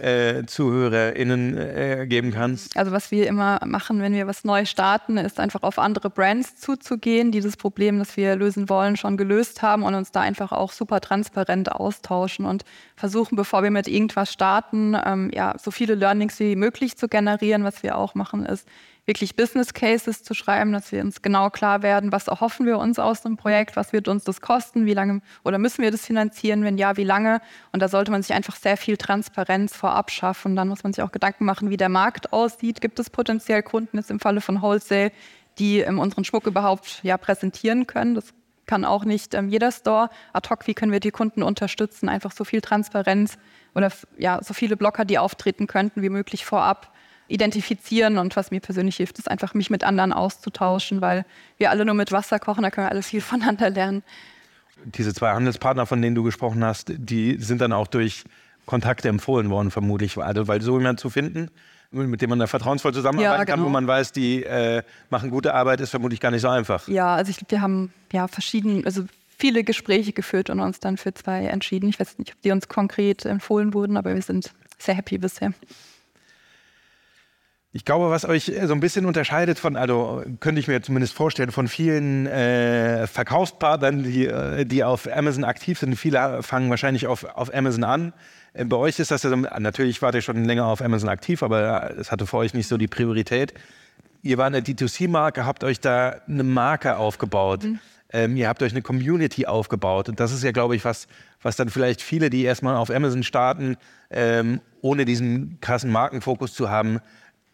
äh, 0.00 0.44
ZuhörerInnen 0.46 1.56
äh, 1.56 2.06
geben 2.08 2.32
kannst? 2.32 2.76
Also 2.76 2.92
was 2.92 3.10
wir 3.10 3.26
immer 3.26 3.60
machen, 3.66 4.00
wenn 4.00 4.14
wir 4.14 4.26
was 4.26 4.44
neu 4.44 4.64
starten, 4.64 5.16
ist 5.16 5.38
einfach 5.38 5.62
auf 5.62 5.78
andere 5.78 6.10
Brands 6.10 6.56
zuzugehen, 6.56 7.32
die 7.32 7.40
das 7.40 7.56
Problem, 7.56 7.98
das 7.98 8.16
wir 8.16 8.36
lösen 8.36 8.68
wollen, 8.68 8.96
schon 8.96 9.16
gelöst 9.16 9.62
haben 9.62 9.82
und 9.82 9.94
uns 9.94 10.10
da 10.10 10.20
einfach 10.20 10.52
auch 10.52 10.72
super 10.72 11.00
transparent 11.00 11.72
austauschen 11.72 12.44
und 12.44 12.64
versuchen, 12.96 13.36
bevor 13.36 13.62
wir 13.62 13.70
mit 13.70 13.88
irgendwas 13.88 14.32
starten, 14.32 14.96
ähm, 15.04 15.30
ja, 15.34 15.54
so 15.62 15.70
viele 15.70 15.94
Learnings 15.94 16.38
wie 16.40 16.56
möglich 16.56 16.96
zu 16.96 17.08
generieren. 17.08 17.64
Was 17.64 17.82
wir 17.82 17.96
auch 17.96 18.14
machen, 18.14 18.46
ist 18.46 18.66
wirklich 19.06 19.34
Business 19.34 19.74
Cases 19.74 20.22
zu 20.22 20.34
schreiben, 20.34 20.72
dass 20.72 20.92
wir 20.92 21.02
uns 21.02 21.20
genau 21.20 21.50
klar 21.50 21.82
werden, 21.82 22.12
was 22.12 22.28
erhoffen 22.28 22.64
wir 22.64 22.78
uns 22.78 22.98
aus 22.98 23.22
dem 23.22 23.36
Projekt, 23.36 23.74
was 23.74 23.92
wird 23.92 24.06
uns 24.06 24.24
das 24.24 24.40
kosten, 24.40 24.86
wie 24.86 24.94
lange 24.94 25.20
oder 25.42 25.58
müssen 25.58 25.82
wir 25.82 25.90
das 25.90 26.06
finanzieren, 26.06 26.62
wenn 26.62 26.78
ja, 26.78 26.96
wie 26.96 27.04
lange. 27.04 27.40
Und 27.72 27.80
da 27.80 27.88
sollte 27.88 28.12
man 28.12 28.22
sich 28.22 28.34
einfach 28.34 28.56
sehr 28.56 28.76
viel 28.76 28.96
Transparenz 28.96 29.74
vorab 29.90 30.10
schaffen. 30.12 30.54
Dann 30.54 30.68
muss 30.68 30.84
man 30.84 30.92
sich 30.92 31.02
auch 31.02 31.10
Gedanken 31.10 31.44
machen, 31.44 31.68
wie 31.68 31.76
der 31.76 31.88
Markt 31.88 32.32
aussieht. 32.32 32.80
Gibt 32.80 33.00
es 33.00 33.10
potenziell 33.10 33.62
Kunden 33.62 33.96
jetzt 33.96 34.10
im 34.10 34.20
Falle 34.20 34.40
von 34.40 34.62
Wholesale, 34.62 35.10
die 35.58 35.80
ähm, 35.80 35.98
unseren 35.98 36.24
Schmuck 36.24 36.46
überhaupt 36.46 37.00
ja, 37.02 37.18
präsentieren 37.18 37.88
können? 37.88 38.14
Das 38.14 38.32
kann 38.66 38.84
auch 38.84 39.04
nicht 39.04 39.34
ähm, 39.34 39.48
jeder 39.48 39.72
Store. 39.72 40.08
Ad 40.32 40.48
hoc, 40.48 40.68
wie 40.68 40.74
können 40.74 40.92
wir 40.92 41.00
die 41.00 41.10
Kunden 41.10 41.42
unterstützen? 41.42 42.08
Einfach 42.08 42.30
so 42.30 42.44
viel 42.44 42.60
Transparenz 42.60 43.36
oder 43.74 43.90
ja, 44.16 44.38
so 44.42 44.54
viele 44.54 44.76
Blocker, 44.76 45.04
die 45.04 45.18
auftreten 45.18 45.66
könnten, 45.66 46.02
wie 46.02 46.08
möglich 46.08 46.44
vorab 46.44 46.92
identifizieren. 47.26 48.18
Und 48.18 48.36
was 48.36 48.52
mir 48.52 48.60
persönlich 48.60 48.96
hilft, 48.96 49.18
ist 49.18 49.28
einfach, 49.28 49.54
mich 49.54 49.70
mit 49.70 49.82
anderen 49.82 50.12
auszutauschen, 50.12 51.00
weil 51.00 51.24
wir 51.58 51.70
alle 51.70 51.84
nur 51.84 51.94
mit 51.94 52.12
Wasser 52.12 52.38
kochen, 52.38 52.62
da 52.62 52.70
können 52.70 52.86
wir 52.86 52.92
alle 52.92 53.02
viel 53.02 53.20
voneinander 53.30 53.70
lernen. 53.70 54.04
Diese 54.84 55.12
zwei 55.12 55.32
Handelspartner, 55.32 55.84
von 55.84 56.00
denen 56.00 56.14
du 56.14 56.22
gesprochen 56.22 56.64
hast, 56.64 56.92
die 56.96 57.36
sind 57.40 57.60
dann 57.60 57.72
auch 57.72 57.88
durch 57.88 58.24
Kontakte 58.70 59.08
empfohlen 59.08 59.50
worden, 59.50 59.72
vermutlich. 59.72 60.16
Also, 60.16 60.46
weil 60.46 60.62
so 60.62 60.78
jemand 60.78 61.00
zu 61.00 61.10
finden, 61.10 61.50
mit 61.90 62.22
dem 62.22 62.30
man 62.30 62.38
da 62.38 62.46
vertrauensvoll 62.46 62.94
zusammenarbeiten 62.94 63.40
ja, 63.40 63.44
genau. 63.44 63.56
kann, 63.56 63.64
wo 63.64 63.68
man 63.68 63.84
weiß, 63.88 64.12
die 64.12 64.44
äh, 64.44 64.84
machen 65.10 65.30
gute 65.30 65.54
Arbeit, 65.54 65.80
ist 65.80 65.90
vermutlich 65.90 66.20
gar 66.20 66.30
nicht 66.30 66.42
so 66.42 66.48
einfach. 66.48 66.86
Ja, 66.86 67.16
also 67.16 67.30
ich 67.30 67.38
glaube, 67.38 67.50
wir 67.50 67.62
haben 67.62 67.92
ja 68.12 68.28
verschieden, 68.28 68.84
also 68.84 69.06
viele 69.36 69.64
Gespräche 69.64 70.12
geführt 70.12 70.50
und 70.50 70.60
uns 70.60 70.78
dann 70.78 70.98
für 70.98 71.12
zwei 71.12 71.46
entschieden. 71.46 71.88
Ich 71.88 71.98
weiß 71.98 72.18
nicht, 72.18 72.32
ob 72.32 72.40
die 72.42 72.52
uns 72.52 72.68
konkret 72.68 73.24
empfohlen 73.24 73.74
wurden, 73.74 73.96
aber 73.96 74.14
wir 74.14 74.22
sind 74.22 74.52
sehr 74.78 74.94
happy 74.94 75.18
bisher. 75.18 75.52
Ich 77.72 77.84
glaube, 77.84 78.10
was 78.10 78.24
euch 78.24 78.52
so 78.64 78.72
ein 78.72 78.80
bisschen 78.80 79.06
unterscheidet 79.06 79.58
von, 79.58 79.76
also 79.76 80.24
könnte 80.40 80.60
ich 80.60 80.68
mir 80.68 80.82
zumindest 80.82 81.14
vorstellen, 81.14 81.52
von 81.52 81.66
vielen 81.68 82.26
äh, 82.26 83.06
Verkaufspartnern, 83.06 84.02
die, 84.02 84.26
äh, 84.26 84.64
die 84.64 84.82
auf 84.82 85.08
Amazon 85.12 85.44
aktiv 85.44 85.78
sind. 85.78 85.96
Viele 85.96 86.42
fangen 86.42 86.70
wahrscheinlich 86.70 87.06
auf, 87.06 87.24
auf 87.24 87.52
Amazon 87.54 87.84
an. 87.84 88.12
Äh, 88.52 88.64
bei 88.64 88.76
euch 88.76 88.98
ist 88.98 89.10
das 89.10 89.22
ja 89.22 89.30
so, 89.30 89.36
natürlich 89.36 90.00
wart 90.02 90.14
ihr 90.14 90.22
schon 90.22 90.44
länger 90.44 90.66
auf 90.66 90.82
Amazon 90.82 91.08
aktiv, 91.08 91.42
aber 91.42 91.96
es 91.98 92.10
hatte 92.10 92.26
für 92.26 92.38
euch 92.38 92.54
nicht 92.54 92.68
so 92.68 92.76
die 92.76 92.88
Priorität. 92.88 93.54
Ihr 94.22 94.38
war 94.38 94.46
eine 94.46 94.60
D2C-Marke, 94.60 95.46
habt 95.46 95.64
euch 95.64 95.80
da 95.80 96.16
eine 96.28 96.44
Marke 96.44 96.96
aufgebaut. 96.96 97.64
Mhm. 97.64 97.78
Ähm, 98.12 98.36
ihr 98.36 98.48
habt 98.48 98.62
euch 98.62 98.72
eine 98.72 98.82
Community 98.82 99.46
aufgebaut. 99.46 100.08
Und 100.08 100.20
das 100.20 100.32
ist 100.32 100.42
ja, 100.42 100.50
glaube 100.50 100.76
ich, 100.76 100.84
was, 100.84 101.06
was 101.42 101.56
dann 101.56 101.70
vielleicht 101.70 102.02
viele, 102.02 102.28
die 102.28 102.42
erstmal 102.42 102.76
auf 102.76 102.90
Amazon 102.90 103.22
starten, 103.22 103.76
ähm, 104.10 104.60
ohne 104.82 105.04
diesen 105.04 105.58
krassen 105.60 105.90
Markenfokus 105.90 106.52
zu 106.52 106.70
haben, 106.70 107.00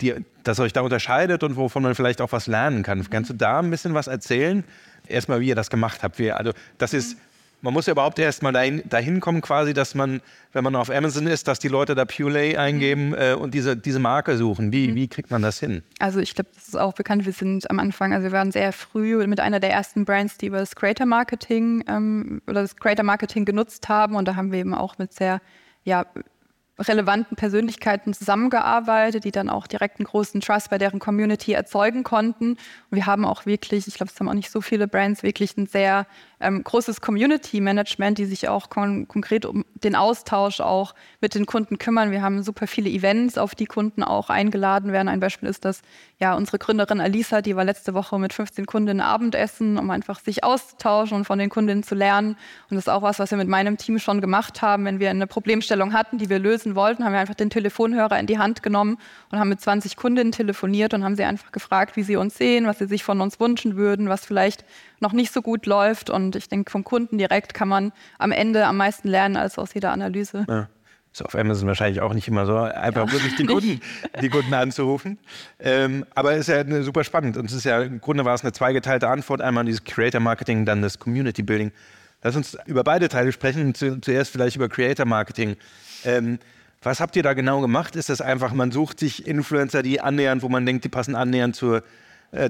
die, 0.01 0.15
das 0.45 0.61
euch 0.61 0.73
da 0.73 0.81
unterscheidet 0.81 1.43
und 1.43 1.57
wovon 1.57 1.83
man 1.83 1.95
vielleicht 1.95 2.21
auch 2.21 2.33
was 2.33 2.47
lernen 2.47 2.83
kann. 2.83 3.09
Kannst 3.09 3.31
du 3.31 3.35
da 3.35 3.61
ein 3.61 3.71
bisschen 3.71 3.95
was 3.95 4.07
erzählen? 4.07 4.65
Erstmal, 5.07 5.41
wie 5.41 5.49
ihr 5.49 5.55
das 5.55 5.71
gemacht 5.71 6.03
habt. 6.03 6.19
Wie, 6.19 6.33
also, 6.33 6.53
das 6.79 6.95
ist, 6.95 7.19
man 7.63 7.73
muss 7.73 7.87
ja 7.87 7.93
überhaupt 7.93 8.19
erst 8.19 8.43
mal 8.43 8.53
dahin, 8.53 8.83
dahin 8.89 9.21
kommen, 9.21 9.41
quasi, 9.41 9.73
dass 9.75 9.95
man, 9.95 10.21
wenn 10.53 10.63
man 10.63 10.77
auf 10.77 10.91
Amazon 10.91 11.27
ist, 11.27 11.49
dass 11.49 11.59
die 11.59 11.69
Leute 11.69 11.95
da 11.95 12.05
Purelay 12.05 12.57
eingeben 12.57 13.15
äh, 13.15 13.35
und 13.35 13.55
diese, 13.55 13.77
diese 13.77 13.99
Marke 13.99 14.37
suchen. 14.37 14.73
Wie, 14.73 14.95
wie 14.95 15.09
kriegt 15.09 15.31
man 15.31 15.43
das 15.43 15.59
hin? 15.59 15.83
Also 15.99 16.21
ich 16.21 16.35
glaube, 16.35 16.51
das 16.55 16.69
ist 16.69 16.77
auch 16.77 16.93
bekannt. 16.93 17.25
Wir 17.25 17.33
sind 17.33 17.69
am 17.71 17.79
Anfang, 17.79 18.13
also 18.13 18.25
wir 18.25 18.33
waren 18.33 18.53
sehr 18.53 18.73
früh 18.73 19.27
mit 19.27 19.41
einer 19.41 19.61
der 19.61 19.71
ersten 19.71 20.05
Brands, 20.05 20.39
die 20.39 20.47
über 20.47 20.59
das 20.59 20.77
Creator 20.77 21.07
Marketing 21.07 21.83
ähm, 21.89 22.43
oder 22.47 22.63
das 22.63 22.77
Creator 22.77 23.05
Marketing 23.05 23.45
genutzt 23.45 23.89
haben. 23.89 24.17
Und 24.17 24.29
da 24.29 24.37
haben 24.37 24.53
wir 24.53 24.59
eben 24.59 24.75
auch 24.75 24.99
mit 24.99 25.13
sehr 25.13 25.41
ja, 25.85 26.05
relevanten 26.79 27.37
Persönlichkeiten 27.37 28.13
zusammengearbeitet, 28.13 29.25
die 29.25 29.31
dann 29.31 29.49
auch 29.49 29.67
direkt 29.67 29.99
einen 29.99 30.07
großen 30.07 30.41
Trust 30.41 30.71
bei 30.71 30.79
deren 30.79 30.99
Community 30.99 31.53
erzeugen 31.53 32.03
konnten. 32.03 32.51
Und 32.51 32.59
wir 32.91 33.07
haben 33.07 33.25
auch 33.25 33.47
wirklich, 33.47 33.87
ich 33.87 33.95
glaube, 33.95 34.13
es 34.13 34.21
haben 34.21 34.29
auch 34.29 34.35
nicht 34.35 34.51
so 34.51 34.61
viele 34.61 34.87
Brands, 34.87 35.23
wirklich 35.23 35.57
ein 35.57 35.67
sehr 35.67 36.07
ähm, 36.41 36.63
großes 36.63 37.01
Community-Management, 37.01 38.19
die 38.19 38.27
sich 38.27 38.49
auch 38.49 38.69
kon 38.69 39.09
konkret 39.09 39.47
um 39.47 39.65
den 39.75 39.95
Austausch 39.95 40.61
auch 40.61 40.95
mit 41.21 41.35
den 41.35 41.47
Kunden 41.47 41.79
kümmern. 41.79 42.11
Wir 42.11 42.23
haben 42.23 42.43
super 42.43 42.67
viele 42.67 42.91
Events, 42.91 43.39
auf 43.39 43.55
die 43.55 43.67
Kunden 43.67 44.03
auch 44.03 44.29
eingeladen 44.29 44.93
werden. 44.93 45.09
Ein 45.09 45.21
Beispiel 45.21 45.49
ist, 45.49 45.65
dass 45.65 45.81
ja 46.19 46.35
unsere 46.35 46.59
Gründerin 46.59 47.01
Alisa, 47.01 47.41
die 47.41 47.57
war 47.57 47.65
letzte 47.65 47.95
Woche 47.95 48.19
mit 48.19 48.33
15 48.33 48.67
Kundinnen 48.67 49.01
Abendessen, 49.01 49.79
um 49.79 49.91
einfach 49.91 50.21
sich 50.21 50.45
auszutauschen 50.45 51.17
und 51.17 51.25
von 51.25 51.39
den 51.39 51.49
Kundinnen 51.49 51.83
zu 51.83 51.95
lernen. 51.95 52.37
Und 52.71 52.77
das 52.77 52.85
ist 52.85 52.89
auch 52.89 53.03
was, 53.03 53.19
was 53.19 53.31
wir 53.31 53.39
mit 53.39 53.49
meinem 53.49 53.79
Team 53.79 53.99
schon 53.99 54.21
gemacht 54.21 54.61
haben. 54.61 54.85
Wenn 54.85 55.01
wir 55.01 55.09
eine 55.09 55.27
Problemstellung 55.27 55.95
hatten, 55.95 56.19
die 56.19 56.29
wir 56.29 56.39
lösen 56.39 56.75
wollten, 56.75 57.05
haben 57.05 57.13
wir 57.13 57.21
einfach 57.21 57.35
den 57.35 57.51
Telefonhörer 57.51 58.19
in 58.19 58.27
die 58.27 58.39
Hand 58.39 58.63
genommen 58.63 58.99
und 59.31 59.39
haben 59.39 59.49
mit 59.49 59.61
20 59.61 59.97
Kundinnen 59.97 60.33
telefoniert 60.33 60.93
und 60.93 61.03
haben 61.03 61.17
sie 61.17 61.25
einfach 61.25 61.51
gefragt, 61.53 61.97
wie 61.97 62.03
sie 62.03 62.17
uns 62.17 62.37
sehen, 62.37 62.67
was 62.67 62.79
sie 62.79 62.87
sich 62.87 63.05
von 63.05 63.21
uns 63.23 63.41
wünschen 63.41 63.77
würden, 63.77 64.09
was 64.09 64.27
vielleicht 64.27 64.65
noch 65.01 65.13
nicht 65.13 65.33
so 65.33 65.43
gut 65.43 65.67
läuft. 65.67 66.11
Und 66.11 66.37
ich 66.37 66.49
denke, 66.49 66.71
vom 66.71 66.85
Kunden 66.85 67.19
direkt 67.19 67.55
kann 67.55 67.69
man 67.69 67.93
am 68.19 68.33
Ende 68.33 68.67
am 68.67 68.77
meisten 68.77 69.09
lernen 69.09 69.37
als 69.37 69.59
aus 69.59 69.75
jeder 69.75 69.93
Analyse. 69.93 70.45
Ja. 70.49 70.69
Ist 71.13 71.25
auf 71.25 71.35
Amazon 71.35 71.67
wahrscheinlich 71.67 72.03
auch 72.03 72.13
nicht 72.13 72.29
immer 72.29 72.45
so, 72.45 72.59
einfach 72.59 73.07
ja, 73.07 73.13
wirklich 73.13 73.37
die 73.37 73.47
Kunden, 73.47 73.81
die 74.21 74.29
Kunden 74.29 74.53
anzurufen. 74.53 75.19
Ähm, 75.59 76.05
aber 76.15 76.33
es 76.33 76.47
ist 76.47 76.49
ja 76.49 76.83
super 76.83 77.05
spannend. 77.05 77.39
Und 77.39 77.47
es 77.47 77.53
ist 77.53 77.65
ja 77.65 77.81
im 77.83 78.03
Grunde 78.03 78.25
war 78.27 78.35
es 78.35 78.43
eine 78.43 78.53
zweigeteilte 78.53 79.09
Antwort. 79.09 79.41
Einmal 79.41 79.65
dieses 79.65 79.83
Creator 79.83 80.21
Marketing, 80.21 80.67
dann 80.67 80.83
das 80.83 80.99
Community 80.99 81.43
Building. 81.43 81.73
Lass 82.23 82.37
uns 82.37 82.59
über 82.67 82.85
beide 82.85 83.09
Teile 83.09 83.33
sprechen. 83.33 83.75
Zuerst 83.75 84.31
vielleicht 84.31 84.57
über 84.57 84.69
Creator 84.69 85.07
Marketing. 85.07 85.57
Ähm, 86.05 86.39
was 86.83 87.01
habt 87.01 87.17
ihr 87.17 87.23
da 87.23 87.33
genau 87.33 87.61
gemacht? 87.61 87.97
Ist 87.97 88.11
das 88.11 88.21
einfach, 88.21 88.53
man 88.53 88.71
sucht 88.71 89.01
sich 89.01 89.27
Influencer, 89.27 89.83
die 89.83 90.01
annähernd, 90.01 90.43
wo 90.43 90.49
man 90.49 90.67
denkt, 90.67 90.85
die 90.85 90.89
passen 90.89 91.15
annähernd 91.17 91.57
zur 91.57 91.83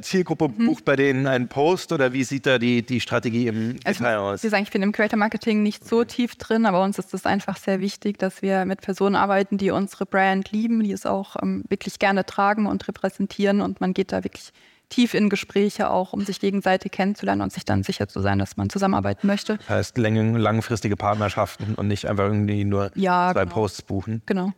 Zielgruppe 0.00 0.48
mhm. 0.48 0.66
bucht 0.66 0.84
bei 0.84 0.96
denen 0.96 1.26
einen 1.26 1.48
Post 1.48 1.92
oder 1.92 2.12
wie 2.12 2.24
sieht 2.24 2.46
da 2.46 2.58
die, 2.58 2.82
die 2.82 3.00
Strategie 3.00 3.46
im 3.46 3.76
also, 3.84 3.98
Detail 3.98 4.18
aus? 4.18 4.42
Wir 4.42 4.50
sagen, 4.50 4.62
ich 4.62 4.70
bin 4.70 4.82
im 4.82 4.92
Creator 4.92 5.18
Marketing 5.18 5.62
nicht 5.62 5.86
so 5.86 6.04
tief 6.04 6.36
drin, 6.36 6.66
aber 6.66 6.82
uns 6.82 6.98
ist 6.98 7.14
es 7.14 7.26
einfach 7.26 7.56
sehr 7.56 7.80
wichtig, 7.80 8.18
dass 8.18 8.42
wir 8.42 8.64
mit 8.64 8.80
Personen 8.80 9.16
arbeiten, 9.16 9.58
die 9.58 9.70
unsere 9.70 10.06
Brand 10.06 10.50
lieben, 10.50 10.82
die 10.82 10.92
es 10.92 11.06
auch 11.06 11.36
ähm, 11.42 11.64
wirklich 11.68 11.98
gerne 11.98 12.24
tragen 12.26 12.66
und 12.66 12.86
repräsentieren 12.88 13.60
und 13.60 13.80
man 13.80 13.94
geht 13.94 14.12
da 14.12 14.24
wirklich 14.24 14.52
tief 14.88 15.14
in 15.14 15.28
Gespräche 15.28 15.90
auch, 15.90 16.12
um 16.12 16.24
sich 16.24 16.40
gegenseitig 16.40 16.92
kennenzulernen 16.92 17.42
und 17.42 17.52
sich 17.52 17.64
dann 17.64 17.82
sicher 17.82 18.08
zu 18.08 18.20
sein, 18.20 18.38
dass 18.38 18.56
man 18.56 18.70
zusammenarbeiten 18.70 19.26
möchte. 19.26 19.56
Das 19.56 19.68
heißt, 19.68 19.98
langfristige 19.98 20.96
Partnerschaften 20.96 21.74
und 21.74 21.88
nicht 21.88 22.06
einfach 22.06 22.24
irgendwie 22.24 22.64
nur 22.64 22.90
ja, 22.94 23.32
zwei 23.32 23.44
genau. 23.44 23.54
Posts 23.54 23.82
buchen. 23.82 24.22
Genau. 24.26 24.52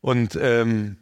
Und 0.00 0.38
ähm, 0.40 0.96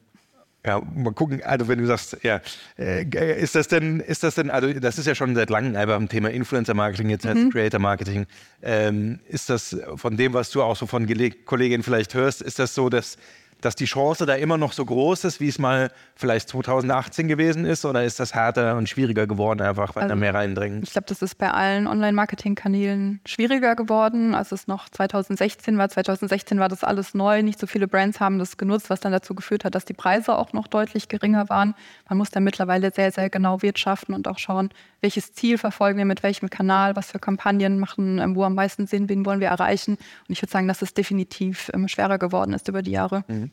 ja, 0.68 0.82
mal 0.94 1.14
gucken, 1.14 1.42
also 1.42 1.66
wenn 1.66 1.78
du 1.78 1.86
sagst, 1.86 2.18
ja, 2.22 2.42
äh, 2.78 3.40
ist 3.40 3.54
das 3.54 3.68
denn, 3.68 4.00
ist 4.00 4.22
das 4.22 4.34
denn, 4.34 4.50
also 4.50 4.70
das 4.74 4.98
ist 4.98 5.06
ja 5.06 5.14
schon 5.14 5.34
seit 5.34 5.48
langem 5.48 5.74
einfach 5.76 5.96
ein 5.96 6.10
Thema 6.10 6.30
Influencer-Marketing, 6.30 7.08
jetzt 7.08 7.24
mhm. 7.24 7.50
Creator-Marketing. 7.50 8.26
Ähm, 8.62 9.20
ist 9.28 9.48
das 9.48 9.74
von 9.96 10.18
dem, 10.18 10.34
was 10.34 10.50
du 10.50 10.62
auch 10.62 10.76
so 10.76 10.86
von 10.86 11.06
Kolleginnen 11.46 11.82
vielleicht 11.82 12.12
hörst, 12.12 12.42
ist 12.42 12.58
das 12.58 12.74
so, 12.74 12.90
dass 12.90 13.16
dass 13.60 13.74
die 13.74 13.86
Chance 13.86 14.26
da 14.26 14.34
immer 14.34 14.56
noch 14.56 14.72
so 14.72 14.84
groß 14.84 15.24
ist, 15.24 15.40
wie 15.40 15.48
es 15.48 15.58
mal 15.58 15.90
vielleicht 16.14 16.48
2018 16.48 17.28
gewesen 17.28 17.64
ist? 17.64 17.84
Oder 17.84 18.04
ist 18.04 18.20
das 18.20 18.34
härter 18.34 18.76
und 18.76 18.88
schwieriger 18.88 19.26
geworden, 19.26 19.60
einfach 19.60 19.96
weil 19.96 20.04
also, 20.04 20.14
da 20.14 20.16
mehr 20.16 20.34
reindringen? 20.34 20.82
Ich 20.82 20.92
glaube, 20.92 21.06
das 21.08 21.22
ist 21.22 21.36
bei 21.36 21.50
allen 21.50 21.86
Online-Marketing-Kanälen 21.86 23.20
schwieriger 23.26 23.74
geworden, 23.74 24.34
als 24.34 24.52
es 24.52 24.66
noch 24.66 24.88
2016 24.88 25.78
war. 25.78 25.88
2016 25.88 26.58
war 26.60 26.68
das 26.68 26.84
alles 26.84 27.14
neu, 27.14 27.42
nicht 27.42 27.58
so 27.58 27.66
viele 27.66 27.88
Brands 27.88 28.20
haben 28.20 28.38
das 28.38 28.56
genutzt, 28.56 28.90
was 28.90 29.00
dann 29.00 29.12
dazu 29.12 29.34
geführt 29.34 29.64
hat, 29.64 29.74
dass 29.74 29.84
die 29.84 29.94
Preise 29.94 30.36
auch 30.36 30.52
noch 30.52 30.68
deutlich 30.68 31.08
geringer 31.08 31.48
waren. 31.48 31.74
Man 32.08 32.18
muss 32.18 32.30
da 32.30 32.40
mittlerweile 32.40 32.92
sehr, 32.92 33.10
sehr 33.10 33.30
genau 33.30 33.62
wirtschaften 33.62 34.14
und 34.14 34.28
auch 34.28 34.38
schauen, 34.38 34.70
welches 35.00 35.32
Ziel 35.32 35.58
verfolgen 35.58 35.98
wir 35.98 36.04
mit 36.04 36.22
welchem 36.22 36.50
Kanal, 36.50 36.96
was 36.96 37.12
für 37.12 37.18
Kampagnen 37.18 37.78
machen, 37.78 38.18
ähm, 38.18 38.34
wo 38.34 38.44
am 38.44 38.54
meisten 38.54 38.86
Sinn, 38.86 39.08
wen 39.08 39.24
wollen 39.24 39.40
wir 39.40 39.48
erreichen. 39.48 39.92
Und 39.92 40.30
ich 40.32 40.42
würde 40.42 40.50
sagen, 40.50 40.68
dass 40.68 40.82
es 40.82 40.94
definitiv 40.94 41.70
ähm, 41.74 41.88
schwerer 41.88 42.18
geworden 42.18 42.52
ist 42.52 42.68
über 42.68 42.82
die 42.82 42.90
Jahre. 42.90 43.24
Mhm. 43.28 43.47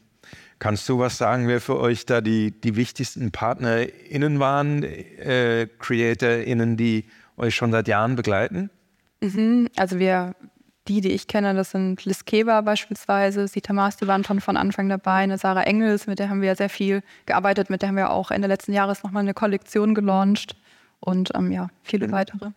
Kannst 0.60 0.88
du 0.88 1.00
was 1.00 1.18
sagen, 1.18 1.48
wer 1.48 1.60
für 1.60 1.80
euch 1.80 2.06
da 2.06 2.22
die, 2.22 2.52
die 2.52 2.76
wichtigsten 2.76 3.32
PartnerInnen 3.32 4.40
waren, 4.40 4.84
äh, 4.84 5.68
CreatorInnen, 5.80 6.78
die 6.78 7.06
euch 7.38 7.56
schon 7.56 7.72
seit 7.72 7.88
Jahren 7.88 8.16
begleiten? 8.16 8.70
Mhm, 9.22 9.70
also 9.76 10.00
wir, 10.00 10.36
die, 10.88 11.02
die 11.02 11.12
ich 11.12 11.28
kenne, 11.28 11.54
das 11.54 11.72
sind 11.72 12.06
Liz 12.06 12.26
Keber 12.26 12.62
beispielsweise, 12.62 13.48
Sita 13.48 13.74
Maas, 13.74 13.98
die 13.98 14.08
waren 14.08 14.24
schon 14.24 14.40
von 14.40 14.56
Anfang 14.56 14.88
dabei, 14.88 15.24
eine 15.24 15.38
Sarah 15.38 15.64
Engels, 15.64 16.08
mit 16.08 16.20
der 16.20 16.30
haben 16.30 16.42
wir 16.42 16.56
sehr 16.56 16.70
viel 16.70 17.04
gearbeitet, 17.26 17.70
mit 17.70 17.82
der 17.82 17.90
haben 17.90 17.98
wir 17.98 18.12
auch 18.12 18.32
Ende 18.32 18.48
letzten 18.48 18.74
Jahres 18.74 19.04
nochmal 19.04 19.24
eine 19.24 19.34
Kollektion 19.34 19.96
gelauncht 19.96 20.56
und 21.00 21.32
ähm, 21.36 21.52
ja, 21.52 21.68
viele 21.84 22.08
mhm. 22.08 22.12
weitere. 22.12 22.52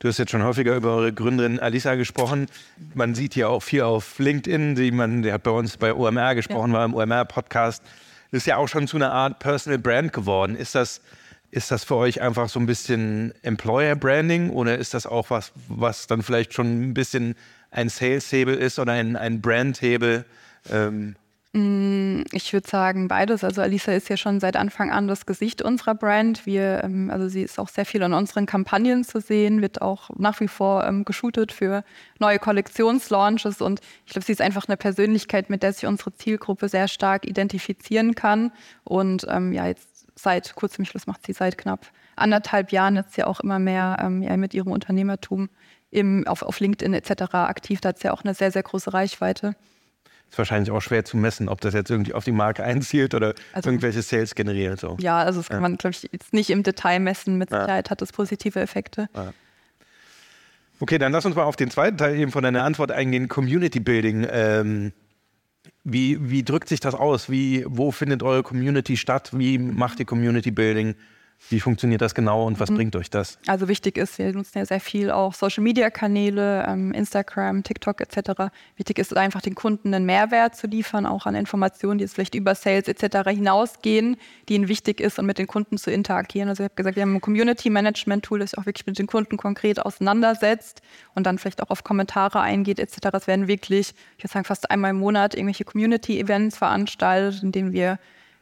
Du 0.00 0.08
hast 0.08 0.16
jetzt 0.16 0.30
schon 0.30 0.42
häufiger 0.42 0.76
über 0.76 0.94
eure 0.94 1.12
Gründerin 1.12 1.60
Alisa 1.60 1.94
gesprochen. 1.94 2.46
Man 2.94 3.14
sieht 3.14 3.34
hier 3.34 3.50
auch 3.50 3.60
viel 3.60 3.82
auf 3.82 4.18
LinkedIn, 4.18 4.74
die 4.74 4.92
man, 4.92 5.20
der 5.20 5.34
hat 5.34 5.42
bei 5.42 5.50
uns 5.50 5.76
bei 5.76 5.92
OMR 5.92 6.34
gesprochen, 6.34 6.72
ja. 6.72 6.78
war 6.78 6.84
im 6.86 6.94
OMR-Podcast. 6.94 7.82
Ist 8.30 8.46
ja 8.46 8.56
auch 8.56 8.66
schon 8.66 8.88
zu 8.88 8.96
einer 8.96 9.12
Art 9.12 9.40
Personal 9.40 9.78
Brand 9.78 10.14
geworden. 10.14 10.56
Ist 10.56 10.74
das, 10.74 11.02
ist 11.50 11.70
das 11.70 11.84
für 11.84 11.96
euch 11.96 12.22
einfach 12.22 12.48
so 12.48 12.58
ein 12.58 12.64
bisschen 12.64 13.34
Employer 13.42 13.94
Branding 13.94 14.48
oder 14.48 14.78
ist 14.78 14.94
das 14.94 15.04
auch 15.04 15.28
was, 15.28 15.52
was 15.68 16.06
dann 16.06 16.22
vielleicht 16.22 16.54
schon 16.54 16.80
ein 16.82 16.94
bisschen 16.94 17.34
ein 17.70 17.90
Sales-Hebel 17.90 18.54
ist 18.54 18.78
oder 18.78 18.92
ein, 18.92 19.16
ein 19.16 19.42
Brand-Hebel? 19.42 20.24
Ähm, 20.72 21.14
ich 21.52 22.52
würde 22.52 22.68
sagen 22.68 23.08
beides. 23.08 23.42
Also 23.42 23.60
Alisa 23.60 23.90
ist 23.92 24.08
ja 24.08 24.16
schon 24.16 24.38
seit 24.38 24.56
Anfang 24.56 24.92
an 24.92 25.08
das 25.08 25.26
Gesicht 25.26 25.62
unserer 25.62 25.96
Brand. 25.96 26.46
Wir, 26.46 26.84
ähm, 26.84 27.10
also 27.10 27.28
sie 27.28 27.42
ist 27.42 27.58
auch 27.58 27.68
sehr 27.68 27.84
viel 27.84 28.02
in 28.02 28.12
unseren 28.12 28.46
Kampagnen 28.46 29.02
zu 29.02 29.20
sehen, 29.20 29.60
wird 29.60 29.82
auch 29.82 30.10
nach 30.16 30.38
wie 30.38 30.46
vor 30.46 30.84
ähm, 30.84 31.04
geshootet 31.04 31.50
für 31.50 31.82
neue 32.20 32.38
Kollektionslaunches 32.38 33.60
und 33.62 33.80
ich 34.06 34.12
glaube, 34.12 34.24
sie 34.24 34.32
ist 34.32 34.40
einfach 34.40 34.68
eine 34.68 34.76
Persönlichkeit, 34.76 35.50
mit 35.50 35.64
der 35.64 35.72
sich 35.72 35.86
unsere 35.86 36.14
Zielgruppe 36.14 36.68
sehr 36.68 36.86
stark 36.86 37.26
identifizieren 37.26 38.14
kann. 38.14 38.52
Und 38.84 39.26
ähm, 39.28 39.52
ja, 39.52 39.66
jetzt 39.66 40.06
seit 40.14 40.54
kurzem 40.54 40.84
Schluss 40.84 41.08
macht 41.08 41.26
sie 41.26 41.32
seit 41.32 41.58
knapp 41.58 41.86
anderthalb 42.14 42.70
Jahren 42.70 42.94
jetzt 42.94 43.16
ja 43.16 43.26
auch 43.26 43.40
immer 43.40 43.58
mehr 43.58 43.96
ähm, 44.00 44.22
ja, 44.22 44.36
mit 44.36 44.54
ihrem 44.54 44.70
Unternehmertum 44.70 45.48
im, 45.90 46.26
auf, 46.28 46.42
auf 46.42 46.60
LinkedIn 46.60 46.94
etc. 46.94 47.34
aktiv. 47.34 47.80
Da 47.80 47.88
hat 47.88 47.98
sie 47.98 48.06
ja 48.06 48.12
auch 48.12 48.22
eine 48.22 48.34
sehr, 48.34 48.52
sehr 48.52 48.62
große 48.62 48.92
Reichweite. 48.92 49.56
Ist 50.30 50.38
wahrscheinlich 50.38 50.70
auch 50.70 50.80
schwer 50.80 51.04
zu 51.04 51.16
messen, 51.16 51.48
ob 51.48 51.60
das 51.60 51.74
jetzt 51.74 51.90
irgendwie 51.90 52.14
auf 52.14 52.24
die 52.24 52.32
Marke 52.32 52.62
einzielt 52.62 53.14
oder 53.14 53.34
also, 53.52 53.68
irgendwelche 53.68 54.00
Sales 54.00 54.36
generiert. 54.36 54.78
So. 54.78 54.96
Ja, 55.00 55.18
also 55.18 55.40
das 55.40 55.48
kann 55.48 55.56
ja. 55.56 55.62
man, 55.62 55.76
glaube 55.76 55.96
ich, 55.96 56.08
jetzt 56.12 56.32
nicht 56.32 56.50
im 56.50 56.62
Detail 56.62 57.00
messen. 57.00 57.36
Mit 57.36 57.50
Sicherheit 57.50 57.88
ja. 57.88 57.90
hat 57.90 58.00
das 58.00 58.12
positive 58.12 58.60
Effekte. 58.60 59.08
Ja. 59.14 59.32
Okay, 60.78 60.98
dann 60.98 61.10
lass 61.12 61.26
uns 61.26 61.34
mal 61.34 61.42
auf 61.42 61.56
den 61.56 61.70
zweiten 61.70 61.98
Teil 61.98 62.16
eben 62.16 62.30
von 62.30 62.44
deiner 62.44 62.62
Antwort 62.62 62.92
eingehen, 62.92 63.28
Community 63.28 63.80
Building. 63.80 64.26
Ähm, 64.30 64.92
wie, 65.82 66.30
wie 66.30 66.42
drückt 66.44 66.68
sich 66.68 66.80
das 66.80 66.94
aus? 66.94 67.28
Wie, 67.28 67.64
wo 67.66 67.90
findet 67.90 68.22
eure 68.22 68.42
Community 68.42 68.96
statt? 68.96 69.30
Wie 69.32 69.58
macht 69.58 69.98
ihr 69.98 70.06
Community 70.06 70.52
Building? 70.52 70.94
Wie 71.48 71.60
funktioniert 71.60 72.00
das 72.00 72.14
genau 72.14 72.46
und 72.46 72.60
was 72.60 72.70
mhm. 72.70 72.76
bringt 72.76 72.96
euch 72.96 73.10
das? 73.10 73.38
Also 73.46 73.66
wichtig 73.68 73.96
ist, 73.96 74.18
wir 74.18 74.32
nutzen 74.32 74.58
ja 74.58 74.66
sehr 74.66 74.80
viel 74.80 75.10
auch 75.10 75.34
Social-Media-Kanäle, 75.34 76.66
ähm, 76.68 76.92
Instagram, 76.92 77.64
TikTok 77.64 78.00
etc. 78.00 78.52
Wichtig 78.76 78.98
ist 78.98 79.16
einfach 79.16 79.40
den 79.40 79.54
Kunden 79.54 79.94
einen 79.94 80.04
Mehrwert 80.04 80.54
zu 80.54 80.66
liefern, 80.66 81.06
auch 81.06 81.26
an 81.26 81.34
Informationen, 81.34 81.98
die 81.98 82.04
jetzt 82.04 82.14
vielleicht 82.14 82.34
über 82.34 82.54
Sales 82.54 82.88
etc. 82.88 83.30
hinausgehen, 83.30 84.16
die 84.48 84.54
ihnen 84.54 84.68
wichtig 84.68 85.00
ist 85.00 85.18
und 85.18 85.26
mit 85.26 85.38
den 85.38 85.46
Kunden 85.46 85.78
zu 85.78 85.90
interagieren. 85.90 86.48
Also 86.48 86.62
ich 86.62 86.66
habe 86.66 86.74
gesagt, 86.76 86.96
wir 86.96 87.02
haben 87.02 87.16
ein 87.16 87.20
Community-Management-Tool, 87.20 88.38
das 88.38 88.50
sich 88.50 88.58
auch 88.58 88.66
wirklich 88.66 88.86
mit 88.86 88.98
den 88.98 89.06
Kunden 89.06 89.36
konkret 89.36 89.80
auseinandersetzt 89.80 90.82
und 91.14 91.24
dann 91.26 91.38
vielleicht 91.38 91.62
auch 91.62 91.70
auf 91.70 91.84
Kommentare 91.84 92.40
eingeht 92.40 92.78
etc. 92.78 93.08
Es 93.14 93.26
werden 93.26 93.48
wirklich, 93.48 93.94
ich 94.18 94.24
würde 94.24 94.32
sagen, 94.32 94.44
fast 94.44 94.70
einmal 94.70 94.90
im 94.90 94.98
Monat 94.98 95.34
irgendwelche 95.34 95.64
Community-Events 95.64 96.58
veranstaltet, 96.58 97.42
in 97.42 97.52
denen 97.52 97.72
wir 97.72 97.98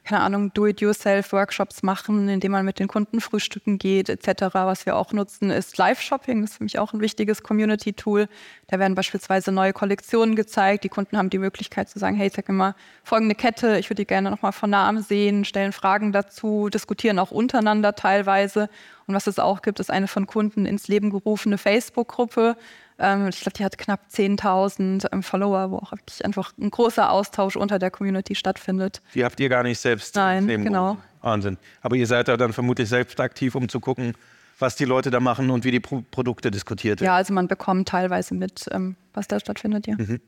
keine 0.08 0.22
Ahnung, 0.22 0.54
Do-it-yourself-Workshops 0.54 1.82
machen, 1.82 2.30
indem 2.30 2.52
man 2.52 2.64
mit 2.64 2.78
den 2.78 2.88
Kunden 2.88 3.20
frühstücken 3.20 3.76
geht, 3.76 4.08
etc. 4.08 4.54
Was 4.54 4.86
wir 4.86 4.96
auch 4.96 5.12
nutzen, 5.12 5.50
ist 5.50 5.76
Live-Shopping. 5.76 6.40
Das 6.40 6.52
ist 6.52 6.56
für 6.56 6.64
mich 6.64 6.78
auch 6.78 6.94
ein 6.94 7.02
wichtiges 7.02 7.42
Community-Tool. 7.42 8.26
Da 8.68 8.78
werden 8.78 8.94
beispielsweise 8.94 9.52
neue 9.52 9.74
Kollektionen 9.74 10.34
gezeigt. 10.34 10.84
Die 10.84 10.88
Kunden 10.88 11.18
haben 11.18 11.28
die 11.28 11.36
Möglichkeit 11.36 11.90
zu 11.90 11.98
sagen, 11.98 12.16
hey, 12.16 12.30
zeig 12.30 12.48
mir 12.48 12.54
mal 12.54 12.74
folgende 13.04 13.34
Kette, 13.34 13.78
ich 13.78 13.90
würde 13.90 14.02
die 14.02 14.06
gerne 14.06 14.30
nochmal 14.30 14.52
von 14.52 14.70
Namen 14.70 15.02
sehen, 15.02 15.44
stellen 15.44 15.72
Fragen 15.72 16.10
dazu, 16.10 16.70
diskutieren 16.70 17.18
auch 17.18 17.30
untereinander 17.30 17.94
teilweise. 17.94 18.70
Und 19.06 19.14
was 19.14 19.26
es 19.26 19.38
auch 19.38 19.60
gibt, 19.60 19.78
ist 19.78 19.90
eine 19.90 20.08
von 20.08 20.26
Kunden 20.26 20.64
ins 20.64 20.88
Leben 20.88 21.10
gerufene 21.10 21.58
Facebook-Gruppe, 21.58 22.56
ähm, 22.98 23.28
ich 23.28 23.40
glaube, 23.40 23.56
die 23.56 23.64
hat 23.64 23.78
knapp 23.78 24.00
10.000 24.12 25.06
ähm, 25.12 25.22
Follower, 25.22 25.70
wo 25.70 25.76
auch 25.76 25.92
wirklich 25.92 26.24
einfach 26.24 26.52
ein 26.58 26.70
großer 26.70 27.10
Austausch 27.10 27.56
unter 27.56 27.78
der 27.78 27.90
Community 27.90 28.34
stattfindet. 28.34 29.00
Die 29.14 29.24
habt 29.24 29.38
ihr 29.40 29.48
gar 29.48 29.62
nicht 29.62 29.78
selbst 29.78 30.16
Nein, 30.16 30.46
genau. 30.46 30.98
Wahnsinn. 31.20 31.58
Aber 31.80 31.96
ihr 31.96 32.06
seid 32.06 32.28
da 32.28 32.36
dann 32.36 32.52
vermutlich 32.52 32.88
selbst 32.88 33.20
aktiv, 33.20 33.54
um 33.54 33.68
zu 33.68 33.80
gucken, 33.80 34.14
was 34.58 34.76
die 34.76 34.84
Leute 34.84 35.10
da 35.10 35.20
machen 35.20 35.50
und 35.50 35.64
wie 35.64 35.70
die 35.70 35.80
Pro 35.80 36.02
Produkte 36.10 36.50
diskutiert 36.50 37.00
werden. 37.00 37.06
Ja, 37.06 37.16
also 37.16 37.32
man 37.32 37.46
bekommt 37.46 37.88
teilweise 37.88 38.34
mit, 38.34 38.66
ähm, 38.72 38.96
was 39.14 39.28
da 39.28 39.38
stattfindet, 39.38 39.86
ja. 39.86 39.94
Mhm. 39.96 40.20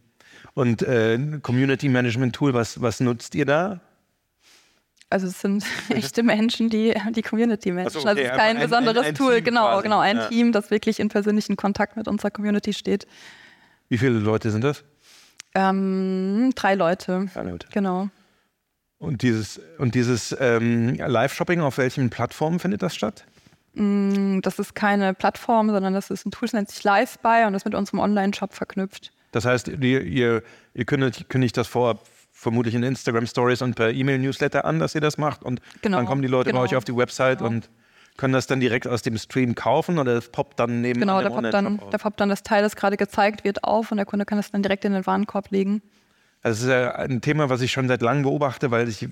Und 0.54 0.82
äh, 0.82 1.18
Community 1.42 1.88
Management 1.88 2.34
Tool, 2.34 2.54
was, 2.54 2.80
was 2.80 3.00
nutzt 3.00 3.34
ihr 3.34 3.44
da? 3.44 3.80
Also 5.10 5.26
es 5.26 5.40
sind 5.40 5.64
echte 5.90 6.22
Menschen, 6.22 6.70
die 6.70 6.94
die 7.10 7.22
Community 7.22 7.72
managen. 7.72 8.00
So, 8.00 8.00
okay. 8.00 8.08
Also 8.08 8.22
es 8.22 8.30
ist 8.30 8.36
kein 8.36 8.56
ein, 8.56 8.62
besonderes 8.62 9.02
ein, 9.02 9.08
ein 9.08 9.14
Tool, 9.14 9.42
genau, 9.42 9.66
quasi. 9.66 9.82
genau, 9.82 9.98
ein 9.98 10.16
ja. 10.16 10.28
Team, 10.28 10.52
das 10.52 10.70
wirklich 10.70 11.00
in 11.00 11.08
persönlichen 11.08 11.56
Kontakt 11.56 11.96
mit 11.96 12.08
unserer 12.08 12.30
Community 12.30 12.72
steht. 12.72 13.06
Wie 13.88 13.98
viele 13.98 14.18
Leute 14.18 14.50
sind 14.50 14.62
das? 14.62 14.84
Ähm, 15.54 16.52
drei 16.54 16.76
Leute. 16.76 17.26
Drei 17.34 17.42
Leute. 17.42 17.66
Genau. 17.72 18.08
Und 18.98 19.22
dieses, 19.22 19.60
und 19.78 19.94
dieses 19.94 20.36
ähm, 20.38 20.94
Live-Shopping, 20.94 21.60
auf 21.60 21.78
welchen 21.78 22.10
Plattformen 22.10 22.60
findet 22.60 22.82
das 22.82 22.94
statt? 22.94 23.24
Mm, 23.74 24.40
das 24.40 24.58
ist 24.58 24.74
keine 24.74 25.14
Plattform, 25.14 25.70
sondern 25.70 25.94
das 25.94 26.10
ist 26.10 26.26
ein 26.26 26.30
Tool, 26.30 26.46
das 26.46 26.52
nennt 26.52 26.70
sich 26.70 26.84
LiveBuy 26.84 27.46
und 27.46 27.54
ist 27.54 27.64
mit 27.64 27.74
unserem 27.74 27.98
Online-Shop 28.00 28.52
verknüpft. 28.52 29.10
Das 29.32 29.44
heißt, 29.44 29.68
ihr, 29.68 30.02
ihr, 30.02 30.42
ihr 30.74 30.84
kündigt, 30.84 31.28
kündigt 31.28 31.56
das 31.56 31.66
vorab 31.66 32.04
vermutlich 32.40 32.74
in 32.74 32.82
Instagram 32.82 33.26
Stories 33.26 33.60
und 33.60 33.74
per 33.74 33.92
E-Mail-Newsletter 33.92 34.64
an, 34.64 34.78
dass 34.78 34.94
ihr 34.94 35.02
das 35.02 35.18
macht. 35.18 35.42
Und 35.42 35.60
genau, 35.82 35.98
dann 35.98 36.06
kommen 36.06 36.22
die 36.22 36.28
Leute 36.28 36.50
genau. 36.50 36.60
bei 36.60 36.64
euch 36.64 36.76
auf 36.76 36.84
die 36.84 36.96
Website 36.96 37.38
genau. 37.38 37.50
und 37.50 37.70
können 38.16 38.32
das 38.32 38.46
dann 38.46 38.60
direkt 38.60 38.86
aus 38.86 39.02
dem 39.02 39.18
Stream 39.18 39.54
kaufen 39.54 39.98
oder 39.98 40.14
das 40.14 40.30
poppt 40.30 40.58
dann 40.58 40.80
neben 40.80 41.00
Genau, 41.00 41.20
da 41.20 41.28
poppt, 41.28 41.52
dann, 41.52 41.80
da 41.90 41.98
poppt 41.98 42.18
dann 42.18 42.30
das 42.30 42.42
Teil, 42.42 42.62
das 42.62 42.76
gerade 42.76 42.96
gezeigt 42.96 43.44
wird, 43.44 43.62
auf 43.62 43.90
und 43.90 43.98
der 43.98 44.06
Kunde 44.06 44.24
kann 44.24 44.38
das 44.38 44.50
dann 44.50 44.62
direkt 44.62 44.86
in 44.86 44.92
den 44.92 45.06
Warenkorb 45.06 45.50
legen. 45.50 45.82
Also 46.42 46.66
das 46.66 46.76
ist 46.78 46.82
ja 46.82 46.94
ein 46.94 47.20
Thema, 47.20 47.50
was 47.50 47.60
ich 47.60 47.70
schon 47.70 47.88
seit 47.88 48.00
langem 48.00 48.22
beobachte, 48.22 48.70
weil 48.70 48.88
es 48.88 49.04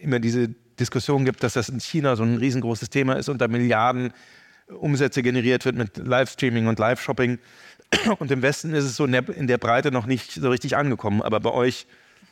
immer 0.00 0.18
diese 0.18 0.48
Diskussion 0.78 1.26
gibt, 1.26 1.42
dass 1.42 1.52
das 1.52 1.68
in 1.68 1.80
China 1.80 2.16
so 2.16 2.22
ein 2.22 2.38
riesengroßes 2.38 2.88
Thema 2.88 3.14
ist 3.14 3.28
und 3.28 3.42
da 3.42 3.48
Milliarden 3.48 4.14
Umsätze 4.68 5.22
generiert 5.22 5.66
wird 5.66 5.76
mit 5.76 5.98
Livestreaming 5.98 6.66
und 6.66 6.78
Live-Shopping. 6.78 7.38
Und 8.18 8.30
im 8.30 8.40
Westen 8.40 8.72
ist 8.72 8.84
es 8.84 8.96
so 8.96 9.04
in 9.04 9.12
der, 9.12 9.28
in 9.28 9.48
der 9.48 9.58
Breite 9.58 9.90
noch 9.90 10.06
nicht 10.06 10.32
so 10.32 10.48
richtig 10.48 10.76
angekommen. 10.76 11.20
Aber 11.22 11.40
bei 11.40 11.50
euch 11.50 11.86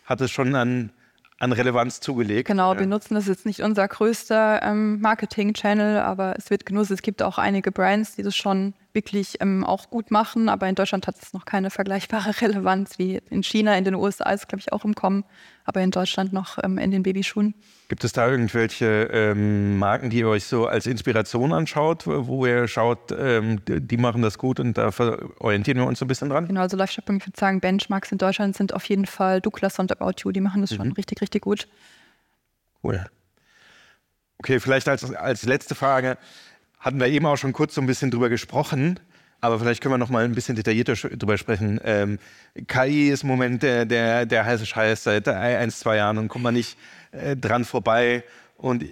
hat 0.08 0.20
es 0.22 0.30
schon 0.30 0.54
an, 0.54 0.90
an 1.38 1.52
Relevanz 1.52 2.00
zugelegt. 2.00 2.48
Genau, 2.48 2.72
ja. 2.72 2.80
wir 2.80 2.86
nutzen 2.86 3.14
das 3.14 3.26
jetzt 3.26 3.44
nicht 3.44 3.60
unser 3.60 3.86
größter 3.86 4.62
ähm, 4.62 5.00
Marketing-Channel, 5.00 5.98
aber 5.98 6.34
es 6.38 6.50
wird 6.50 6.64
genutzt. 6.64 6.90
Es 6.90 7.02
gibt 7.02 7.22
auch 7.22 7.36
einige 7.36 7.70
Brands, 7.70 8.16
die 8.16 8.22
das 8.22 8.34
schon 8.34 8.72
wirklich 8.92 9.40
ähm, 9.40 9.64
auch 9.64 9.90
gut 9.90 10.10
machen, 10.10 10.48
aber 10.48 10.68
in 10.68 10.74
Deutschland 10.74 11.06
hat 11.06 11.16
es 11.20 11.32
noch 11.32 11.44
keine 11.44 11.70
vergleichbare 11.70 12.32
Relevanz 12.40 12.98
wie 12.98 13.20
in 13.30 13.42
China. 13.42 13.76
In 13.76 13.84
den 13.84 13.94
USA 13.94 14.30
ist 14.30 14.48
glaube 14.48 14.60
ich, 14.60 14.72
auch 14.72 14.84
im 14.84 14.94
Kommen, 14.94 15.24
aber 15.64 15.80
in 15.82 15.90
Deutschland 15.90 16.32
noch 16.32 16.58
ähm, 16.62 16.78
in 16.78 16.90
den 16.90 17.02
Babyschuhen. 17.02 17.54
Gibt 17.88 18.04
es 18.04 18.12
da 18.12 18.28
irgendwelche 18.28 19.08
ähm, 19.12 19.78
Marken, 19.78 20.10
die 20.10 20.18
ihr 20.18 20.28
euch 20.28 20.44
so 20.44 20.66
als 20.66 20.86
Inspiration 20.86 21.52
anschaut, 21.52 22.06
wo 22.06 22.46
ihr 22.46 22.66
schaut, 22.68 23.12
ähm, 23.16 23.60
die 23.66 23.96
machen 23.96 24.22
das 24.22 24.38
gut 24.38 24.60
und 24.60 24.78
da 24.78 24.90
orientieren 25.38 25.78
wir 25.78 25.86
uns 25.86 25.98
so 25.98 26.04
ein 26.04 26.08
bisschen 26.08 26.30
dran? 26.30 26.48
Genau, 26.48 26.60
also 26.60 26.76
Live-Shopping, 26.76 27.18
ich 27.18 27.26
würde 27.26 27.38
sagen, 27.38 27.60
Benchmarks 27.60 28.10
in 28.12 28.18
Deutschland 28.18 28.56
sind 28.56 28.74
auf 28.74 28.84
jeden 28.84 29.06
Fall 29.06 29.40
Douglas 29.40 29.78
und 29.78 29.92
About 29.92 30.22
You, 30.24 30.32
die 30.32 30.40
machen 30.40 30.62
das 30.62 30.70
mhm. 30.72 30.76
schon 30.76 30.92
richtig, 30.92 31.20
richtig 31.20 31.42
gut. 31.42 31.68
Cool. 32.82 33.04
Okay, 34.40 34.60
vielleicht 34.60 34.88
als, 34.88 35.12
als 35.14 35.44
letzte 35.44 35.74
Frage, 35.74 36.16
hatten 36.80 37.00
wir 37.00 37.08
eben 37.08 37.26
auch 37.26 37.36
schon 37.36 37.52
kurz 37.52 37.74
so 37.74 37.80
ein 37.80 37.86
bisschen 37.86 38.10
drüber 38.10 38.28
gesprochen, 38.28 39.00
aber 39.40 39.58
vielleicht 39.58 39.82
können 39.82 39.94
wir 39.94 39.98
noch 39.98 40.10
mal 40.10 40.24
ein 40.24 40.34
bisschen 40.34 40.56
detaillierter 40.56 40.94
drüber 40.94 41.38
sprechen. 41.38 41.80
Ähm, 41.84 42.18
KI 42.66 43.08
ist 43.08 43.22
im 43.22 43.28
Moment 43.28 43.62
der, 43.62 43.84
der, 43.84 44.26
der 44.26 44.44
heiße 44.44 44.66
Scheiß 44.66 45.04
seit 45.04 45.28
ein, 45.28 45.70
zwei 45.70 45.96
Jahren 45.96 46.18
und 46.18 46.28
kommt 46.28 46.44
man 46.44 46.54
nicht 46.54 46.76
äh, 47.12 47.36
dran 47.36 47.64
vorbei. 47.64 48.24
Und 48.56 48.84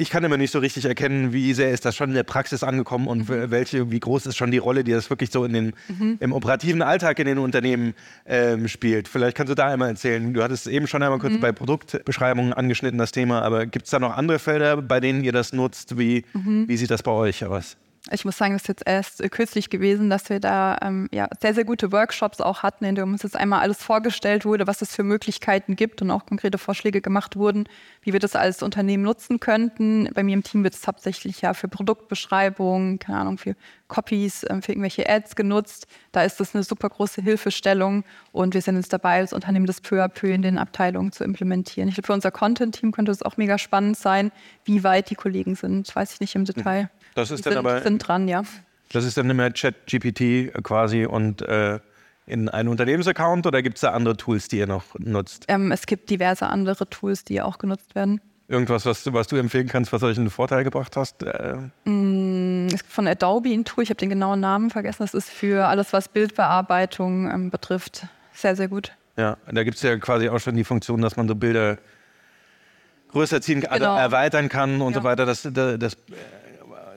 ich 0.00 0.10
kann 0.10 0.24
immer 0.24 0.38
nicht 0.38 0.50
so 0.50 0.58
richtig 0.58 0.84
erkennen, 0.86 1.32
wie 1.32 1.52
sehr 1.52 1.70
ist 1.70 1.84
das 1.84 1.94
schon 1.94 2.08
in 2.10 2.14
der 2.14 2.22
Praxis 2.22 2.62
angekommen 2.62 3.06
und 3.06 3.28
welche, 3.28 3.90
wie 3.90 4.00
groß 4.00 4.26
ist 4.26 4.36
schon 4.36 4.50
die 4.50 4.58
Rolle, 4.58 4.82
die 4.82 4.92
das 4.92 5.10
wirklich 5.10 5.30
so 5.30 5.44
in 5.44 5.52
den, 5.52 5.72
mhm. 5.88 6.16
im 6.20 6.32
operativen 6.32 6.80
Alltag 6.80 7.18
in 7.18 7.26
den 7.26 7.38
Unternehmen 7.38 7.94
ähm, 8.26 8.66
spielt. 8.66 9.08
Vielleicht 9.08 9.36
kannst 9.36 9.50
du 9.50 9.54
da 9.54 9.68
einmal 9.68 9.90
erzählen. 9.90 10.32
Du 10.32 10.42
hattest 10.42 10.66
eben 10.66 10.86
schon 10.86 11.02
einmal 11.02 11.18
kurz 11.18 11.34
mhm. 11.34 11.40
bei 11.40 11.52
Produktbeschreibungen 11.52 12.52
angeschnitten, 12.52 12.98
das 12.98 13.12
Thema, 13.12 13.42
aber 13.42 13.66
gibt 13.66 13.84
es 13.84 13.90
da 13.90 13.98
noch 13.98 14.16
andere 14.16 14.38
Felder, 14.38 14.80
bei 14.80 15.00
denen 15.00 15.22
ihr 15.22 15.32
das 15.32 15.52
nutzt? 15.52 15.98
Wie, 15.98 16.24
mhm. 16.32 16.66
wie 16.66 16.76
sieht 16.76 16.90
das 16.90 17.02
bei 17.02 17.12
euch 17.12 17.44
aus? 17.44 17.76
Ich 18.10 18.24
muss 18.24 18.38
sagen, 18.38 18.54
das 18.54 18.62
ist 18.62 18.68
jetzt 18.68 18.82
erst 18.86 19.20
äh, 19.20 19.28
kürzlich 19.28 19.68
gewesen, 19.68 20.08
dass 20.08 20.30
wir 20.30 20.40
da 20.40 20.78
ähm, 20.80 21.08
ja, 21.12 21.28
sehr, 21.40 21.54
sehr 21.54 21.64
gute 21.64 21.92
Workshops 21.92 22.40
auch 22.40 22.62
hatten, 22.62 22.84
in 22.84 22.94
denen 22.94 23.12
uns 23.12 23.22
jetzt 23.22 23.36
einmal 23.36 23.60
alles 23.60 23.82
vorgestellt 23.82 24.44
wurde, 24.46 24.66
was 24.66 24.80
es 24.80 24.94
für 24.94 25.02
Möglichkeiten 25.02 25.76
gibt 25.76 26.00
und 26.00 26.10
auch 26.10 26.24
konkrete 26.24 26.56
Vorschläge 26.56 27.02
gemacht 27.02 27.36
wurden, 27.36 27.68
wie 28.02 28.12
wir 28.12 28.20
das 28.20 28.36
als 28.36 28.62
Unternehmen 28.62 29.02
nutzen 29.02 29.38
könnten. 29.38 30.08
Bei 30.14 30.22
mir 30.22 30.32
im 30.32 30.42
Team 30.42 30.64
wird 30.64 30.74
es 30.74 30.86
hauptsächlich 30.86 31.42
ja 31.42 31.52
für 31.52 31.68
Produktbeschreibungen, 31.68 32.98
keine 32.98 33.18
Ahnung, 33.18 33.36
für 33.36 33.54
Copies, 33.88 34.46
ähm, 34.48 34.62
für 34.62 34.72
irgendwelche 34.72 35.06
Ads 35.06 35.36
genutzt. 35.36 35.86
Da 36.12 36.22
ist 36.22 36.40
das 36.40 36.54
eine 36.54 36.64
super 36.64 36.88
große 36.88 37.20
Hilfestellung 37.20 38.04
und 38.32 38.54
wir 38.54 38.62
sind 38.62 38.76
jetzt 38.76 38.94
dabei, 38.94 39.20
das 39.20 39.34
Unternehmen 39.34 39.66
das 39.66 39.82
peu 39.82 40.02
à 40.02 40.08
peu 40.08 40.28
in 40.32 40.40
den 40.40 40.56
Abteilungen 40.56 41.12
zu 41.12 41.22
implementieren. 41.22 41.88
Ich 41.88 41.96
glaube, 41.96 42.06
für 42.06 42.12
unser 42.14 42.30
Content-Team 42.30 42.92
könnte 42.92 43.12
es 43.12 43.22
auch 43.22 43.36
mega 43.36 43.58
spannend 43.58 43.98
sein, 43.98 44.32
wie 44.64 44.84
weit 44.84 45.10
die 45.10 45.16
Kollegen 45.16 45.54
sind, 45.54 45.94
weiß 45.94 46.14
ich 46.14 46.20
nicht 46.20 46.34
im 46.34 46.46
Detail. 46.46 46.88
Das 47.14 47.30
ist 47.30 47.44
die 47.44 47.50
dann 47.50 47.52
sind, 47.54 47.66
aber. 47.66 47.82
sind 47.82 47.98
dran, 47.98 48.28
ja. 48.28 48.42
Das 48.92 49.04
ist 49.04 49.16
dann 49.16 49.26
nicht 49.26 49.36
mehr 49.36 49.52
Chat-GPT 49.52 50.52
quasi 50.62 51.06
und 51.06 51.42
äh, 51.42 51.78
in 52.26 52.48
einen 52.48 52.68
Unternehmensaccount 52.68 53.46
oder 53.46 53.62
gibt 53.62 53.76
es 53.76 53.80
da 53.82 53.90
andere 53.90 54.16
Tools, 54.16 54.48
die 54.48 54.58
ihr 54.58 54.66
noch 54.66 54.84
nutzt? 54.98 55.44
Ähm, 55.48 55.72
es 55.72 55.86
gibt 55.86 56.10
diverse 56.10 56.46
andere 56.46 56.88
Tools, 56.88 57.24
die 57.24 57.42
auch 57.42 57.58
genutzt 57.58 57.94
werden. 57.94 58.20
Irgendwas, 58.48 58.84
was, 58.84 59.12
was 59.12 59.28
du 59.28 59.36
empfehlen 59.36 59.68
kannst, 59.68 59.92
was 59.92 60.02
euch 60.02 60.18
einen 60.18 60.30
Vorteil 60.30 60.64
gebracht 60.64 60.96
hast? 60.96 61.22
Äh. 61.22 61.56
Mm, 61.84 62.66
es 62.66 62.82
gibt 62.82 62.92
von 62.92 63.06
Adobe 63.06 63.50
ein 63.50 63.64
Tool, 63.64 63.84
ich 63.84 63.90
habe 63.90 63.98
den 63.98 64.10
genauen 64.10 64.40
Namen 64.40 64.70
vergessen. 64.70 65.04
Das 65.04 65.14
ist 65.14 65.30
für 65.30 65.66
alles, 65.66 65.92
was 65.92 66.08
Bildbearbeitung 66.08 67.30
ähm, 67.30 67.50
betrifft, 67.50 68.06
sehr, 68.32 68.56
sehr 68.56 68.68
gut. 68.68 68.92
Ja, 69.16 69.36
da 69.50 69.62
gibt 69.62 69.76
es 69.76 69.82
ja 69.82 69.96
quasi 69.98 70.28
auch 70.28 70.40
schon 70.40 70.56
die 70.56 70.64
Funktion, 70.64 71.00
dass 71.00 71.16
man 71.16 71.28
so 71.28 71.34
Bilder 71.34 71.78
größer 73.12 73.40
ziehen, 73.40 73.64
also 73.66 73.84
genau. 73.84 73.96
erweitern 73.96 74.48
kann 74.48 74.80
und 74.80 74.94
ja. 74.94 75.00
so 75.00 75.04
weiter. 75.04 75.26
Das, 75.26 75.42
das, 75.42 75.78
das 75.78 75.96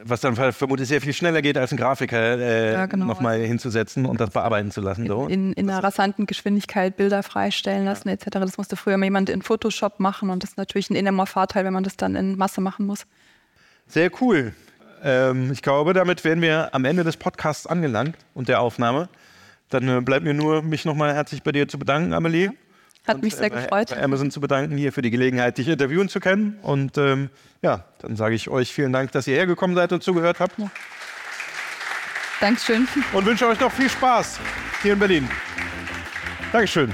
was 0.06 0.22
dann 0.22 0.36
vermutlich 0.36 0.88
sehr 0.88 1.02
viel 1.02 1.14
schneller 1.14 1.42
geht, 1.42 1.58
als 1.58 1.72
ein 1.72 1.78
Grafiker 1.78 2.38
äh, 2.38 2.74
ja, 2.74 2.86
genau. 2.86 3.06
nochmal 3.06 3.40
hinzusetzen 3.40 4.06
und 4.06 4.20
das 4.20 4.32
bearbeiten 4.32 4.72
zu 4.72 4.82
lassen. 4.82 5.08
So. 5.08 5.28
In, 5.28 5.54
in 5.54 5.70
einer 5.70 5.84
rasanten 5.84 6.26
Geschwindigkeit 6.26 6.98
Bilder 6.98 7.24
freistellen 7.24 7.86
lassen 7.86 8.10
ja. 8.10 8.16
etc. 8.16 8.28
Das 8.32 8.58
musste 8.58 8.76
früher 8.76 8.98
mal 8.98 9.06
jemand 9.06 9.30
in 9.30 9.42
Photoshop 9.42 10.00
machen 10.00 10.30
und 10.30 10.44
das 10.44 10.52
ist 10.52 10.58
natürlich 10.58 10.90
ein 10.90 10.96
enormer 10.96 11.26
Vorteil, 11.26 11.66
wenn 11.66 11.74
man 11.74 11.84
das 11.84 11.98
dann 11.98 12.16
in 12.16 12.38
Masse 12.38 12.62
machen 12.62 12.86
muss. 12.86 13.06
Sehr 13.88 14.12
cool. 14.22 14.54
Ähm, 15.04 15.52
ich 15.52 15.62
glaube, 15.62 15.94
damit 15.94 16.24
wären 16.24 16.42
wir 16.42 16.74
am 16.74 16.86
Ende 16.86 17.04
des 17.04 17.18
Podcasts 17.18 17.68
angelangt 17.68 18.16
und 18.34 18.48
der 18.48 18.62
Aufnahme. 18.62 19.10
Dann 19.70 19.88
äh, 19.88 20.02
bleibt 20.02 20.24
mir 20.24 20.34
nur, 20.34 20.62
mich 20.62 20.86
nochmal 20.86 21.14
herzlich 21.14 21.44
bei 21.44 21.52
dir 21.52 21.68
zu 21.68 21.80
bedanken, 21.80 22.14
Amelie. 22.14 22.46
Ja. 22.46 22.52
Hat 23.08 23.22
mich 23.22 23.36
sehr 23.36 23.50
bei, 23.50 23.62
gefreut. 23.62 23.90
Bei 23.90 24.02
Amazon 24.02 24.32
zu 24.32 24.40
bedanken 24.40 24.78
hier 24.78 24.94
für 24.94 25.02
die 25.02 25.12
Gelegenheit, 25.12 25.58
dich 25.58 25.68
interviewen 25.68 26.08
zu 26.08 26.20
können. 26.20 26.58
Und 26.62 26.98
ähm, 26.98 27.30
ja, 27.62 27.84
dann 28.00 28.16
sage 28.16 28.36
ich 28.36 28.50
euch 28.50 28.74
vielen 28.74 28.94
Dank, 28.94 29.12
dass 29.12 29.28
ihr 29.28 29.36
hergekommen 29.36 29.76
seid 29.76 29.92
und 29.92 30.04
zugehört 30.04 30.40
habt. 30.40 30.58
Ja. 30.58 30.72
Dankeschön. 32.40 32.88
Und 33.14 33.26
wünsche 33.26 33.48
euch 33.48 33.60
noch 33.60 33.72
viel 33.72 33.90
Spaß 33.90 34.40
hier 34.82 34.94
in 34.94 35.00
Berlin. 35.00 35.30
Dankeschön. 36.52 36.94